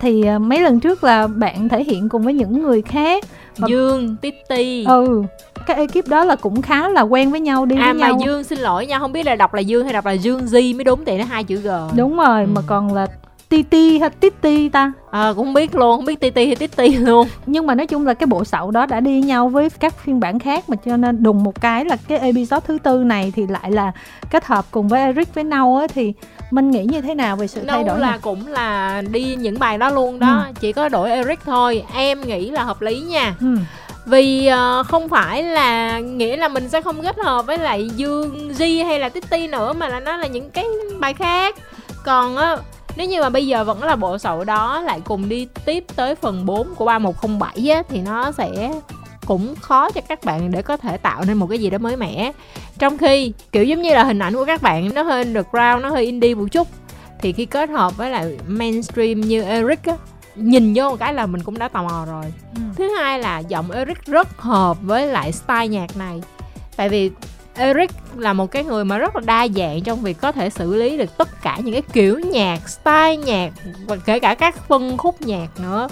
Thì 0.00 0.24
uh, 0.36 0.42
mấy 0.42 0.60
lần 0.60 0.80
trước 0.80 1.04
là 1.04 1.26
bạn 1.26 1.68
thể 1.68 1.84
hiện 1.84 2.08
cùng 2.08 2.22
với 2.22 2.34
những 2.34 2.62
người 2.62 2.82
khác. 2.82 3.24
Mà... 3.58 3.68
dương 3.68 4.16
titi. 4.22 4.84
Ừ 4.84 5.22
cái 5.66 5.76
ekip 5.76 6.08
đó 6.08 6.24
là 6.24 6.36
cũng 6.36 6.62
khá 6.62 6.88
là 6.88 7.00
quen 7.00 7.30
với 7.30 7.40
nhau 7.40 7.66
đi 7.66 7.76
à 7.76 7.84
với 7.84 7.94
mà 7.94 8.08
nhau. 8.08 8.18
dương 8.24 8.44
xin 8.44 8.58
lỗi 8.58 8.86
nha 8.86 8.98
không 8.98 9.12
biết 9.12 9.26
là 9.26 9.34
đọc 9.34 9.54
là 9.54 9.60
dương 9.60 9.84
hay 9.84 9.92
đọc 9.92 10.06
là 10.06 10.12
dương 10.12 10.46
di 10.46 10.74
mới 10.74 10.84
đúng 10.84 11.04
thì 11.04 11.18
nó 11.18 11.24
hai 11.24 11.44
chữ 11.44 11.56
g. 11.56 11.68
Đúng 11.96 12.16
rồi 12.16 12.40
ừ. 12.40 12.46
mà 12.54 12.60
còn 12.66 12.94
là 12.94 13.06
Titi 13.48 13.98
hay 13.98 14.10
Titi 14.10 14.68
ta? 14.68 14.92
À, 15.10 15.32
cũng 15.36 15.46
không 15.46 15.54
biết 15.54 15.74
luôn 15.74 15.96
không 15.96 16.04
biết 16.04 16.20
Titi 16.20 16.46
hay 16.46 16.56
Titi 16.56 16.96
luôn. 16.96 17.28
Nhưng 17.46 17.66
mà 17.66 17.74
nói 17.74 17.86
chung 17.86 18.06
là 18.06 18.14
cái 18.14 18.26
bộ 18.26 18.44
sậu 18.44 18.70
đó 18.70 18.86
đã 18.86 19.00
đi 19.00 19.20
nhau 19.20 19.48
với 19.48 19.70
các 19.70 19.98
phiên 19.98 20.20
bản 20.20 20.38
khác 20.38 20.68
mà 20.68 20.76
cho 20.84 20.96
nên 20.96 21.22
đùng 21.22 21.44
một 21.44 21.60
cái 21.60 21.84
là 21.84 21.96
cái 22.08 22.18
episode 22.18 22.66
thứ 22.66 22.78
tư 22.82 22.98
này 22.98 23.32
thì 23.36 23.46
lại 23.46 23.70
là 23.70 23.92
kết 24.30 24.44
hợp 24.44 24.64
cùng 24.70 24.88
với 24.88 25.00
Eric 25.00 25.34
với 25.34 25.44
Nâu 25.44 25.76
á 25.76 25.86
thì 25.94 26.12
mình 26.54 26.70
nghĩ 26.70 26.84
như 26.84 27.00
thế 27.00 27.14
nào 27.14 27.36
về 27.36 27.46
sự 27.46 27.62
Nâu 27.64 27.76
thay 27.76 27.84
đổi 27.84 27.98
là 27.98 28.10
này? 28.10 28.18
cũng 28.22 28.46
là 28.46 29.02
đi 29.10 29.36
những 29.36 29.58
bài 29.58 29.78
đó 29.78 29.90
luôn 29.90 30.18
đó 30.18 30.42
ừ. 30.46 30.52
chỉ 30.60 30.72
có 30.72 30.88
đổi 30.88 31.10
Eric 31.10 31.40
thôi 31.44 31.84
em 31.94 32.20
nghĩ 32.20 32.50
là 32.50 32.62
hợp 32.62 32.82
lý 32.82 33.00
nha 33.00 33.34
ừ 33.40 33.56
vì 34.06 34.50
uh, 34.80 34.86
không 34.86 35.08
phải 35.08 35.42
là 35.42 35.98
nghĩa 35.98 36.36
là 36.36 36.48
mình 36.48 36.68
sẽ 36.68 36.82
không 36.82 37.02
kết 37.02 37.18
hợp 37.18 37.46
với 37.46 37.58
lại 37.58 37.90
dương 37.96 38.54
di 38.54 38.82
hay 38.82 39.00
là 39.00 39.08
titi 39.08 39.46
nữa 39.46 39.72
mà 39.72 39.88
là 39.88 40.00
nó 40.00 40.16
là 40.16 40.26
những 40.26 40.50
cái 40.50 40.64
bài 40.98 41.14
khác 41.14 41.56
còn 42.04 42.36
uh, 42.36 42.60
nếu 42.96 43.08
như 43.08 43.22
mà 43.22 43.28
bây 43.28 43.46
giờ 43.46 43.64
vẫn 43.64 43.82
là 43.82 43.96
bộ 43.96 44.18
sậu 44.18 44.44
đó 44.44 44.80
lại 44.80 45.00
cùng 45.04 45.28
đi 45.28 45.48
tiếp 45.64 45.84
tới 45.96 46.14
phần 46.14 46.46
4 46.46 46.74
của 46.74 46.84
3107 46.84 47.70
á, 47.70 47.82
thì 47.88 48.00
nó 48.00 48.32
sẽ 48.32 48.72
cũng 49.26 49.54
khó 49.60 49.90
cho 49.90 50.00
các 50.08 50.24
bạn 50.24 50.50
để 50.50 50.62
có 50.62 50.76
thể 50.76 50.96
tạo 50.96 51.24
nên 51.26 51.36
một 51.36 51.46
cái 51.46 51.58
gì 51.58 51.70
đó 51.70 51.78
mới 51.78 51.96
mẻ 51.96 52.32
trong 52.78 52.98
khi 52.98 53.32
kiểu 53.52 53.64
giống 53.64 53.82
như 53.82 53.94
là 53.94 54.04
hình 54.04 54.18
ảnh 54.18 54.34
của 54.34 54.44
các 54.44 54.62
bạn 54.62 54.94
nó 54.94 55.02
hơi 55.02 55.24
underground 55.24 55.82
nó 55.82 55.90
hơi 55.90 56.04
indie 56.04 56.34
một 56.34 56.46
chút 56.50 56.68
thì 57.18 57.32
khi 57.32 57.46
kết 57.46 57.70
hợp 57.70 57.96
với 57.96 58.10
lại 58.10 58.38
mainstream 58.46 59.20
như 59.20 59.42
Eric 59.42 59.84
á 59.84 59.96
nhìn 60.34 60.72
vô 60.76 60.90
một 60.90 60.96
cái 60.96 61.14
là 61.14 61.26
mình 61.26 61.42
cũng 61.42 61.58
đã 61.58 61.68
tò 61.68 61.82
mò 61.82 62.04
rồi 62.06 62.24
ừ. 62.54 62.62
thứ 62.76 62.96
hai 62.96 63.18
là 63.18 63.38
giọng 63.38 63.70
Eric 63.70 64.04
rất 64.06 64.28
hợp 64.40 64.76
với 64.82 65.06
lại 65.06 65.32
style 65.32 65.68
nhạc 65.68 65.96
này 65.96 66.22
tại 66.76 66.88
vì 66.88 67.10
Eric 67.56 67.90
là 68.16 68.32
một 68.32 68.50
cái 68.50 68.64
người 68.64 68.84
mà 68.84 68.98
rất 68.98 69.16
là 69.16 69.22
đa 69.24 69.48
dạng 69.48 69.82
trong 69.82 70.02
việc 70.02 70.20
có 70.20 70.32
thể 70.32 70.50
xử 70.50 70.74
lý 70.74 70.96
được 70.96 71.18
tất 71.18 71.42
cả 71.42 71.58
những 71.64 71.72
cái 71.72 71.82
kiểu 71.92 72.18
nhạc, 72.18 72.68
style 72.68 73.16
nhạc 73.16 73.52
và 73.86 73.96
kể 73.96 74.18
cả 74.18 74.34
các 74.34 74.56
phân 74.68 74.96
khúc 74.96 75.22
nhạc 75.22 75.60
nữa. 75.60 75.88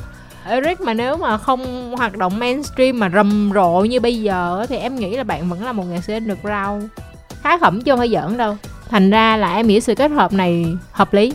Eric 0.47 0.81
mà 0.81 0.95
nếu 0.95 1.17
mà 1.17 1.37
không 1.37 1.93
hoạt 1.97 2.17
động 2.17 2.39
mainstream 2.39 2.99
mà 2.99 3.09
rầm 3.09 3.51
rộ 3.55 3.81
như 3.81 4.01
bây 4.01 4.23
giờ 4.23 4.67
thì 4.69 4.77
em 4.77 4.97
nghĩ 4.97 5.17
là 5.17 5.25
bạn 5.25 5.49
vẫn 5.49 5.65
là 5.65 5.73
một 5.73 5.85
nghệ 5.91 6.01
sĩ 6.01 6.13
underground. 6.15 6.85
Khá 7.43 7.59
khẩm 7.59 7.81
chứ 7.81 7.93
không 7.93 7.99
phải 7.99 8.11
giỡn 8.11 8.37
đâu. 8.37 8.57
Thành 8.89 9.11
ra 9.11 9.37
là 9.37 9.55
em 9.55 9.67
nghĩ 9.67 9.81
sự 9.81 9.95
kết 9.95 10.11
hợp 10.11 10.33
này 10.33 10.67
hợp 10.93 11.15
lý. 11.15 11.33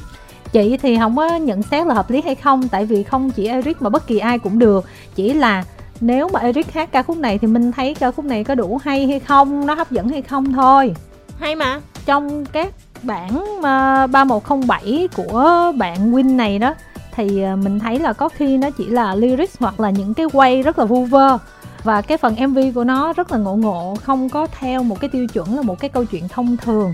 Chị 0.52 0.78
thì 0.78 0.98
không 0.98 1.15
có 1.15 1.36
nhận 1.36 1.63
xét 1.63 1.88
là 1.88 1.93
hợp 1.93 2.10
lý 2.10 2.22
hay 2.22 2.36
không 2.36 2.67
tại 2.67 2.86
vì 2.86 3.04
không 3.04 3.32
chỉ 3.32 3.48
Eric 3.48 3.82
mà 3.82 3.89
bất 3.89 4.08
kỳ 4.08 4.20
ai 4.20 4.39
cũng 4.39 4.60
được. 4.60 4.86
Chỉ 5.15 5.34
là 5.34 5.63
nếu 6.02 6.30
mà 6.34 6.39
Eric 6.39 6.74
hát 6.74 6.91
ca 6.91 7.04
khúc 7.04 7.17
này 7.17 7.38
thì 7.38 7.48
mình 7.48 7.72
thấy 7.72 7.93
ca 7.93 8.12
khúc 8.12 8.26
này 8.26 8.43
có 8.43 8.56
đủ 8.56 8.80
hay 8.84 9.08
hay 9.08 9.20
không 9.20 9.65
nó 9.65 9.74
hấp 9.74 9.91
dẫn 9.91 10.10
hay 10.10 10.22
không 10.22 10.54
thôi. 10.54 10.93
Hay 11.39 11.56
mà. 11.56 11.80
Trong 12.06 12.46
các 12.46 12.74
bản 13.04 13.43
uh, 13.58 14.12
3107 14.12 15.08
của 15.15 15.72
bạn 15.78 16.12
Win 16.12 16.36
này 16.36 16.60
đó 16.60 16.74
thì 17.17 17.41
ờ, 17.41 17.56
mình 17.56 17.80
thấy 17.80 17.99
là 17.99 18.13
có 18.13 18.30
khi 18.30 18.58
nó 18.58 18.69
chỉ 18.69 18.88
là 18.88 19.15
lyrics 19.15 19.56
hoặc 19.60 19.80
là 19.80 19.89
những 19.89 20.13
cái 20.13 20.25
quay 20.34 20.62
rất 20.62 20.80
là 20.80 20.86
vu 20.86 21.06
vơ. 21.06 21.38
Và 21.84 22.01
cái 22.01 22.17
phần 22.17 22.36
MV 22.47 22.60
của 22.75 22.84
nó 22.84 23.13
rất 23.13 23.32
là 23.32 23.38
ngộ 23.38 23.56
ngộ 23.56 23.95
không 24.03 24.30
có 24.30 24.47
theo 24.60 24.84
một 24.84 24.99
cái 24.99 25.10
tiêu 25.10 25.27
chuẩn 25.27 25.56
là 25.56 25.62
một 25.62 25.80
cái 25.80 25.89
câu 25.89 26.06
chuyện 26.06 26.27
thông 26.27 26.58
thường. 26.58 26.93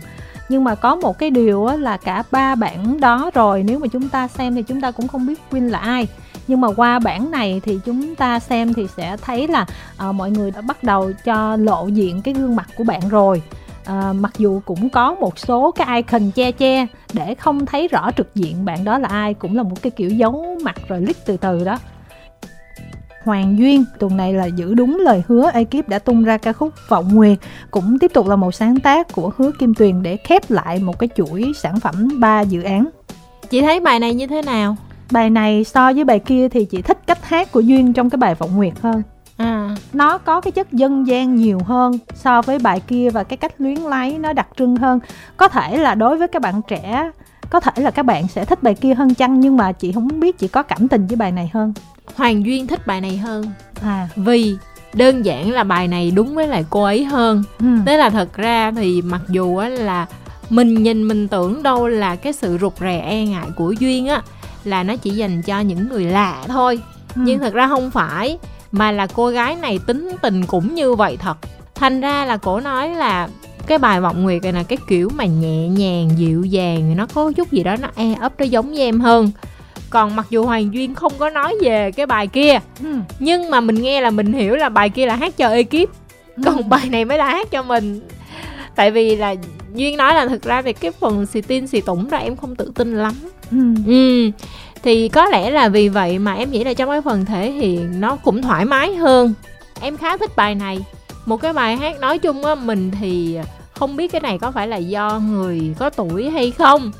Nhưng 0.49 0.63
mà 0.63 0.75
có 0.75 0.95
một 0.95 1.19
cái 1.19 1.29
điều 1.29 1.67
là 1.67 1.97
cả 1.97 2.23
ba 2.31 2.55
bản 2.55 2.99
đó 2.99 3.31
rồi 3.33 3.63
nếu 3.63 3.79
mà 3.79 3.87
chúng 3.87 4.09
ta 4.09 4.27
xem 4.27 4.55
thì 4.55 4.63
chúng 4.63 4.81
ta 4.81 4.91
cũng 4.91 5.07
không 5.07 5.27
biết 5.27 5.39
Win 5.51 5.69
là 5.69 5.79
ai. 5.79 6.07
Nhưng 6.47 6.61
mà 6.61 6.67
qua 6.75 6.99
bản 6.99 7.31
này 7.31 7.61
thì 7.63 7.79
chúng 7.85 8.15
ta 8.15 8.39
xem 8.39 8.73
thì 8.73 8.87
sẽ 8.97 9.17
thấy 9.21 9.47
là 9.47 9.65
uh, 10.09 10.15
mọi 10.15 10.31
người 10.31 10.51
đã 10.51 10.61
bắt 10.61 10.83
đầu 10.83 11.11
cho 11.25 11.55
lộ 11.55 11.87
diện 11.87 12.21
cái 12.21 12.33
gương 12.33 12.55
mặt 12.55 12.69
của 12.77 12.83
bạn 12.83 13.09
rồi 13.09 13.41
à, 13.85 14.13
mặc 14.13 14.31
dù 14.37 14.61
cũng 14.65 14.89
có 14.89 15.13
một 15.13 15.39
số 15.39 15.71
cái 15.71 15.95
icon 15.95 16.31
che 16.31 16.51
che 16.51 16.87
để 17.13 17.35
không 17.35 17.65
thấy 17.65 17.87
rõ 17.87 18.11
trực 18.17 18.35
diện 18.35 18.65
bạn 18.65 18.83
đó 18.83 18.97
là 18.97 19.07
ai 19.07 19.33
cũng 19.33 19.57
là 19.57 19.63
một 19.63 19.81
cái 19.81 19.91
kiểu 19.91 20.09
giấu 20.09 20.57
mặt 20.63 20.75
rồi 20.87 21.01
lít 21.01 21.25
từ 21.25 21.37
từ 21.37 21.63
đó 21.63 21.77
Hoàng 23.23 23.57
Duyên 23.57 23.85
tuần 23.99 24.17
này 24.17 24.33
là 24.33 24.45
giữ 24.45 24.73
đúng 24.73 24.97
lời 24.99 25.23
hứa 25.27 25.51
ekip 25.53 25.89
đã 25.89 25.99
tung 25.99 26.23
ra 26.23 26.37
ca 26.37 26.53
khúc 26.53 26.73
Vọng 26.87 27.15
Nguyệt 27.15 27.37
cũng 27.71 27.99
tiếp 27.99 28.11
tục 28.13 28.27
là 28.27 28.35
một 28.35 28.51
sáng 28.51 28.79
tác 28.79 29.13
của 29.13 29.31
Hứa 29.37 29.51
Kim 29.59 29.73
Tuyền 29.73 30.03
để 30.03 30.17
khép 30.17 30.51
lại 30.51 30.79
một 30.79 30.99
cái 30.99 31.09
chuỗi 31.15 31.51
sản 31.55 31.79
phẩm 31.79 32.19
ba 32.19 32.41
dự 32.41 32.63
án. 32.63 32.89
Chị 33.49 33.61
thấy 33.61 33.79
bài 33.79 33.99
này 33.99 34.13
như 34.13 34.27
thế 34.27 34.41
nào? 34.41 34.75
bài 35.13 35.29
này 35.29 35.63
so 35.63 35.93
với 35.93 36.03
bài 36.03 36.19
kia 36.19 36.49
thì 36.49 36.65
chị 36.65 36.81
thích 36.81 36.97
cách 37.07 37.25
hát 37.25 37.51
của 37.51 37.59
duyên 37.59 37.93
trong 37.93 38.09
cái 38.09 38.17
bài 38.17 38.35
vọng 38.35 38.55
nguyệt 38.55 38.73
hơn 38.81 39.01
à. 39.37 39.75
nó 39.93 40.17
có 40.17 40.41
cái 40.41 40.51
chất 40.51 40.73
dân 40.73 41.07
gian 41.07 41.35
nhiều 41.35 41.59
hơn 41.65 41.97
so 42.15 42.41
với 42.41 42.59
bài 42.59 42.79
kia 42.87 43.09
và 43.09 43.23
cái 43.23 43.37
cách 43.37 43.53
luyến 43.57 43.75
lấy 43.79 44.17
nó 44.17 44.33
đặc 44.33 44.47
trưng 44.57 44.75
hơn. 44.75 44.99
Có 45.37 45.47
thể 45.47 45.77
là 45.77 45.95
đối 45.95 46.17
với 46.17 46.27
các 46.27 46.41
bạn 46.41 46.61
trẻ 46.67 47.11
có 47.49 47.59
thể 47.59 47.71
là 47.75 47.91
các 47.91 48.03
bạn 48.03 48.27
sẽ 48.27 48.45
thích 48.45 48.63
bài 48.63 48.73
kia 48.73 48.93
hơn 48.93 49.13
chăng 49.13 49.39
nhưng 49.39 49.57
mà 49.57 49.71
chị 49.71 49.91
không 49.91 50.19
biết 50.19 50.39
chị 50.39 50.47
có 50.47 50.63
cảm 50.63 50.87
tình 50.87 51.07
với 51.07 51.15
bài 51.15 51.31
này 51.31 51.49
hơn. 51.53 51.73
Hoàng 52.15 52.45
duyên 52.45 52.67
thích 52.67 52.87
bài 52.87 53.01
này 53.01 53.17
hơn. 53.17 53.45
À. 53.81 54.07
Vì 54.15 54.57
đơn 54.93 55.25
giản 55.25 55.51
là 55.51 55.63
bài 55.63 55.87
này 55.87 56.11
đúng 56.11 56.35
với 56.35 56.47
lại 56.47 56.65
cô 56.69 56.83
ấy 56.83 57.05
hơn. 57.05 57.43
Ừ. 57.59 57.65
thế 57.85 57.97
là 57.97 58.09
thật 58.09 58.37
ra 58.37 58.71
thì 58.71 59.01
mặc 59.01 59.21
dù 59.29 59.57
á 59.57 59.69
là 59.69 60.05
mình 60.49 60.83
nhìn 60.83 61.07
mình 61.07 61.27
tưởng 61.27 61.63
đâu 61.63 61.87
là 61.87 62.15
cái 62.15 62.33
sự 62.33 62.57
rụt 62.61 62.73
rè 62.79 62.99
e 62.99 63.25
ngại 63.25 63.47
của 63.55 63.71
duyên 63.71 64.07
á 64.07 64.21
là 64.63 64.83
nó 64.83 64.95
chỉ 64.95 65.09
dành 65.09 65.41
cho 65.41 65.59
những 65.59 65.89
người 65.89 66.05
lạ 66.05 66.43
thôi. 66.47 66.79
Ừ. 67.15 67.21
nhưng 67.25 67.39
thật 67.39 67.53
ra 67.53 67.67
không 67.67 67.91
phải 67.91 68.37
mà 68.73 68.91
là 68.91 69.07
cô 69.07 69.27
gái 69.27 69.55
này 69.55 69.79
tính 69.87 70.09
tình 70.21 70.45
cũng 70.45 70.75
như 70.75 70.93
vậy 70.93 71.17
thật 71.17 71.37
thành 71.75 72.01
ra 72.01 72.25
là 72.25 72.37
cổ 72.37 72.59
nói 72.59 72.89
là 72.89 73.27
cái 73.67 73.77
bài 73.77 74.01
vọng 74.01 74.23
nguyệt 74.23 74.43
này 74.43 74.53
là 74.53 74.63
cái 74.63 74.77
kiểu 74.87 75.09
mà 75.15 75.25
nhẹ 75.25 75.67
nhàng 75.67 76.09
dịu 76.17 76.43
dàng 76.43 76.97
nó 76.97 77.05
có 77.13 77.31
chút 77.31 77.51
gì 77.51 77.63
đó 77.63 77.75
nó 77.81 77.87
e 77.95 78.13
ấp 78.19 78.33
nó 78.39 78.45
giống 78.45 78.69
với 78.69 78.79
em 78.79 78.99
hơn 78.99 79.31
còn 79.89 80.15
mặc 80.15 80.25
dù 80.29 80.45
hoàng 80.45 80.73
duyên 80.73 80.95
không 80.95 81.13
có 81.17 81.29
nói 81.29 81.55
về 81.61 81.91
cái 81.91 82.05
bài 82.05 82.27
kia 82.27 82.59
ừ. 82.83 82.95
nhưng 83.19 83.49
mà 83.49 83.61
mình 83.61 83.81
nghe 83.81 84.01
là 84.01 84.09
mình 84.09 84.33
hiểu 84.33 84.55
là 84.55 84.69
bài 84.69 84.89
kia 84.89 85.05
là 85.05 85.15
hát 85.15 85.37
cho 85.37 85.49
ekip 85.49 85.89
ừ. 86.35 86.43
còn 86.45 86.69
bài 86.69 86.89
này 86.89 87.05
mới 87.05 87.17
là 87.17 87.29
hát 87.29 87.51
cho 87.51 87.63
mình 87.63 87.99
tại 88.75 88.91
vì 88.91 89.15
là 89.15 89.35
duyên 89.75 89.97
nói 89.97 90.13
là 90.13 90.27
thực 90.27 90.43
ra 90.43 90.61
thì 90.61 90.73
cái 90.73 90.91
phần 90.91 91.25
xì 91.25 91.41
tin 91.41 91.67
xì 91.67 91.81
tủng 91.81 92.09
ra 92.09 92.17
em 92.17 92.35
không 92.35 92.55
tự 92.55 92.71
tin 92.75 92.95
lắm 92.95 93.13
ừ. 93.51 93.57
ừ 93.87 94.31
thì 94.83 95.09
có 95.09 95.25
lẽ 95.25 95.49
là 95.49 95.69
vì 95.69 95.89
vậy 95.89 96.19
mà 96.19 96.33
em 96.33 96.51
nghĩ 96.51 96.63
là 96.63 96.73
trong 96.73 96.89
cái 96.89 97.01
phần 97.01 97.25
thể 97.25 97.51
hiện 97.51 98.01
nó 98.01 98.15
cũng 98.15 98.41
thoải 98.41 98.65
mái 98.65 98.95
hơn. 98.95 99.33
Em 99.81 99.97
khá 99.97 100.17
thích 100.17 100.35
bài 100.35 100.55
này. 100.55 100.79
Một 101.25 101.37
cái 101.37 101.53
bài 101.53 101.77
hát 101.77 101.99
nói 101.99 102.17
chung 102.17 102.45
á, 102.45 102.55
mình 102.55 102.91
thì 102.99 103.39
không 103.73 103.95
biết 103.95 104.11
cái 104.11 104.21
này 104.21 104.37
có 104.37 104.51
phải 104.51 104.67
là 104.67 104.77
do 104.77 105.19
người 105.19 105.75
có 105.79 105.89
tuổi 105.89 106.29
hay 106.29 106.51
không. 106.51 106.91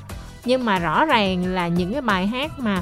Nhưng 0.46 0.66
mà 0.66 0.80
rõ 0.80 1.06
ràng 1.06 1.46
là 1.46 1.68
những 1.68 1.92
cái 1.94 2.02
bài 2.02 2.28
hát 2.28 2.52
mà 2.60 2.82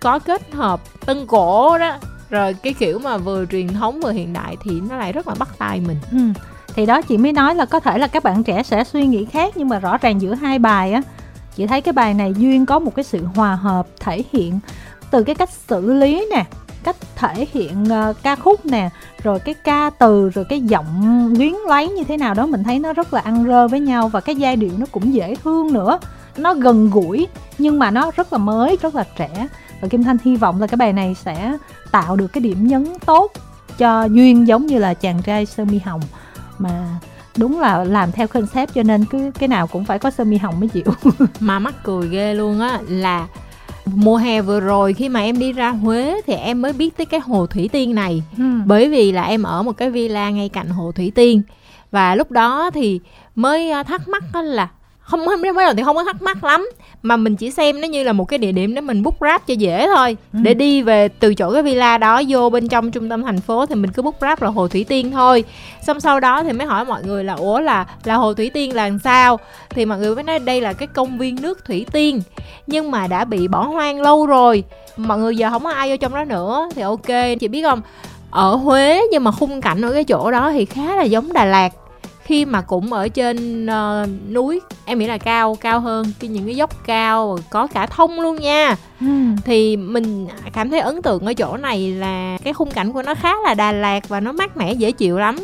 có 0.00 0.18
kết 0.18 0.52
hợp 0.52 0.80
tân 1.06 1.26
cổ 1.26 1.78
đó, 1.78 1.96
rồi 2.30 2.54
cái 2.62 2.74
kiểu 2.74 2.98
mà 2.98 3.16
vừa 3.16 3.46
truyền 3.46 3.68
thống 3.68 4.00
vừa 4.00 4.12
hiện 4.12 4.32
đại 4.32 4.56
thì 4.64 4.80
nó 4.90 4.96
lại 4.96 5.12
rất 5.12 5.28
là 5.28 5.34
bắt 5.38 5.48
tay 5.58 5.80
mình. 5.80 5.96
Ừ. 6.12 6.18
thì 6.74 6.86
đó, 6.86 7.02
chị 7.02 7.16
mới 7.16 7.32
nói 7.32 7.54
là 7.54 7.64
có 7.64 7.80
thể 7.80 7.98
là 7.98 8.06
các 8.06 8.22
bạn 8.22 8.44
trẻ 8.44 8.62
sẽ 8.62 8.84
suy 8.84 9.06
nghĩ 9.06 9.24
khác, 9.24 9.56
nhưng 9.56 9.68
mà 9.68 9.78
rõ 9.78 9.98
ràng 9.98 10.20
giữa 10.20 10.34
hai 10.34 10.58
bài 10.58 10.92
á 10.92 11.02
chị 11.56 11.66
thấy 11.66 11.80
cái 11.80 11.92
bài 11.92 12.14
này 12.14 12.34
duyên 12.38 12.66
có 12.66 12.78
một 12.78 12.94
cái 12.94 13.04
sự 13.04 13.24
hòa 13.34 13.54
hợp 13.54 13.86
thể 14.00 14.24
hiện 14.32 14.60
từ 15.10 15.22
cái 15.22 15.34
cách 15.34 15.50
xử 15.68 15.92
lý 15.92 16.26
nè 16.30 16.44
cách 16.84 16.96
thể 17.16 17.46
hiện 17.52 17.84
uh, 17.84 18.16
ca 18.22 18.36
khúc 18.36 18.66
nè 18.66 18.90
rồi 19.22 19.38
cái 19.38 19.54
ca 19.54 19.90
từ 19.98 20.30
rồi 20.30 20.44
cái 20.44 20.60
giọng 20.60 21.28
luyến 21.38 21.52
lấy 21.68 21.88
như 21.88 22.04
thế 22.04 22.16
nào 22.16 22.34
đó 22.34 22.46
mình 22.46 22.64
thấy 22.64 22.78
nó 22.78 22.92
rất 22.92 23.14
là 23.14 23.20
ăn 23.20 23.46
rơ 23.46 23.68
với 23.68 23.80
nhau 23.80 24.08
và 24.08 24.20
cái 24.20 24.36
giai 24.36 24.56
điệu 24.56 24.72
nó 24.78 24.86
cũng 24.92 25.14
dễ 25.14 25.34
thương 25.34 25.72
nữa. 25.72 25.98
Nó 26.36 26.54
gần 26.54 26.90
gũi 26.90 27.26
nhưng 27.58 27.78
mà 27.78 27.90
nó 27.90 28.10
rất 28.16 28.32
là 28.32 28.38
mới 28.38 28.78
rất 28.82 28.94
là 28.94 29.04
trẻ. 29.18 29.48
Và 29.80 29.88
kim 29.88 30.04
thanh 30.04 30.16
hy 30.24 30.36
vọng 30.36 30.60
là 30.60 30.66
cái 30.66 30.76
bài 30.76 30.92
này 30.92 31.14
sẽ 31.24 31.56
tạo 31.90 32.16
được 32.16 32.26
cái 32.26 32.40
điểm 32.40 32.66
nhấn 32.66 32.86
tốt 33.06 33.32
cho 33.78 34.04
duyên 34.04 34.46
giống 34.46 34.66
như 34.66 34.78
là 34.78 34.94
chàng 34.94 35.22
trai 35.22 35.46
sơ 35.46 35.64
mi 35.64 35.78
hồng 35.78 36.00
mà 36.58 36.86
đúng 37.36 37.60
là 37.60 37.84
làm 37.84 38.12
theo 38.12 38.26
concept 38.26 38.74
cho 38.74 38.82
nên 38.82 39.04
cứ 39.04 39.30
cái 39.38 39.48
nào 39.48 39.66
cũng 39.66 39.84
phải 39.84 39.98
có 39.98 40.10
sơ 40.10 40.24
mi 40.24 40.36
hồng 40.36 40.60
mới 40.60 40.68
chịu. 40.68 40.84
Mà 41.40 41.58
mắc 41.58 41.74
cười 41.82 42.08
ghê 42.08 42.34
luôn 42.34 42.60
á 42.60 42.80
là 42.88 43.26
mùa 43.86 44.16
hè 44.16 44.42
vừa 44.42 44.60
rồi 44.60 44.94
khi 44.94 45.08
mà 45.08 45.20
em 45.20 45.38
đi 45.38 45.52
ra 45.52 45.70
Huế 45.70 46.20
thì 46.26 46.34
em 46.34 46.62
mới 46.62 46.72
biết 46.72 46.96
tới 46.96 47.06
cái 47.06 47.20
hồ 47.20 47.46
thủy 47.46 47.68
tiên 47.72 47.94
này. 47.94 48.22
Ừ. 48.38 48.44
bởi 48.66 48.88
vì 48.88 49.12
là 49.12 49.22
em 49.22 49.42
ở 49.42 49.62
một 49.62 49.72
cái 49.72 49.90
villa 49.90 50.30
ngay 50.30 50.48
cạnh 50.48 50.68
hồ 50.68 50.92
thủy 50.92 51.12
tiên. 51.14 51.42
Và 51.90 52.14
lúc 52.14 52.30
đó 52.30 52.70
thì 52.74 53.00
mới 53.34 53.70
à, 53.70 53.82
thắc 53.82 54.08
mắc 54.08 54.24
là 54.34 54.68
không 55.02 55.26
không 55.26 55.42
mới 55.42 55.64
đầu 55.64 55.74
thì 55.76 55.82
không 55.82 55.96
có 55.96 56.04
thắc 56.04 56.22
mắc 56.22 56.44
lắm. 56.44 56.68
Mà 57.02 57.16
mình 57.16 57.36
chỉ 57.36 57.50
xem 57.50 57.80
nó 57.80 57.88
như 57.88 58.02
là 58.02 58.12
một 58.12 58.24
cái 58.24 58.38
địa 58.38 58.52
điểm 58.52 58.74
để 58.74 58.80
mình 58.80 59.02
book 59.02 59.20
grab 59.20 59.40
cho 59.46 59.54
dễ 59.54 59.86
thôi. 59.94 60.16
Ừ. 60.32 60.38
để 60.42 60.54
đi 60.54 60.82
về 60.82 61.08
từ 61.08 61.34
chỗ 61.34 61.52
cái 61.52 61.62
villa 61.62 61.98
đó 61.98 62.22
vô 62.28 62.50
bên 62.50 62.68
trong 62.68 62.90
trung 62.90 63.08
tâm 63.08 63.22
thành 63.22 63.40
phố 63.40 63.66
thì 63.66 63.74
mình 63.74 63.92
cứ 63.92 64.02
book 64.02 64.20
grab 64.20 64.42
là 64.42 64.48
hồ 64.48 64.68
thủy 64.68 64.84
tiên 64.84 65.10
thôi. 65.10 65.44
Xong 65.86 66.00
sau 66.00 66.20
đó 66.20 66.42
thì 66.42 66.52
mới 66.52 66.66
hỏi 66.66 66.84
mọi 66.84 67.02
người 67.04 67.24
là 67.24 67.34
ủa 67.34 67.60
là 67.60 67.86
là 68.04 68.14
hồ 68.14 68.34
thủy 68.34 68.50
tiên 68.50 68.74
là 68.74 68.88
làm 68.88 68.98
sao? 68.98 69.38
Thì 69.70 69.84
mọi 69.84 69.98
người 69.98 70.14
mới 70.14 70.24
nói 70.24 70.38
đây 70.38 70.60
là 70.60 70.72
cái 70.72 70.88
công 70.88 71.18
viên 71.18 71.42
nước 71.42 71.64
thủy 71.64 71.86
tiên. 71.92 72.22
Nhưng 72.66 72.90
mà 72.90 73.06
đã 73.06 73.24
bị 73.24 73.48
bỏ 73.48 73.62
hoang 73.62 74.00
lâu 74.00 74.26
rồi. 74.26 74.64
Mọi 74.96 75.18
người 75.18 75.36
giờ 75.36 75.50
không 75.50 75.64
có 75.64 75.70
ai 75.70 75.90
vô 75.90 75.96
trong 75.96 76.14
đó 76.14 76.24
nữa. 76.24 76.68
Thì 76.74 76.82
ok 76.82 77.38
chị 77.40 77.48
biết 77.48 77.62
không? 77.62 77.82
Ở 78.30 78.54
Huế 78.54 79.02
nhưng 79.12 79.24
mà 79.24 79.30
khung 79.30 79.60
cảnh 79.60 79.84
ở 79.84 79.92
cái 79.92 80.04
chỗ 80.04 80.30
đó 80.30 80.50
thì 80.52 80.64
khá 80.64 80.96
là 80.96 81.02
giống 81.02 81.32
Đà 81.32 81.44
Lạt 81.44 81.72
khi 82.24 82.44
mà 82.44 82.60
cũng 82.60 82.92
ở 82.92 83.08
trên 83.08 83.66
uh, 83.66 84.32
núi 84.32 84.60
em 84.84 84.98
nghĩ 84.98 85.06
là 85.06 85.18
cao 85.18 85.56
cao 85.60 85.80
hơn 85.80 86.12
cái 86.20 86.30
những 86.30 86.46
cái 86.46 86.56
dốc 86.56 86.86
cao 86.86 87.38
có 87.50 87.66
cả 87.66 87.86
thông 87.86 88.20
luôn 88.20 88.36
nha. 88.36 88.76
Ừ. 89.00 89.06
thì 89.44 89.76
mình 89.76 90.26
cảm 90.52 90.70
thấy 90.70 90.80
ấn 90.80 91.02
tượng 91.02 91.26
ở 91.26 91.34
chỗ 91.34 91.56
này 91.56 91.90
là 91.92 92.38
cái 92.44 92.52
khung 92.52 92.70
cảnh 92.70 92.92
của 92.92 93.02
nó 93.02 93.14
khá 93.14 93.34
là 93.44 93.54
Đà 93.54 93.72
Lạt 93.72 94.08
và 94.08 94.20
nó 94.20 94.32
mát 94.32 94.56
mẻ 94.56 94.72
dễ 94.72 94.92
chịu 94.92 95.18
lắm. 95.18 95.36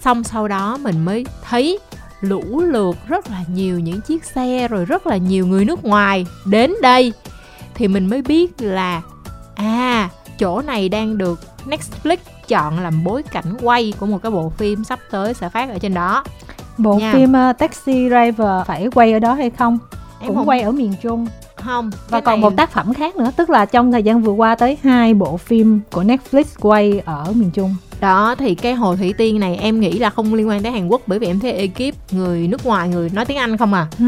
Xong 0.00 0.24
sau 0.24 0.48
đó 0.48 0.78
mình 0.80 1.04
mới 1.04 1.26
thấy 1.42 1.78
lũ 2.20 2.60
lượt 2.60 2.96
rất 3.08 3.30
là 3.30 3.44
nhiều 3.54 3.78
những 3.78 4.00
chiếc 4.00 4.24
xe 4.24 4.68
rồi 4.68 4.84
rất 4.84 5.06
là 5.06 5.16
nhiều 5.16 5.46
người 5.46 5.64
nước 5.64 5.84
ngoài 5.84 6.26
đến 6.46 6.74
đây. 6.82 7.12
Thì 7.74 7.88
mình 7.88 8.06
mới 8.06 8.22
biết 8.22 8.52
là 8.58 9.02
à 9.54 10.08
chỗ 10.38 10.62
này 10.62 10.88
đang 10.88 11.18
được 11.18 11.40
Netflix 11.66 12.16
chọn 12.50 12.78
làm 12.78 13.04
bối 13.04 13.22
cảnh 13.22 13.56
quay 13.62 13.92
của 13.98 14.06
một 14.06 14.18
cái 14.22 14.30
bộ 14.30 14.52
phim 14.56 14.84
sắp 14.84 14.98
tới 15.10 15.34
sẽ 15.34 15.48
phát 15.48 15.70
ở 15.70 15.78
trên 15.78 15.94
đó. 15.94 16.24
Bộ 16.78 16.94
Nha. 16.94 17.12
phim 17.12 17.32
uh, 17.32 17.58
Taxi 17.58 18.08
Driver 18.08 18.66
phải 18.66 18.88
quay 18.94 19.12
ở 19.12 19.18
đó 19.18 19.34
hay 19.34 19.50
không? 19.50 19.78
Em 20.20 20.26
cũng 20.26 20.36
không... 20.36 20.48
quay 20.48 20.60
ở 20.60 20.70
miền 20.70 20.94
Trung. 21.02 21.26
Không 21.56 21.90
và 22.08 22.20
còn 22.20 22.40
này... 22.40 22.50
một 22.50 22.56
tác 22.56 22.70
phẩm 22.70 22.94
khác 22.94 23.16
nữa 23.16 23.30
tức 23.36 23.50
là 23.50 23.64
trong 23.64 23.92
thời 23.92 24.02
gian 24.02 24.22
vừa 24.22 24.32
qua 24.32 24.54
tới 24.54 24.78
hai 24.82 25.14
bộ 25.14 25.36
phim 25.36 25.80
của 25.92 26.02
Netflix 26.02 26.44
quay 26.60 27.02
ở 27.04 27.32
miền 27.34 27.50
Trung. 27.50 27.74
Đó 28.00 28.34
thì 28.38 28.54
cái 28.54 28.74
hồ 28.74 28.96
thủy 28.96 29.14
tiên 29.18 29.40
này 29.40 29.56
em 29.56 29.80
nghĩ 29.80 29.98
là 29.98 30.10
không 30.10 30.34
liên 30.34 30.48
quan 30.48 30.62
tới 30.62 30.72
hàn 30.72 30.88
quốc 30.88 31.02
bởi 31.06 31.18
vì 31.18 31.26
em 31.26 31.40
thấy 31.40 31.52
ekip 31.52 32.12
người 32.12 32.48
nước 32.48 32.66
ngoài 32.66 32.88
người 32.88 33.10
nói 33.10 33.24
tiếng 33.24 33.36
anh 33.36 33.56
không 33.56 33.74
à. 33.74 33.86
Ừ. 33.98 34.04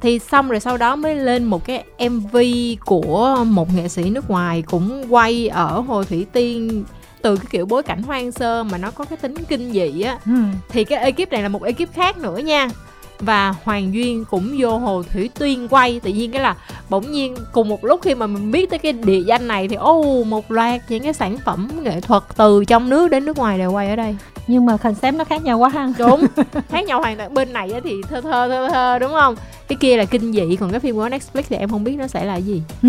thì 0.00 0.18
xong 0.18 0.48
rồi 0.48 0.60
sau 0.60 0.76
đó 0.76 0.96
mới 0.96 1.14
lên 1.14 1.44
một 1.44 1.66
cái 1.66 1.84
mv 2.10 2.36
của 2.84 3.44
một 3.46 3.74
nghệ 3.76 3.88
sĩ 3.88 4.10
nước 4.10 4.30
ngoài 4.30 4.62
cũng 4.62 5.04
quay 5.10 5.48
ở 5.48 5.80
hồ 5.80 6.04
thủy 6.04 6.26
tiên 6.32 6.84
từ 7.24 7.36
cái 7.36 7.46
kiểu 7.50 7.66
bối 7.66 7.82
cảnh 7.82 8.02
hoang 8.02 8.32
sơ 8.32 8.62
mà 8.62 8.78
nó 8.78 8.90
có 8.90 9.04
cái 9.04 9.16
tính 9.16 9.34
kinh 9.48 9.72
dị 9.72 10.00
á 10.00 10.18
ừ. 10.26 10.32
thì 10.68 10.84
cái 10.84 10.98
ekip 10.98 11.32
này 11.32 11.42
là 11.42 11.48
một 11.48 11.62
ekip 11.62 11.94
khác 11.94 12.18
nữa 12.18 12.38
nha. 12.38 12.68
Và 13.20 13.54
Hoàng 13.64 13.94
Duyên 13.94 14.24
cũng 14.30 14.56
vô 14.58 14.78
Hồ 14.78 15.02
Thủy 15.12 15.30
Tuyên 15.38 15.68
quay 15.68 16.00
tự 16.00 16.10
nhiên 16.10 16.32
cái 16.32 16.42
là 16.42 16.56
bỗng 16.88 17.12
nhiên 17.12 17.34
cùng 17.52 17.68
một 17.68 17.84
lúc 17.84 18.00
khi 18.02 18.14
mà 18.14 18.26
mình 18.26 18.50
biết 18.50 18.70
tới 18.70 18.78
cái 18.78 18.92
địa 18.92 19.20
danh 19.20 19.48
này 19.48 19.68
thì 19.68 19.76
ô 19.76 20.00
oh, 20.00 20.26
một 20.26 20.50
loạt 20.50 20.80
những 20.88 21.02
cái 21.02 21.12
sản 21.12 21.36
phẩm 21.44 21.68
nghệ 21.82 22.00
thuật 22.00 22.22
từ 22.36 22.64
trong 22.64 22.88
nước 22.88 23.10
đến 23.10 23.24
nước 23.24 23.38
ngoài 23.38 23.58
đều 23.58 23.72
quay 23.72 23.90
ở 23.90 23.96
đây. 23.96 24.16
Nhưng 24.46 24.66
mà 24.66 24.76
concept 24.76 25.14
nó 25.14 25.24
khác 25.24 25.44
nhau 25.44 25.58
quá 25.58 25.68
ha. 25.68 25.92
Đúng 25.98 26.26
khác 26.70 26.84
nhau 26.84 27.00
hoàn 27.00 27.16
toàn. 27.16 27.34
Bên 27.34 27.52
này 27.52 27.72
thì 27.84 27.90
thơ 28.08 28.20
thơ 28.20 28.48
thơ 28.48 28.68
thơ 28.72 28.98
đúng 28.98 29.12
không? 29.12 29.34
Cái 29.68 29.76
kia 29.80 29.96
là 29.96 30.04
kinh 30.04 30.32
dị 30.32 30.56
còn 30.56 30.70
cái 30.70 30.80
phim 30.80 30.94
của 30.94 31.08
Netflix 31.08 31.42
thì 31.48 31.56
em 31.56 31.68
không 31.68 31.84
biết 31.84 31.96
nó 31.96 32.06
sẽ 32.06 32.24
là 32.24 32.36
gì. 32.36 32.62
Ừ. 32.82 32.88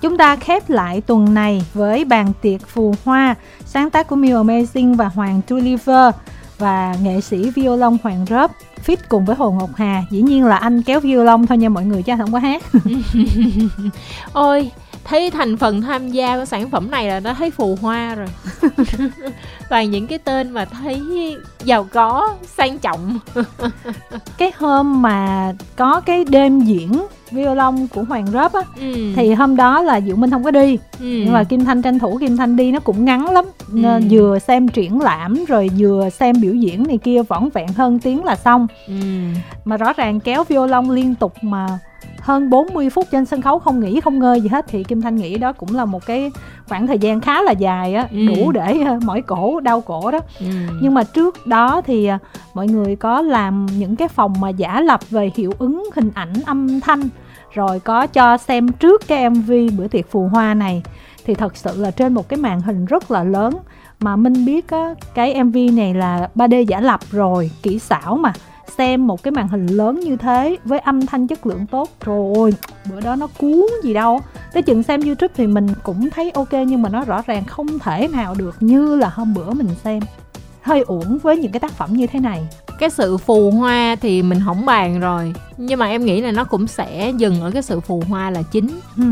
Chúng 0.00 0.16
ta 0.16 0.36
khép 0.36 0.70
lại 0.70 1.00
tuần 1.00 1.34
này 1.34 1.62
với 1.74 2.04
bàn 2.04 2.32
tiệc 2.42 2.68
phù 2.68 2.94
hoa, 3.04 3.34
sáng 3.64 3.90
tác 3.90 4.08
của 4.08 4.16
Miu 4.16 4.44
Amazing 4.44 4.96
và 4.96 5.08
Hoàng 5.08 5.40
Tulliver 5.48 6.14
và 6.58 6.94
nghệ 7.02 7.20
sĩ 7.20 7.50
violon 7.50 7.96
Hoàng 8.02 8.26
Rớp. 8.28 8.50
Fit 8.86 8.96
cùng 9.08 9.24
với 9.24 9.36
Hồ 9.36 9.50
Ngọc 9.50 9.70
Hà, 9.76 10.02
dĩ 10.10 10.22
nhiên 10.22 10.44
là 10.44 10.56
anh 10.56 10.82
kéo 10.82 11.00
violon 11.00 11.46
thôi 11.46 11.58
nha 11.58 11.68
mọi 11.68 11.84
người, 11.84 12.02
chứ 12.02 12.12
không 12.18 12.32
có 12.32 12.38
hát. 12.38 12.62
Ôi 14.32 14.70
thấy 15.08 15.30
thành 15.30 15.56
phần 15.56 15.82
tham 15.82 16.08
gia 16.08 16.36
của 16.38 16.44
sản 16.44 16.70
phẩm 16.70 16.90
này 16.90 17.08
là 17.08 17.20
đã 17.20 17.34
thấy 17.34 17.50
phù 17.50 17.78
hoa 17.82 18.14
rồi 18.14 18.28
toàn 19.70 19.90
những 19.90 20.06
cái 20.06 20.18
tên 20.18 20.50
mà 20.50 20.64
thấy 20.64 21.02
giàu 21.64 21.86
có 21.92 22.36
sang 22.56 22.78
trọng 22.78 23.18
cái 24.38 24.52
hôm 24.58 25.02
mà 25.02 25.52
có 25.76 26.00
cái 26.00 26.24
đêm 26.24 26.60
diễn 26.60 27.06
violon 27.30 27.86
của 27.86 28.02
hoàng 28.02 28.26
rớp 28.26 28.52
á 28.52 28.60
ừ. 28.80 29.12
thì 29.16 29.32
hôm 29.34 29.56
đó 29.56 29.82
là 29.82 30.00
diệu 30.00 30.16
minh 30.16 30.30
không 30.30 30.44
có 30.44 30.50
đi 30.50 30.76
ừ. 30.76 31.04
nhưng 31.04 31.32
mà 31.32 31.44
kim 31.44 31.64
thanh 31.64 31.82
tranh 31.82 31.98
thủ 31.98 32.18
kim 32.20 32.36
thanh 32.36 32.56
đi 32.56 32.72
nó 32.72 32.80
cũng 32.80 33.04
ngắn 33.04 33.30
lắm 33.30 33.44
ừ. 33.44 33.72
nên 33.72 34.08
vừa 34.10 34.38
xem 34.38 34.68
triển 34.68 35.00
lãm 35.00 35.44
rồi 35.44 35.70
vừa 35.78 36.08
xem 36.10 36.36
biểu 36.40 36.54
diễn 36.54 36.82
này 36.88 36.98
kia 36.98 37.22
võn 37.22 37.48
vẹn 37.54 37.68
hơn 37.68 37.98
tiếng 37.98 38.24
là 38.24 38.36
xong 38.36 38.66
ừ. 38.86 38.94
mà 39.64 39.76
rõ 39.76 39.92
ràng 39.92 40.20
kéo 40.20 40.44
violon 40.44 40.90
liên 40.90 41.14
tục 41.14 41.32
mà 41.42 41.78
hơn 42.20 42.50
40 42.50 42.90
phút 42.90 43.06
trên 43.10 43.24
sân 43.24 43.42
khấu 43.42 43.58
không 43.58 43.80
nghỉ 43.80 44.00
không 44.00 44.18
ngơi 44.18 44.40
gì 44.40 44.48
hết. 44.48 44.64
Thì 44.68 44.84
Kim 44.84 45.00
Thanh 45.00 45.16
nghĩ 45.16 45.38
đó 45.38 45.52
cũng 45.52 45.74
là 45.74 45.84
một 45.84 46.06
cái 46.06 46.30
khoảng 46.68 46.86
thời 46.86 46.98
gian 46.98 47.20
khá 47.20 47.42
là 47.42 47.52
dài 47.52 47.94
á 47.94 48.08
ừ. 48.10 48.18
đủ 48.26 48.52
để 48.52 48.80
ờ, 48.86 48.98
mỏi 49.04 49.22
cổ 49.22 49.60
đau 49.60 49.80
cổ 49.80 50.10
đó. 50.10 50.18
Ừ. 50.40 50.46
nhưng 50.82 50.94
mà 50.94 51.04
trước 51.04 51.46
đó 51.46 51.82
thì 51.86 52.06
ờ, 52.06 52.18
mọi 52.54 52.66
người 52.66 52.96
có 52.96 53.22
làm 53.22 53.66
những 53.66 53.96
cái 53.96 54.08
phòng 54.08 54.34
mà 54.40 54.48
giả 54.48 54.80
lập 54.80 55.00
về 55.10 55.30
hiệu 55.34 55.52
ứng 55.58 55.90
hình 55.94 56.10
ảnh 56.14 56.32
âm 56.46 56.80
thanh 56.80 57.08
rồi 57.52 57.80
có 57.80 58.06
cho 58.06 58.36
xem 58.36 58.68
trước 58.68 59.02
cái 59.08 59.30
MV 59.30 59.52
bữa 59.78 59.88
tiệc 59.88 60.10
phù 60.10 60.28
hoa 60.28 60.54
này. 60.54 60.82
Thì 61.24 61.34
thật 61.34 61.56
sự 61.56 61.82
là 61.82 61.90
trên 61.90 62.14
một 62.14 62.28
cái 62.28 62.38
màn 62.38 62.60
hình 62.60 62.84
rất 62.84 63.10
là 63.10 63.24
lớn. 63.24 63.54
Mà 64.00 64.16
Minh 64.16 64.44
biết 64.44 64.70
á, 64.70 64.94
cái 65.14 65.44
MV 65.44 65.56
này 65.72 65.94
là 65.94 66.28
3D 66.34 66.62
giả 66.62 66.80
lập 66.80 67.00
rồi 67.10 67.50
kỹ 67.62 67.78
xảo 67.78 68.16
mà 68.16 68.32
xem 68.76 69.06
một 69.06 69.22
cái 69.22 69.32
màn 69.32 69.48
hình 69.48 69.66
lớn 69.66 70.00
như 70.00 70.16
thế 70.16 70.56
với 70.64 70.78
âm 70.78 71.06
thanh 71.06 71.26
chất 71.26 71.46
lượng 71.46 71.66
tốt. 71.66 71.88
Rồi 72.04 72.54
bữa 72.90 73.00
đó 73.00 73.16
nó 73.16 73.26
cuốn 73.38 73.66
gì 73.82 73.94
đâu. 73.94 74.20
Tới 74.52 74.62
chừng 74.62 74.82
xem 74.82 75.00
youtube 75.00 75.34
thì 75.36 75.46
mình 75.46 75.68
cũng 75.82 76.10
thấy 76.10 76.30
ok 76.30 76.52
nhưng 76.52 76.82
mà 76.82 76.88
nó 76.88 77.04
rõ 77.04 77.22
ràng 77.26 77.44
không 77.44 77.78
thể 77.78 78.08
nào 78.08 78.34
được 78.34 78.56
như 78.60 78.96
là 78.96 79.08
hôm 79.08 79.34
bữa 79.34 79.50
mình 79.50 79.68
xem. 79.84 80.00
Hơi 80.62 80.80
uổng 80.80 81.18
với 81.18 81.36
những 81.36 81.52
cái 81.52 81.60
tác 81.60 81.72
phẩm 81.72 81.92
như 81.92 82.06
thế 82.06 82.20
này. 82.20 82.48
Cái 82.78 82.90
sự 82.90 83.16
phù 83.16 83.50
hoa 83.50 83.96
thì 84.00 84.22
mình 84.22 84.38
không 84.44 84.66
bàn 84.66 85.00
rồi 85.00 85.34
nhưng 85.56 85.78
mà 85.78 85.86
em 85.86 86.04
nghĩ 86.04 86.20
là 86.20 86.30
nó 86.30 86.44
cũng 86.44 86.66
sẽ 86.66 87.12
dừng 87.16 87.40
ở 87.40 87.50
cái 87.50 87.62
sự 87.62 87.80
phù 87.80 88.02
hoa 88.08 88.30
là 88.30 88.42
chính. 88.42 88.80
Ừ. 88.96 89.04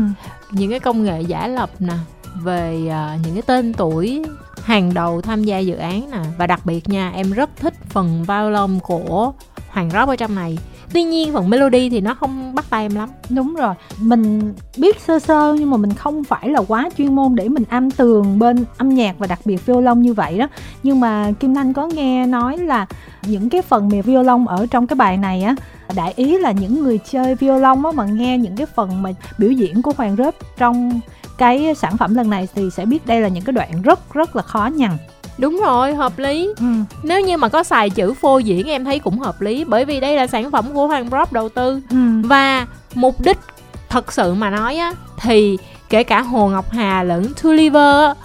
những 0.51 0.69
cái 0.69 0.79
công 0.79 1.03
nghệ 1.03 1.21
giả 1.21 1.47
lập 1.47 1.69
nè 1.79 1.93
về 2.43 2.77
uh, 2.85 3.25
những 3.25 3.33
cái 3.33 3.41
tên 3.41 3.73
tuổi 3.73 4.25
hàng 4.63 4.93
đầu 4.93 5.21
tham 5.21 5.43
gia 5.43 5.59
dự 5.59 5.75
án 5.75 6.11
nè 6.11 6.19
và 6.37 6.47
đặc 6.47 6.65
biệt 6.65 6.89
nha 6.89 7.11
em 7.15 7.31
rất 7.31 7.49
thích 7.55 7.73
phần 7.89 8.25
violon 8.27 8.79
của 8.83 9.33
hoàng 9.77 9.89
rock 9.89 10.09
ở 10.09 10.15
trong 10.15 10.35
này. 10.35 10.57
Tuy 10.93 11.03
nhiên, 11.03 11.33
phần 11.33 11.49
melody 11.49 11.89
thì 11.89 12.01
nó 12.01 12.13
không 12.13 12.55
bắt 12.55 12.65
tay 12.69 12.85
em 12.85 12.95
lắm. 12.95 13.09
Đúng 13.29 13.55
rồi. 13.55 13.73
Mình 13.99 14.53
biết 14.77 14.99
sơ 14.99 15.19
sơ 15.19 15.55
nhưng 15.59 15.69
mà 15.69 15.77
mình 15.77 15.93
không 15.93 16.23
phải 16.23 16.49
là 16.49 16.61
quá 16.67 16.89
chuyên 16.97 17.15
môn 17.15 17.35
để 17.35 17.49
mình 17.49 17.63
am 17.69 17.91
tường 17.91 18.39
bên 18.39 18.65
âm 18.77 18.89
nhạc 18.89 19.19
và 19.19 19.27
đặc 19.27 19.39
biệt 19.45 19.65
violon 19.65 20.01
như 20.01 20.13
vậy 20.13 20.37
đó. 20.37 20.47
Nhưng 20.83 20.99
mà 20.99 21.31
kim 21.39 21.55
thanh 21.55 21.73
có 21.73 21.87
nghe 21.87 22.25
nói 22.25 22.57
là 22.57 22.85
những 23.27 23.49
cái 23.49 23.61
phần 23.61 23.89
mềm 23.89 24.01
violon 24.01 24.45
ở 24.45 24.65
trong 24.71 24.87
cái 24.87 24.95
bài 24.95 25.17
này 25.17 25.43
á 25.43 25.55
đại 25.95 26.13
ý 26.15 26.37
là 26.37 26.51
những 26.51 26.83
người 26.83 26.99
chơi 27.11 27.35
violon 27.35 27.83
á, 27.83 27.91
mà 27.93 28.05
nghe 28.05 28.37
những 28.37 28.55
cái 28.55 28.65
phần 28.75 29.01
mà 29.01 29.09
biểu 29.37 29.51
diễn 29.51 29.81
của 29.81 29.91
hoàng 29.97 30.15
rớp 30.15 30.35
trong 30.57 30.99
cái 31.37 31.75
sản 31.75 31.97
phẩm 31.97 32.15
lần 32.15 32.29
này 32.29 32.47
thì 32.55 32.69
sẽ 32.69 32.85
biết 32.85 33.05
đây 33.05 33.21
là 33.21 33.27
những 33.27 33.43
cái 33.43 33.53
đoạn 33.53 33.81
rất 33.81 34.13
rất 34.13 34.35
là 34.35 34.41
khó 34.41 34.69
nhằn 34.75 34.97
đúng 35.37 35.61
rồi 35.65 35.93
hợp 35.93 36.19
lý 36.19 36.49
ừ. 36.57 36.65
nếu 37.03 37.21
như 37.21 37.37
mà 37.37 37.49
có 37.49 37.63
xài 37.63 37.89
chữ 37.89 38.13
phô 38.13 38.37
diễn 38.37 38.67
em 38.67 38.85
thấy 38.85 38.99
cũng 38.99 39.19
hợp 39.19 39.41
lý 39.41 39.63
bởi 39.63 39.85
vì 39.85 39.99
đây 39.99 40.15
là 40.15 40.27
sản 40.27 40.51
phẩm 40.51 40.65
của 40.73 40.87
hoàng 40.87 41.09
prop 41.09 41.33
đầu 41.33 41.49
tư 41.49 41.81
ừ. 41.89 41.97
và 42.23 42.67
mục 42.95 43.21
đích 43.21 43.37
thật 43.89 44.13
sự 44.13 44.33
mà 44.33 44.49
nói 44.49 44.77
á 44.77 44.93
thì 45.21 45.57
kể 45.89 46.03
cả 46.03 46.21
hồ 46.21 46.49
ngọc 46.49 46.71
hà 46.71 47.03
lẫn 47.03 47.33
tulliver 47.43 48.17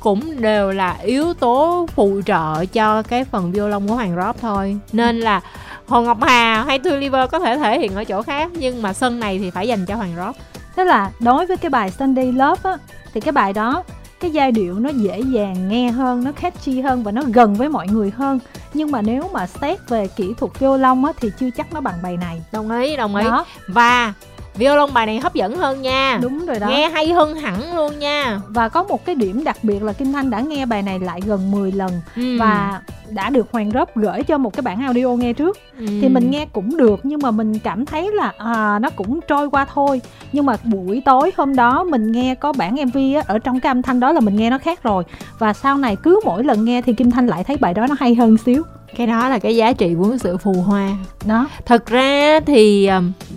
cũng 0.00 0.40
đều 0.40 0.70
là 0.72 0.96
yếu 1.02 1.34
tố 1.34 1.86
phụ 1.94 2.20
trợ 2.26 2.64
cho 2.64 3.02
cái 3.02 3.24
phần 3.24 3.52
violon 3.52 3.88
của 3.88 3.94
hoàng 3.94 4.14
prop 4.14 4.40
thôi 4.40 4.76
nên 4.92 5.20
là 5.20 5.40
hồ 5.86 6.02
ngọc 6.02 6.18
hà 6.22 6.64
hay 6.64 6.78
tulliver 6.78 7.30
có 7.30 7.38
thể 7.38 7.58
thể 7.58 7.78
hiện 7.78 7.94
ở 7.94 8.04
chỗ 8.04 8.22
khác 8.22 8.50
nhưng 8.54 8.82
mà 8.82 8.92
sân 8.92 9.20
này 9.20 9.38
thì 9.38 9.50
phải 9.50 9.68
dành 9.68 9.86
cho 9.86 9.94
hoàng 9.94 10.12
prop 10.14 10.36
tức 10.76 10.84
là 10.84 11.10
đối 11.20 11.46
với 11.46 11.56
cái 11.56 11.70
bài 11.70 11.90
Sunday 11.90 12.32
Love 12.32 12.70
á 12.70 12.76
thì 13.14 13.20
cái 13.20 13.32
bài 13.32 13.52
đó 13.52 13.82
cái 14.20 14.30
giai 14.30 14.52
điệu 14.52 14.78
nó 14.78 14.90
dễ 14.90 15.20
dàng 15.20 15.68
nghe 15.68 15.90
hơn 15.90 16.24
nó 16.24 16.32
catchy 16.32 16.80
hơn 16.80 17.02
và 17.02 17.12
nó 17.12 17.22
gần 17.32 17.54
với 17.54 17.68
mọi 17.68 17.86
người 17.88 18.10
hơn. 18.10 18.38
Nhưng 18.74 18.90
mà 18.90 19.02
nếu 19.02 19.30
mà 19.32 19.46
xét 19.46 19.88
về 19.88 20.06
kỹ 20.06 20.34
thuật 20.38 20.58
violon 20.58 21.02
á 21.02 21.12
thì 21.20 21.30
chưa 21.40 21.50
chắc 21.50 21.72
nó 21.72 21.80
bằng 21.80 21.94
bài 22.02 22.16
này. 22.16 22.42
Đồng 22.52 22.70
ý 22.80 22.96
đồng 22.96 23.16
ý. 23.16 23.24
Đó. 23.24 23.44
và 23.68 24.14
violon 24.58 24.94
bài 24.94 25.06
này 25.06 25.20
hấp 25.20 25.34
dẫn 25.34 25.56
hơn 25.56 25.82
nha. 25.82 26.18
Đúng 26.22 26.46
rồi 26.46 26.60
đó. 26.60 26.68
Nghe 26.68 26.88
hay 26.88 27.12
hơn 27.12 27.34
hẳn 27.34 27.76
luôn 27.76 27.98
nha. 27.98 28.40
Và 28.48 28.68
có 28.68 28.82
một 28.82 29.04
cái 29.04 29.14
điểm 29.14 29.44
đặc 29.44 29.56
biệt 29.62 29.82
là 29.82 29.92
kim 29.92 30.12
thanh 30.12 30.30
đã 30.30 30.40
nghe 30.40 30.66
bài 30.66 30.82
này 30.82 30.98
lại 30.98 31.20
gần 31.26 31.50
10 31.50 31.72
lần 31.72 31.90
ừ. 32.16 32.36
và 32.38 32.80
đã 33.08 33.30
được 33.30 33.48
hoàng 33.52 33.70
rớp 33.70 33.96
gửi 33.96 34.22
cho 34.22 34.38
một 34.38 34.52
cái 34.52 34.62
bản 34.62 34.82
audio 34.82 35.08
nghe 35.08 35.32
trước. 35.32 35.58
Ừ. 35.78 35.86
thì 35.86 36.08
mình 36.08 36.30
nghe 36.30 36.46
cũng 36.46 36.76
được 36.76 37.00
nhưng 37.02 37.20
mà 37.22 37.30
mình 37.30 37.58
cảm 37.58 37.86
thấy 37.86 38.10
là 38.12 38.32
à, 38.38 38.78
nó 38.78 38.90
cũng 38.90 39.20
trôi 39.28 39.50
qua 39.50 39.66
thôi. 39.74 40.00
Nhưng 40.32 40.46
mà 40.46 40.56
buổi 40.64 41.02
tối 41.04 41.32
hôm 41.36 41.56
đó 41.56 41.84
mình 41.84 42.12
nghe 42.12 42.34
có 42.34 42.52
bản 42.52 42.74
mv 42.74 42.96
á, 43.16 43.22
ở 43.26 43.38
trong 43.38 43.60
cái 43.60 43.70
âm 43.70 43.82
thanh 43.82 44.00
đó 44.00 44.12
là 44.12 44.20
mình 44.20 44.36
nghe 44.36 44.50
nó 44.50 44.58
khác 44.58 44.82
rồi. 44.82 45.04
Và 45.38 45.52
sau 45.52 45.76
này 45.76 45.96
cứ 46.02 46.20
mỗi 46.24 46.44
lần 46.44 46.64
nghe 46.64 46.82
thì 46.82 46.92
kim 46.92 47.10
thanh 47.10 47.26
lại 47.26 47.44
thấy 47.44 47.56
bài 47.56 47.74
đó 47.74 47.86
nó 47.88 47.96
hay 47.98 48.14
hơn 48.14 48.36
xíu 48.38 48.62
cái 48.96 49.06
đó 49.06 49.28
là 49.28 49.38
cái 49.38 49.56
giá 49.56 49.72
trị 49.72 49.94
của 49.98 50.16
sự 50.20 50.36
phù 50.36 50.52
hoa. 50.52 50.90
Đó. 51.26 51.46
Thật 51.64 51.86
ra 51.86 52.40
thì 52.40 52.90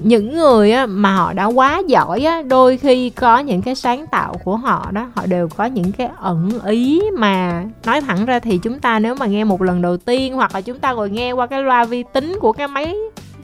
những 0.04 0.36
người 0.36 0.88
mà 0.88 1.16
họ 1.16 1.34
đã 1.34 1.46
quá 1.46 1.82
giỏi 1.88 2.20
á 2.20 2.42
đôi 2.42 2.78
khi 2.78 3.10
có 3.10 3.40
những 3.40 3.62
cái 3.62 3.76
sáng 3.76 4.08
tạo 4.08 4.36
của 4.44 4.58
họ 4.58 4.90
đó 4.92 5.12
họ 5.16 5.26
đều 5.26 5.48
có 5.58 5.66
những 5.66 5.92
cái 5.92 6.10
ẩn 6.18 6.52
ý 6.66 7.02
mà 7.18 7.64
nói 7.86 8.02
thẳng 8.02 8.26
ra 8.26 8.40
thì 8.40 8.58
chúng 8.58 8.80
ta 8.80 9.00
nếu 9.00 9.16
mà 9.16 9.26
nghe 9.26 9.44
một 9.44 9.62
lần 9.62 9.82
đầu 9.82 9.98
tiên 9.98 10.34
hoặc 10.34 10.56
là 10.56 10.62
chúng 10.62 10.80
ta 10.80 10.94
rồi 10.94 11.10
nghe 11.10 11.32
qua 11.32 11.48
cái 11.48 11.64
loa 11.64 11.86
vi 11.86 12.04
tính 12.14 12.38
của 12.42 12.52
cái 12.52 12.68
máy 12.68 12.96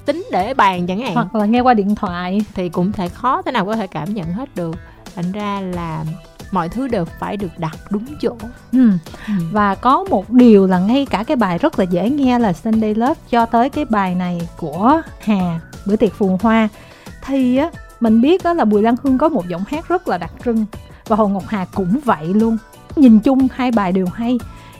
tính 0.05 0.25
để 0.31 0.53
bàn 0.53 0.87
chẳng 0.87 1.01
hạn. 1.01 1.15
Hoặc 1.15 1.35
là 1.35 1.45
nghe 1.45 1.59
qua 1.59 1.73
điện 1.73 1.95
thoại. 1.95 2.41
Thì 2.53 2.69
cũng 2.69 2.91
thể 2.91 3.09
khó 3.09 3.41
thế 3.41 3.51
nào 3.51 3.65
có 3.65 3.75
thể 3.75 3.87
cảm 3.87 4.13
nhận 4.13 4.33
hết 4.33 4.55
được. 4.55 4.75
Thành 5.15 5.31
ra 5.31 5.61
là 5.61 6.03
mọi 6.51 6.69
thứ 6.69 6.87
đều 6.87 7.05
phải 7.05 7.37
được 7.37 7.51
đặt 7.57 7.77
đúng 7.89 8.05
chỗ 8.21 8.35
ừ. 8.71 8.91
Ừ. 9.27 9.33
và 9.51 9.75
có 9.75 10.03
một 10.03 10.29
điều 10.29 10.67
là 10.67 10.79
ngay 10.79 11.05
cả 11.05 11.23
cái 11.23 11.37
bài 11.37 11.57
rất 11.57 11.79
là 11.79 11.85
dễ 11.85 12.09
nghe 12.09 12.39
là 12.39 12.53
Sunday 12.53 12.95
Love 12.95 13.21
cho 13.29 13.45
tới 13.45 13.69
cái 13.69 13.85
bài 13.85 14.15
này 14.15 14.49
của 14.57 15.01
Hà 15.19 15.59
bữa 15.85 15.95
tiệc 15.95 16.13
phù 16.13 16.37
hoa 16.41 16.69
thì 17.25 17.57
á 17.57 17.71
mình 17.99 18.21
biết 18.21 18.43
đó 18.43 18.53
là 18.53 18.65
Bùi 18.65 18.81
Lan 18.81 18.95
Hương 19.03 19.17
có 19.17 19.29
một 19.29 19.47
giọng 19.47 19.63
hát 19.67 19.87
rất 19.87 20.07
là 20.07 20.17
đặc 20.17 20.31
trưng 20.45 20.65
và 21.07 21.15
Hồ 21.15 21.27
Ngọc 21.27 21.43
Hà 21.47 21.65
cũng 21.73 21.99
vậy 22.05 22.27
luôn 22.27 22.57
nhìn 22.95 23.19
chung 23.19 23.47
hai 23.53 23.71
bài 23.71 23.91
đều 23.91 24.07
hay 24.13 24.37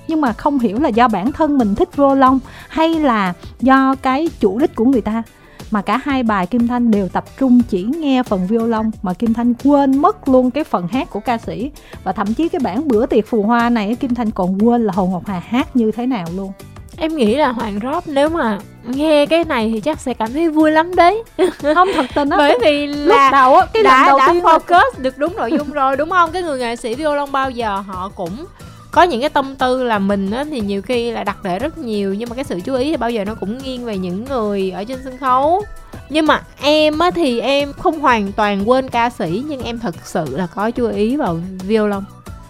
nhưng 0.07 0.22
mà 0.22 0.34
không 0.34 0.59
hiểu 0.59 0.80
là 0.80 0.89
do 0.89 1.07
bản 1.07 1.32
thân 1.32 1.57
mình 1.57 1.76
thích 1.76 1.89
vô 1.95 2.15
long 2.15 2.39
hay 2.70 2.93
là 2.93 3.34
do 3.59 3.95
cái 4.01 4.30
chủ 4.39 4.59
đích 4.59 4.76
của 4.76 4.86
người 4.86 5.01
ta 5.01 5.24
mà 5.72 5.82
cả 5.82 5.99
hai 6.03 6.24
bài 6.24 6.47
Kim 6.47 6.68
Thanh 6.68 6.91
đều 6.91 7.07
tập 7.07 7.24
trung 7.39 7.61
chỉ 7.70 7.84
nghe 7.84 8.24
phần 8.24 8.47
violon 8.47 8.91
mà 9.01 9.13
Kim 9.13 9.34
Thanh 9.34 9.53
quên 9.53 9.97
mất 9.97 10.30
luôn 10.30 10.51
cái 10.51 10.63
phần 10.63 10.88
hát 10.88 11.09
của 11.09 11.20
ca 11.20 11.38
sĩ. 11.38 11.72
Và 12.03 12.11
thậm 12.11 12.34
chí 12.34 12.49
cái 12.49 12.59
bản 12.63 12.88
bữa 12.88 13.05
tiệc 13.05 13.28
phù 13.28 13.43
hoa 13.43 13.70
này 13.70 13.95
Kim 13.95 14.15
Thanh 14.15 14.32
còn 14.32 14.57
quên 14.57 14.86
là 14.86 14.93
Hồ 14.93 15.07
Ngọc 15.07 15.24
Hà 15.28 15.39
hát 15.39 15.76
như 15.76 15.91
thế 15.91 16.05
nào 16.05 16.26
luôn. 16.36 16.51
Em 16.97 17.15
nghĩ 17.15 17.36
là 17.36 17.51
hoàng 17.51 17.80
róp 17.80 18.07
nếu 18.07 18.30
mà 18.30 18.59
nghe 18.84 19.26
cái 19.26 19.43
này 19.43 19.72
thì 19.74 19.80
chắc 19.80 19.99
sẽ 19.99 20.13
cảm 20.13 20.34
thấy 20.34 20.49
vui 20.49 20.72
lắm 20.72 20.95
đấy. 20.95 21.24
Không 21.76 21.88
thật 21.95 22.05
tình 22.15 22.30
á 22.30 22.38
bởi 22.38 22.57
vì 22.61 22.88
là 22.88 23.05
lúc 23.05 23.32
đầu 23.32 23.55
á 23.55 23.65
cái 23.74 23.84
đã, 23.84 24.07
đầu 24.07 24.18
đã 24.18 24.34
tiên 24.34 24.43
focus 24.43 24.91
được 24.97 25.18
đúng 25.18 25.36
nội 25.36 25.51
dung 25.51 25.72
rồi 25.72 25.97
đúng 25.97 26.09
không? 26.09 26.32
Cái 26.32 26.43
người 26.43 26.59
nghệ 26.59 26.76
sĩ 26.76 26.95
violon 26.95 27.32
bao 27.32 27.51
giờ 27.51 27.84
họ 27.88 28.11
cũng 28.15 28.45
có 28.98 29.04
những 29.04 29.22
cái 29.22 29.30
tâm 29.30 29.56
tư 29.56 29.84
là 29.84 30.00
mình 30.00 30.32
á 30.32 30.45
thì 30.52 30.62
nhiều 30.62 30.82
khi 30.82 31.12
là 31.12 31.24
đặt 31.24 31.38
để 31.43 31.60
rất 31.60 31.78
nhiều 31.78 32.14
nhưng 32.14 32.30
mà 32.30 32.36
cái 32.36 32.43
sự 32.43 32.60
chú 32.66 32.74
ý 32.76 32.91
thì 32.91 32.98
bao 32.98 33.10
giờ 33.10 33.26
nó 33.26 33.36
cũng 33.36 33.58
nghiêng 33.58 33.86
về 33.86 33.98
những 33.98 34.26
người 34.26 34.72
ở 34.72 34.84
trên 34.84 35.00
sân 35.04 35.18
khấu. 35.18 35.64
Nhưng 36.10 36.28
mà 36.28 36.43
em 36.62 37.00
á 37.00 37.12
thì 37.12 37.39
em 37.39 37.74
không 37.74 38.00
hoàn 38.00 38.32
toàn 38.32 38.70
quên 38.70 38.89
ca 38.89 39.10
sĩ 39.10 39.43
nhưng 39.48 39.62
em 39.62 39.80
thật 39.80 39.95
sự 40.04 40.38
là 40.38 40.48
có 40.48 40.72
chú 40.72 40.88
ý 40.88 41.16
vào 41.16 41.39
violon. 41.64 42.04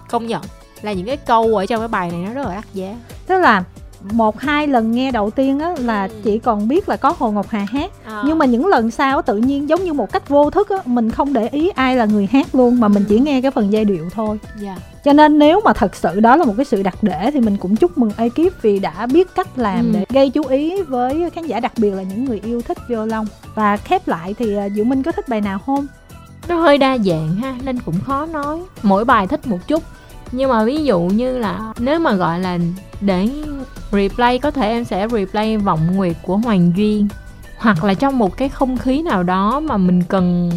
Công 0.10 0.28
nhận 0.28 0.42
là 0.82 0.94
những 0.94 1.06
cái 1.06 1.18
câu 1.18 1.56
ở 1.56 1.66
trong 1.66 1.82
cái 1.82 1.88
bài 1.88 2.12
này 2.12 2.22
nó 2.28 2.34
rất 2.34 2.48
là 2.48 2.56
đắt 2.56 2.66
giá. 2.74 2.96
Tức 3.28 3.38
là 3.40 3.64
một 4.12 4.40
hai 4.40 4.68
lần 4.68 4.92
nghe 4.92 5.12
đầu 5.12 5.30
tiên 5.30 5.60
á 5.60 5.76
là 5.80 6.04
Ừ. 6.04 6.14
chỉ 6.24 6.40
còn 6.40 6.68
biết 6.68 6.90
là 6.90 6.98
có 6.98 7.14
hồ 7.20 7.32
ngọc 7.32 7.46
hà 7.50 7.66
hát. 7.70 7.92
À. 8.06 8.22
nhưng 8.26 8.38
mà 8.38 8.46
những 8.46 8.68
lần 8.68 8.92
sau 8.92 9.22
tự 9.22 9.38
nhiên 9.38 9.70
giống 9.70 9.84
như 9.84 9.94
một 9.94 10.12
cách 10.12 10.30
vô 10.30 10.50
thức 10.50 10.70
á 10.70 10.78
mình 10.86 11.12
không 11.12 11.34
để 11.34 11.48
ý 11.48 11.70
ai 11.70 11.96
là 11.96 12.06
người 12.06 12.28
hát 12.32 12.56
luôn 12.56 12.80
mà 12.80 12.88
mình 12.88 13.06
chỉ 13.10 13.20
nghe 13.20 13.42
cái 13.42 13.52
phần 13.52 13.74
giai 13.74 13.86
điệu 13.86 14.10
thôi. 14.14 14.38
Dạ 14.60 14.76
cho 15.08 15.14
nên 15.14 15.40
nếu 15.40 15.62
mà 15.66 15.74
thật 15.74 15.96
sự 15.96 16.20
đó 16.20 16.36
là 16.36 16.46
một 16.46 16.54
cái 16.58 16.66
sự 16.66 16.84
đặc 16.84 16.96
để 17.02 17.32
thì 17.34 17.40
mình 17.40 17.58
cũng 17.58 17.76
chúc 17.76 17.98
mừng 17.98 18.12
ekip 18.18 18.62
vì 18.62 18.80
đã 18.80 19.06
biết 19.06 19.36
cách 19.36 19.48
làm 19.56 19.86
Ừ. 19.86 19.92
để 19.94 20.06
gây 20.10 20.30
chú 20.30 20.44
ý 20.44 20.82
với 20.82 21.30
khán 21.30 21.48
giả 21.48 21.60
đặc 21.60 21.72
biệt 21.78 21.92
là 21.92 22.04
những 22.04 22.26
người 22.26 22.40
yêu 22.44 22.62
thích 22.62 22.78
violon. 22.88 23.26
Và 23.56 23.78
khép 23.78 24.08
lại 24.08 24.36
thì 24.40 24.56
à, 24.56 24.70
diệu 24.70 24.86
minh 24.86 25.04
có 25.04 25.12
thích 25.12 25.30
bài 25.30 25.42
nào 25.42 25.60
không? 25.60 25.86
Nó 26.48 26.56
hơi 26.62 26.78
đa 26.78 26.98
dạng 26.98 27.36
ha 27.36 27.56
nên 27.64 27.80
cũng 27.80 28.00
khó 28.06 28.26
nói. 28.26 28.60
Mỗi 28.84 29.06
bài 29.06 29.28
thích 29.28 29.48
một 29.48 29.68
chút. 29.68 29.84
Nhưng 30.32 30.50
mà 30.50 30.64
ví 30.64 30.84
dụ 30.84 31.00
như 31.00 31.38
là 31.38 31.74
nếu 31.80 32.00
mà 32.00 32.14
gọi 32.14 32.40
là 32.40 32.58
để 33.02 33.30
replay 33.92 34.40
có 34.40 34.52
thể 34.52 34.68
em 34.70 34.86
sẽ 34.86 35.08
replay 35.12 35.58
vọng 35.58 35.96
nguyệt 35.96 36.16
của 36.24 36.38
hoàng 36.38 36.72
duyên. 36.76 37.08
Hoặc 37.58 37.84
là 37.84 37.94
trong 37.94 38.18
một 38.18 38.38
cái 38.38 38.50
không 38.50 38.78
khí 38.78 39.02
nào 39.02 39.24
đó 39.24 39.60
mà 39.60 39.78
mình 39.78 40.04
cần 40.04 40.52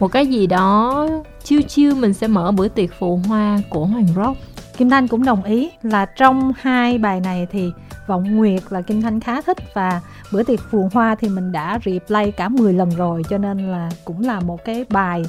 một 0.00 0.12
cái 0.12 0.26
gì 0.26 0.46
đó 0.46 1.06
chiêu 1.44 1.60
chiêu 1.62 1.94
mình 1.94 2.12
sẽ 2.12 2.26
mở 2.26 2.52
bữa 2.52 2.68
tiệc 2.68 2.90
phù 2.98 3.20
hoa 3.28 3.58
của 3.70 3.86
hoàng 3.86 4.06
rock 4.16 4.38
Kim 4.76 4.90
Thanh 4.90 5.08
cũng 5.08 5.24
đồng 5.24 5.42
ý 5.42 5.70
là 5.82 6.04
trong 6.04 6.52
hai 6.60 6.98
bài 6.98 7.20
này 7.20 7.46
thì 7.52 7.72
Vọng 8.06 8.36
Nguyệt 8.36 8.62
là 8.70 8.80
Kim 8.80 9.02
Thanh 9.02 9.20
khá 9.20 9.40
thích 9.40 9.58
và 9.74 10.00
Bữa 10.32 10.42
tiệc 10.42 10.60
phù 10.70 10.88
hoa 10.92 11.14
thì 11.14 11.28
mình 11.28 11.52
đã 11.52 11.78
replay 11.84 12.30
cả 12.30 12.48
10 12.48 12.72
lần 12.72 12.90
rồi 12.90 13.22
cho 13.30 13.38
nên 13.38 13.58
là 13.72 13.90
cũng 14.04 14.20
là 14.20 14.40
một 14.40 14.64
cái 14.64 14.84
bài 14.90 15.22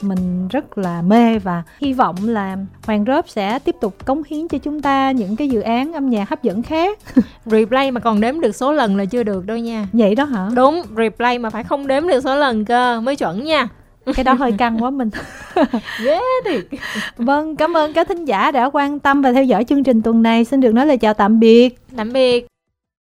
mình 0.00 0.48
rất 0.48 0.78
là 0.78 1.02
mê 1.02 1.38
và 1.38 1.62
hy 1.78 1.92
vọng 1.92 2.16
là 2.22 2.56
Hoàng 2.86 3.04
Rớp 3.04 3.28
sẽ 3.28 3.58
tiếp 3.58 3.76
tục 3.80 4.04
cống 4.04 4.22
hiến 4.28 4.48
cho 4.48 4.58
chúng 4.58 4.82
ta 4.82 5.10
những 5.10 5.36
cái 5.36 5.48
dự 5.48 5.60
án 5.60 5.92
âm 5.92 6.10
nhạc 6.10 6.28
hấp 6.28 6.42
dẫn 6.42 6.62
khác. 6.62 6.98
replay 7.44 7.90
mà 7.90 8.00
còn 8.00 8.20
đếm 8.20 8.40
được 8.40 8.56
số 8.56 8.72
lần 8.72 8.96
là 8.96 9.04
chưa 9.04 9.22
được 9.22 9.46
đâu 9.46 9.56
nha 9.56 9.88
Vậy 9.92 10.14
đó 10.14 10.24
hả? 10.24 10.48
đúng 10.54 10.82
replay 10.96 11.38
mà 11.38 11.50
phải 11.50 11.64
không 11.64 11.86
đếm 11.86 12.08
được 12.08 12.20
số 12.20 12.36
lần 12.36 12.64
cơ 12.64 13.00
mới 13.00 13.16
chuẩn 13.16 13.44
nha 13.44 13.68
Cái 14.14 14.24
đó 14.24 14.34
hơi 14.34 14.52
căng 14.52 14.82
quá 14.82 14.90
mình. 14.90 15.10
ghê 16.04 16.20
thiệt 16.44 16.80
Vâng, 17.16 17.56
cảm 17.56 17.76
ơn 17.76 17.92
các 17.92 18.08
thính 18.08 18.24
giả 18.24 18.50
đã 18.50 18.70
quan 18.72 18.98
tâm 18.98 19.22
và 19.22 19.32
theo 19.32 19.44
dõi 19.44 19.64
chương 19.64 19.84
trình 19.84 20.02
tuần 20.02 20.22
này. 20.22 20.44
Xin 20.44 20.60
được 20.60 20.74
nói 20.74 20.86
lời 20.86 20.98
chào 20.98 21.14
tạm 21.14 21.40
biệt. 21.40 21.78
tạm 21.96 22.12
biệt 22.12 22.46